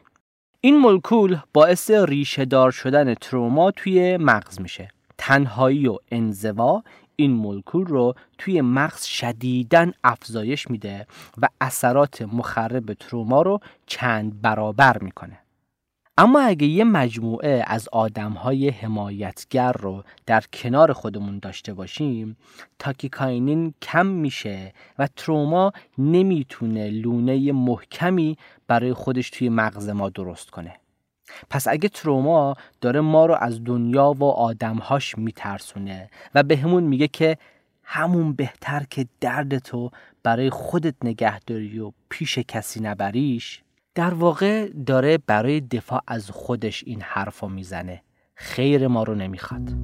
این 0.61 0.79
مولکول 0.79 1.39
باعث 1.53 1.91
ریشه 1.91 2.45
دار 2.45 2.71
شدن 2.71 3.15
تروما 3.15 3.71
توی 3.71 4.17
مغز 4.17 4.61
میشه. 4.61 4.94
تنهایی 5.19 5.89
و 5.89 5.99
انزوا 6.11 6.83
این 7.17 7.33
مولکول 7.33 7.87
رو 7.87 8.15
توی 8.39 8.61
مغز 8.61 9.05
شدیدن 9.05 9.93
افزایش 10.05 10.71
میده 10.71 11.07
و 11.39 11.49
اثرات 11.61 12.23
مخرب 12.23 12.93
تروما 12.93 13.43
رو 13.43 13.61
چند 13.87 14.43
برابر 14.43 14.99
می‌کنه. 14.99 15.39
اما 16.19 16.41
اگه 16.41 16.67
یه 16.67 16.85
مجموعه 16.85 17.65
از 17.67 17.89
آدمهای 17.93 18.69
حمایتگر 18.69 19.73
رو 19.73 20.05
در 20.27 20.45
کنار 20.53 20.93
خودمون 20.93 21.39
داشته 21.39 21.75
باشیم 21.75 22.37
تاکیکاینین 22.79 23.75
کم 23.83 24.07
میشه 24.07 24.73
و 24.99 25.07
تروما 25.17 25.73
نمی‌تونه 25.99 26.91
لونه 26.91 27.53
محکمی 27.53 28.39
برای 28.67 28.93
خودش 28.93 29.31
توی 29.31 29.49
مغز 29.49 29.89
ما 29.89 30.09
درست 30.09 30.51
کنه. 30.51 30.77
پس 31.51 31.69
اگه 31.69 31.89
تروما 31.89 32.55
داره 32.81 33.01
ما 33.01 33.27
رو 33.27 33.35
از 33.35 33.65
دنیا 33.65 34.15
و 34.19 34.25
آدمهاش 34.25 35.19
میترسونه 35.19 36.11
و 36.35 36.43
به 36.43 36.57
همون 36.57 36.83
میگه 36.83 37.09
که 37.09 37.39
همون 37.83 38.33
بهتر 38.33 38.85
که 38.91 39.07
درد 39.21 39.59
تو 39.59 39.91
برای 40.23 40.51
خودت 40.51 40.95
نگهداری 41.05 41.79
و 41.79 41.93
پیش 42.09 42.39
کسی 42.39 42.81
نبریش 42.81 43.63
در 43.95 44.15
واقع 44.15 44.69
داره 44.87 45.19
برای 45.19 45.61
دفاع 45.61 46.01
از 46.07 46.31
خودش 46.31 46.85
این 46.87 47.01
حرفو 47.01 47.49
می‌زنه. 47.49 48.03
خیر 48.35 48.87
ما 48.87 49.03
رو 49.03 49.15
نمی‌خواد. 49.15 49.75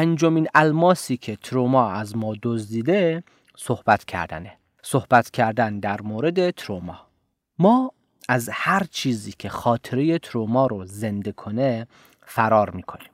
پنجمین 0.00 0.48
الماسی 0.54 1.16
که 1.16 1.36
تروما 1.36 1.90
از 1.90 2.16
ما 2.16 2.34
دزدیده 2.42 3.22
صحبت 3.56 4.04
کردنه. 4.04 4.52
صحبت 4.82 5.30
کردن 5.30 5.80
در 5.80 6.00
مورد 6.00 6.50
تروما. 6.50 7.06
ما 7.58 7.92
از 8.28 8.50
هر 8.52 8.86
چیزی 8.90 9.34
که 9.38 9.48
خاطره 9.48 10.18
تروما 10.18 10.66
رو 10.66 10.84
زنده 10.86 11.32
کنه 11.32 11.86
فرار 12.26 12.70
می‌کنیم. 12.70 13.10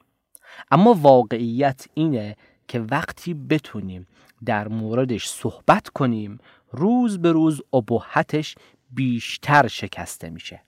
اما 0.70 0.95
واقعیت 0.95 1.87
اینه 1.95 2.37
که 2.68 2.80
وقتی 2.80 3.34
بتونیم 3.34 4.07
در 4.45 4.68
موردش 4.68 5.28
صحبت 5.28 5.89
کنیم 5.89 6.39
روز 6.72 7.18
به 7.18 7.32
روز 7.32 7.62
ابهتش 7.72 8.55
بیشتر 8.91 9.66
شکسته 9.68 10.30
میشه. 10.30 10.62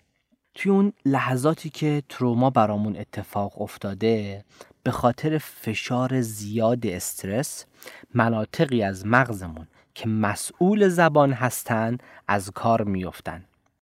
توی 0.55 0.73
اون 0.73 0.93
لحظاتی 1.05 1.71
که 1.71 2.03
تروما 2.09 2.51
برامون 2.51 2.97
اتفاق 2.97 3.63
افتاده 3.63 4.45
به 4.83 4.91
خاطر 4.91 5.39
فشار 5.39 6.21
زیاد 6.21 6.87
استرس 6.87 7.65
مناطقی 8.15 8.83
از 8.83 9.07
مغزمون 9.07 9.67
که 9.95 10.09
مسئول 10.09 10.89
زبان 10.89 11.33
هستند 11.33 12.03
از 12.29 12.51
کار 12.51 12.83
میافتند. 12.83 13.45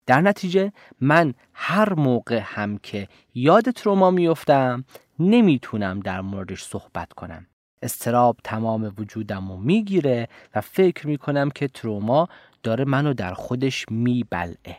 در 0.07 0.20
نتیجه 0.20 0.72
من 1.01 1.35
هر 1.55 1.95
موقع 1.95 2.41
هم 2.45 2.78
که 2.78 3.09
یاد 3.35 3.70
تروما 3.70 4.11
میافتم 4.11 4.85
نمی‌تونم 5.18 6.01
در 6.01 6.20
موردش 6.20 6.62
صحبت 6.62 7.12
کنم 7.12 7.47
استراب 7.83 8.37
تمام 8.45 8.95
وجودم 8.99 9.49
رو 9.49 9.57
می‌گیره 9.57 10.28
و 10.55 10.61
فکر 10.61 11.07
می‌کنم 11.07 11.51
که 11.51 11.68
تروما 11.68 12.28
داره 12.62 12.85
منو 12.85 13.14
در 13.14 13.35
خودش 13.35 13.87
میبلعه 13.91 14.76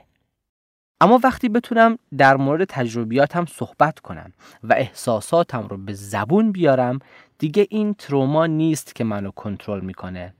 اما 1.01 1.19
وقتی 1.23 1.49
بتونم 1.49 1.97
در 2.17 2.37
مورد 2.37 2.67
تجربیاتم 2.69 3.45
صحبت 3.45 3.99
کنم 3.99 4.33
و 4.63 4.73
احساساتم 4.73 5.67
رو 5.67 5.77
به 5.77 5.93
زبون 5.93 6.51
بیارم 6.51 6.99
دیگه 7.37 7.67
این 7.69 7.93
تروما 7.93 8.45
نیست 8.45 8.95
که 8.95 9.03
منو 9.03 9.31
کنترل 9.31 9.79
می‌کنه. 9.79 10.33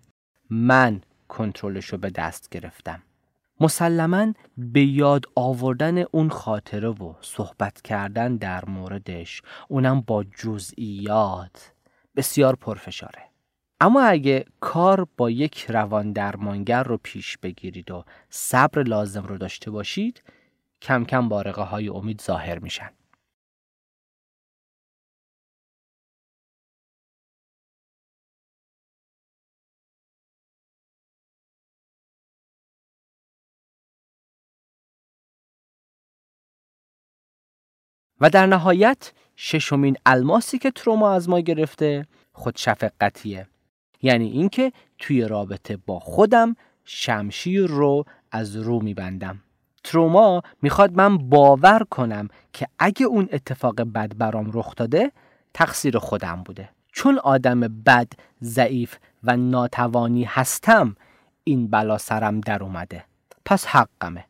من 0.49 1.01
کنترلش 1.28 1.86
رو 1.86 1.97
به 1.97 2.09
دست 2.09 2.49
گرفتم. 2.49 3.01
مسلما 3.59 4.34
به 4.57 4.82
یاد 4.82 5.26
آوردن 5.36 6.03
اون 6.12 6.30
خاطره 6.30 6.89
و 6.89 7.14
صحبت 7.22 7.82
کردن 7.82 8.36
در 8.36 8.66
موردش 8.66 9.41
اونم 9.68 10.01
با 10.01 10.24
جزئیات 10.24 11.72
بسیار 12.16 12.55
پرفشاره. 12.55 13.22
اما 13.80 14.01
اگه 14.01 14.45
کار 14.59 15.07
با 15.18 15.30
یک 15.30 15.66
روان 15.70 16.12
درمانگر 16.12 16.84
رو 16.84 16.99
پیش 17.03 17.38
بگیرید 17.38 17.91
و 17.91 18.05
صبر 18.30 18.84
لازم 18.84 19.24
رو 19.24 19.38
داشته 19.38 19.72
باشید 19.72 20.24
کم 20.82 21.05
کم 21.05 21.29
بارقه 21.29 21.61
های 21.61 21.89
امید 21.89 22.21
ظاهر 22.21 22.59
میشن. 22.59 22.89
و 38.21 38.29
در 38.29 38.45
نهایت 38.45 39.13
ششمین 39.38 39.97
الماسی 40.05 40.57
که 40.57 40.71
تروما 40.71 41.11
از 41.11 41.29
ما 41.29 41.39
گرفته 41.39 42.07
خودشفقتیه 42.34 43.47
یعنی 44.01 44.32
اینکه 44.32 44.71
توی 44.97 45.21
رابطه 45.21 45.77
با 45.77 45.99
خودم 45.99 46.55
شمشیر 46.86 47.65
رو 47.65 48.05
از 48.32 48.55
رو 48.55 48.84
میبندم 48.84 49.43
تروما 49.84 50.41
می‌خواد 50.61 50.97
من 50.97 51.17
باور 51.17 51.84
کنم 51.89 52.27
که 52.53 52.67
اگه 52.79 53.05
اون 53.05 53.29
اتفاق 53.32 53.82
بد 53.82 54.17
برام 54.17 54.51
رخ 54.53 54.75
داده 54.75 55.11
تقصیر 55.53 55.97
خودم 55.97 56.43
بوده. 56.43 56.69
چون 56.91 57.19
آدم 57.19 57.59
بد 57.59 58.07
ضعیف 58.43 58.97
و 59.23 59.38
ناتوانی 59.38 60.23
هستم 60.23 60.95
این 61.43 61.67
بلا 61.67 61.97
سرم 61.97 62.41
در 62.41 62.63
اومده. 62.63 63.05
پس 63.45 63.65
حقمه. 63.65 64.25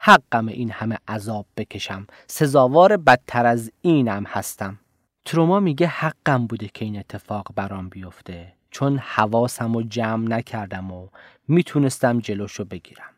حقم 0.00 0.48
این 0.48 0.70
همه 0.70 0.98
عذاب 1.08 1.46
بکشم. 1.56 2.06
سزاوار 2.26 2.96
بدتر 2.96 3.46
از 3.46 3.72
اینم 3.80 4.24
هستم. 4.24 4.78
تروما 5.24 5.60
میگه 5.60 5.86
حقم 5.86 6.46
بوده 6.46 6.68
که 6.74 6.84
این 6.84 6.98
اتفاق 6.98 7.46
برام 7.56 7.88
بیفته. 7.88 8.52
چون 8.70 8.98
حواسم 8.98 9.74
رو 9.74 9.82
جمع 9.82 10.28
نکردم 10.28 10.92
و 10.92 11.08
می‌تونستم 11.48 12.18
جلوشو 12.18 12.64
بگیرم. 12.64 13.10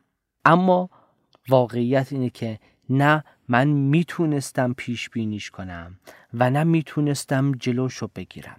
اما 0.44 0.90
واقعیت 1.48 2.12
اینه 2.12 2.30
که 2.30 2.58
نه 2.90 3.24
من 3.48 3.68
می‌تونستم 3.68 4.72
پیش 4.72 5.10
بینیش 5.10 5.50
کنم 5.50 5.98
و 6.34 6.50
نه 6.50 6.64
می‌تونستم 6.64 7.52
جلوشو 7.52 8.08
بگیرم. 8.16 8.56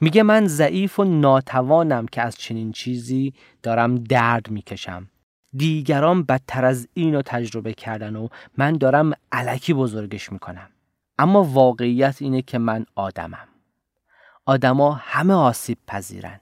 میگه 0.00 0.22
من 0.22 0.46
ضعیف 0.46 0.98
و 1.00 1.04
ناتوانم 1.04 2.06
که 2.06 2.22
از 2.22 2.36
چنین 2.36 2.72
چیزی 2.72 3.34
دارم 3.62 3.94
درد 3.94 4.50
می‌کشم. 4.50 5.08
دیگران 5.56 6.22
بدتر 6.22 6.64
از 6.64 6.88
اینو 6.94 7.22
تجربه 7.22 7.72
کردن 7.72 8.16
و 8.16 8.28
من 8.56 8.72
دارم 8.72 9.12
علکی 9.32 9.74
بزرگش 9.74 10.32
می‌کنم. 10.32 10.68
اما 11.18 11.44
واقعیت 11.44 12.22
اینه 12.22 12.42
که 12.42 12.58
من 12.58 12.86
آدمم. 12.94 13.48
آدما 14.46 14.92
همه 14.92 15.34
آسیب 15.34 15.78
پذیرن. 15.86 16.40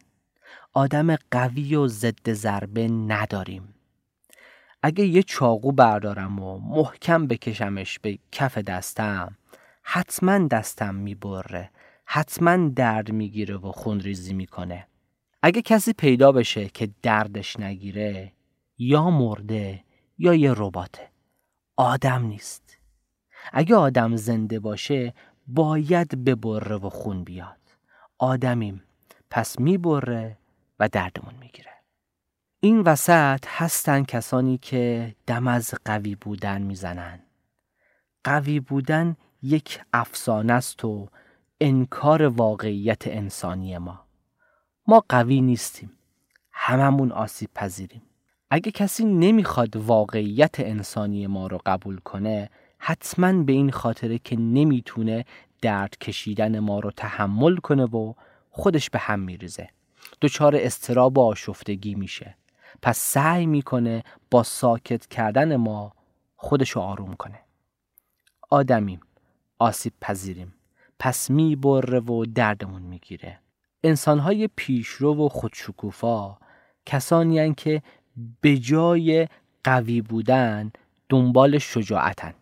آدم 0.73 1.17
قوی 1.31 1.75
و 1.75 1.87
ضد 1.89 2.33
ضربه 2.33 2.89
نداریم. 2.89 3.68
اگه 4.83 5.07
یه 5.07 5.23
چاقو 5.23 5.73
بردارم 5.73 6.41
و 6.41 6.59
محکم 6.59 7.27
بکشمش 7.27 7.99
به 7.99 8.19
کف 8.33 8.59
دستم 8.59 9.37
حتما 9.83 10.39
دستم 10.39 10.95
می‌بره 10.95 11.71
حتما 12.05 12.69
درد 12.69 13.13
می‌گیره 13.13 13.57
و 13.57 13.73
خونریزی 13.73 14.35
می‌کنه. 14.35 14.87
اگه 15.43 15.63
کسی 15.63 15.93
پیدا 15.93 16.33
بشه 16.33 16.69
که 16.69 16.91
دردش 17.03 17.61
نگیره 17.61 18.33
یا 18.79 19.11
مرده 19.11 19.85
یا 20.19 20.35
یه 20.35 20.53
رباته. 20.57 21.09
آدم 21.77 22.25
نیست. 22.25 22.79
اگه 23.53 23.77
آدم 23.77 24.17
زنده 24.17 24.61
باشه 24.61 25.15
باید 25.47 26.25
ببره 26.25 26.77
و 26.77 26.91
خون 26.91 27.25
بیاد. 27.25 27.61
آدمیم. 28.19 28.83
پس 29.31 29.59
می‌بره 29.59 30.39
و 30.81 30.89
دردمون 30.89 31.35
می‌گیره. 31.41 31.78
این 32.61 32.81
وسط 32.81 33.45
هستن 33.47 34.05
کسانی 34.05 34.59
که 34.59 35.15
دم 35.27 35.49
از 35.49 35.75
قوی 35.85 36.15
بودن 36.15 36.63
می‌زنن. 36.63 37.21
قوی 38.25 38.61
بودن 38.61 39.17
یک 39.43 39.81
افسانه 39.93 40.53
است 40.53 40.85
و 40.85 41.09
انکار 41.61 42.23
واقعیت 42.23 43.07
انسانی 43.07 43.79
ما. 43.79 44.07
ما 44.87 45.05
قوی 45.09 45.41
نیستیم. 45.41 45.91
هممون 46.53 47.13
آسیب 47.13 47.51
پذیریم. 47.55 48.03
اگه 48.51 48.71
کسی 48.71 49.05
نمی‌خواد 49.05 49.77
واقعیت 49.77 50.61
انسانی 50.61 51.27
ما 51.27 51.47
رو 51.47 51.61
قبول 51.67 51.99
کنه 51.99 52.51
حتما 52.79 53.43
به 53.43 53.53
این 53.53 53.71
خاطره 53.71 54.19
که 54.19 54.37
نمی‌تونه 54.37 55.25
درد 55.63 55.99
کشیدن 55.99 56.59
ما 56.59 56.81
رو 56.81 56.91
تحمل 56.91 57.57
کنه 57.57 57.85
و 57.85 58.15
خودش 58.51 58.91
به 58.91 58.99
هم 58.99 59.21
میریزه. 59.21 59.69
دچار 60.21 60.57
استراب 60.57 61.19
و 61.19 61.21
آشفتگی 61.21 61.95
میشه. 61.95 62.38
پس 62.83 62.99
سعی 62.99 63.47
می‌کنه 63.47 64.03
با 64.31 64.43
ساکت 64.43 65.07
کردن 65.07 65.57
ما 65.57 65.93
خودش 66.37 66.71
رو 66.71 66.83
آروم 66.83 67.15
کنه. 67.15 67.41
آدمیم 68.51 69.01
آسیب 69.59 69.93
پذیریم. 70.01 70.55
پس 70.99 71.31
می‌بره 71.31 72.01
و 72.01 72.25
دردمون 72.25 72.83
می‌گیره. 72.83 73.41
انسانهای 73.83 74.49
پیشرو 74.57 75.27
و 75.27 75.29
خودشکوفا 75.29 76.37
کسانی 76.87 77.55
که 77.55 77.83
به 78.41 78.59
جای 78.59 79.29
قوی 79.65 80.03
بودن 80.03 80.73
دنبال 81.09 81.59
شجاعتن. 81.59 82.35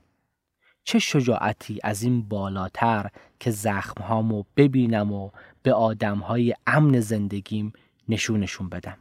چه 0.85 0.99
شجاعتی 0.99 1.79
از 1.83 2.03
این 2.03 2.29
بالاتر 2.29 3.11
که 3.41 3.51
زخمهامو 3.51 4.45
ببینم 4.57 5.13
و 5.13 5.31
به 5.63 5.73
آدمهای 5.73 6.55
امن 6.67 7.01
زندگیم 7.01 7.73
نشونشون 8.09 8.69
بدم؟ 8.69 8.99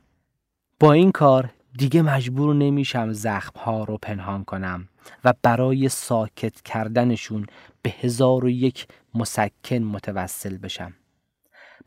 با 0.80 0.94
این 0.94 1.12
کار 1.12 1.50
دیگه 1.78 2.02
مجبور 2.02 2.56
نمیشم 2.56 3.14
زخمها 3.14 3.84
رو 3.84 3.98
پنهان 3.98 4.44
کنم 4.44 4.90
و 5.24 5.34
برای 5.42 5.90
ساکت 5.90 6.62
کردنشون 6.62 7.46
به 7.82 7.90
هزار 7.90 8.46
و 8.46 8.50
یک 8.50 8.88
مسکن 9.14 9.76
متوسل 9.76 10.58
بشم. 10.58 10.94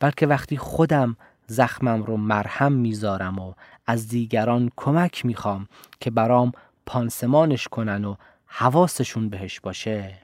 بلکه 0.00 0.26
وقتی 0.26 0.56
خودم 0.56 1.16
زخمم 1.46 2.02
رو 2.02 2.16
مرهم 2.16 2.72
می‌ذارم 2.72 3.38
و 3.38 3.54
از 3.86 4.08
دیگران 4.08 4.70
کمک 4.76 5.26
می‌خوام 5.26 5.68
که 6.00 6.10
برام 6.10 6.52
پانسمانش 6.86 7.68
کنن 7.68 8.04
و 8.04 8.14
حواسشون 8.46 9.28
بهش 9.28 9.60
باشه 9.60 10.14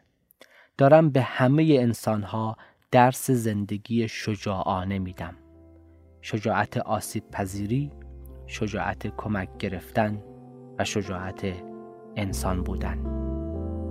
دارم 0.79 1.11
به 1.11 1.23
همه 1.23 1.77
انسانها 1.81 2.57
درس 2.91 3.31
زندگی 3.31 4.09
شجاعانه 4.09 4.99
میدم. 4.99 5.37
شجاعت 6.23 6.77
آسیب 6.77 7.31
پذیری 7.31 7.91
شجاعت 8.47 9.07
کمک 9.17 9.49
گرفتن 9.59 10.23
و 10.79 10.85
شجاعت 10.85 11.43
انسان 12.17 12.63
بودن. 12.63 12.99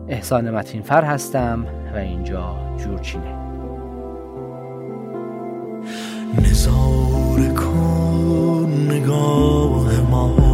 احسان 0.08 0.51
متینفر 0.51 1.04
هستم 1.04 1.66
و 1.93 1.97
اینجا 1.97 2.76
جورچینه 2.78 3.43
نظاره 6.41 7.54
کن 7.54 8.88
نگاه 8.89 10.01
ما. 10.12 10.53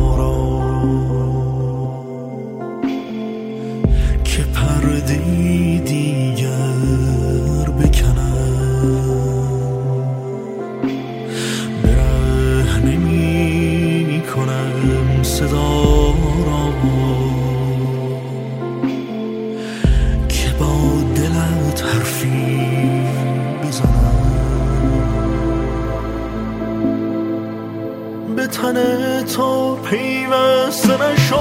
پیوسته 30.69 30.97
نشد 30.97 31.35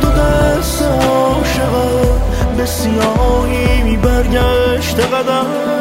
دو 0.00 0.08
دست 0.10 0.82
عاشقم. 0.82 2.20
به 2.56 2.66
سیاهی 2.66 3.96
برگشت 3.96 5.00
قدم. 5.00 5.77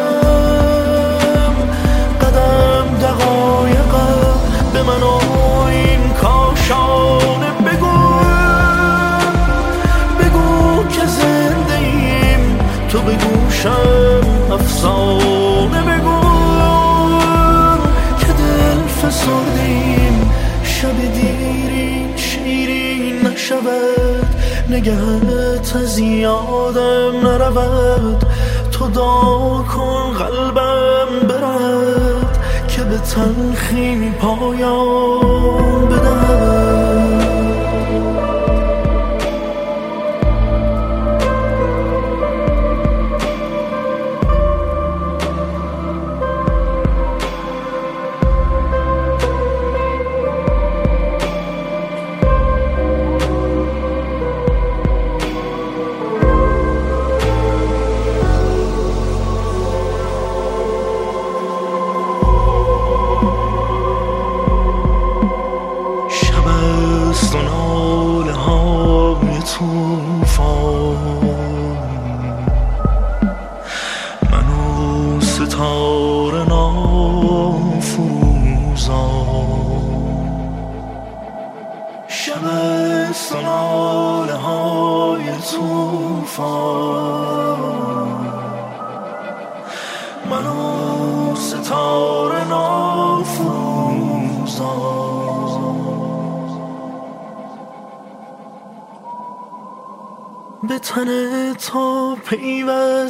نشود 23.47 24.35
نگهت 24.69 25.75
از 25.75 25.99
یادم 25.99 27.27
نرود. 27.27 28.25
تو 28.71 28.87
دار 28.87 29.63
کن 29.63 30.13
قلبم 30.13 31.27
برد. 31.27 32.37
که 32.67 32.83
به 32.83 32.97
تلخی 32.97 34.11
پایان 34.19 35.85
بدهد. 35.89 36.46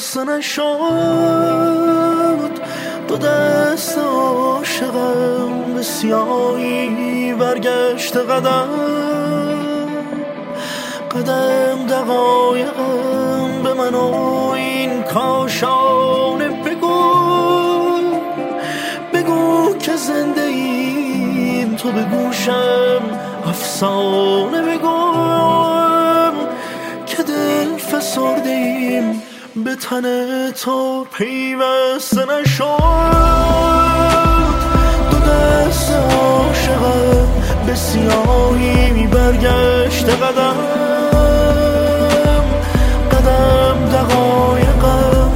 پیوست 0.07 0.17
نشد. 0.17 0.61
دو 3.07 3.17
دست 3.17 3.97
عاشقم 3.97 5.73
به 5.75 5.83
سیاهی 5.83 7.33
برگشت 7.33 8.17
قدم. 8.17 8.69
قدم 11.11 11.85
دقایقم 11.89 13.63
به 13.63 13.73
من 13.73 13.93
و 13.93 14.49
این 14.55 15.03
کاشانه 15.03 16.47
بگو. 16.47 17.03
بگو 19.13 19.77
که 19.77 19.95
زنده 19.95 20.41
ایم 20.41 21.75
تو 21.75 21.91
به 21.91 22.03
گوشم 22.03 23.01
افسانه 23.47 24.61
بگو. 24.61 25.13
که 27.05 27.23
دل 27.23 27.77
فسرده 27.77 28.49
به 29.63 29.75
تن 29.75 30.51
تو 30.51 31.05
پیوسته 31.13 32.25
نشد. 32.25 32.63
دو 35.11 35.19
دست 35.19 35.91
عاشقم 35.91 37.27
به 37.67 37.75
سیاهی 37.75 39.07
برگشت 39.07 40.09
قدم. 40.09 40.55
قدم 43.11 43.89
دقایقم 43.93 45.26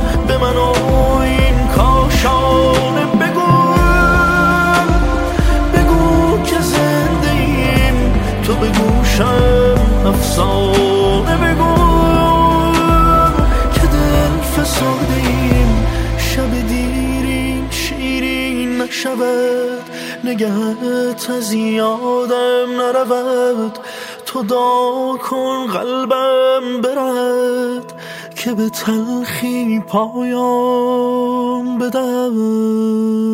نشود 19.02 19.82
نگهت 20.24 21.30
از 21.30 21.54
یادم 21.54 22.82
نرود. 22.82 23.80
تو 24.26 24.44
دا 24.44 25.18
کن 25.30 25.68
قلبم 25.68 26.82
برد 26.82 27.94
که 28.36 28.52
به 28.52 28.70
تلخی 28.70 29.80
پایان 29.88 31.78
بدهد. 31.78 33.31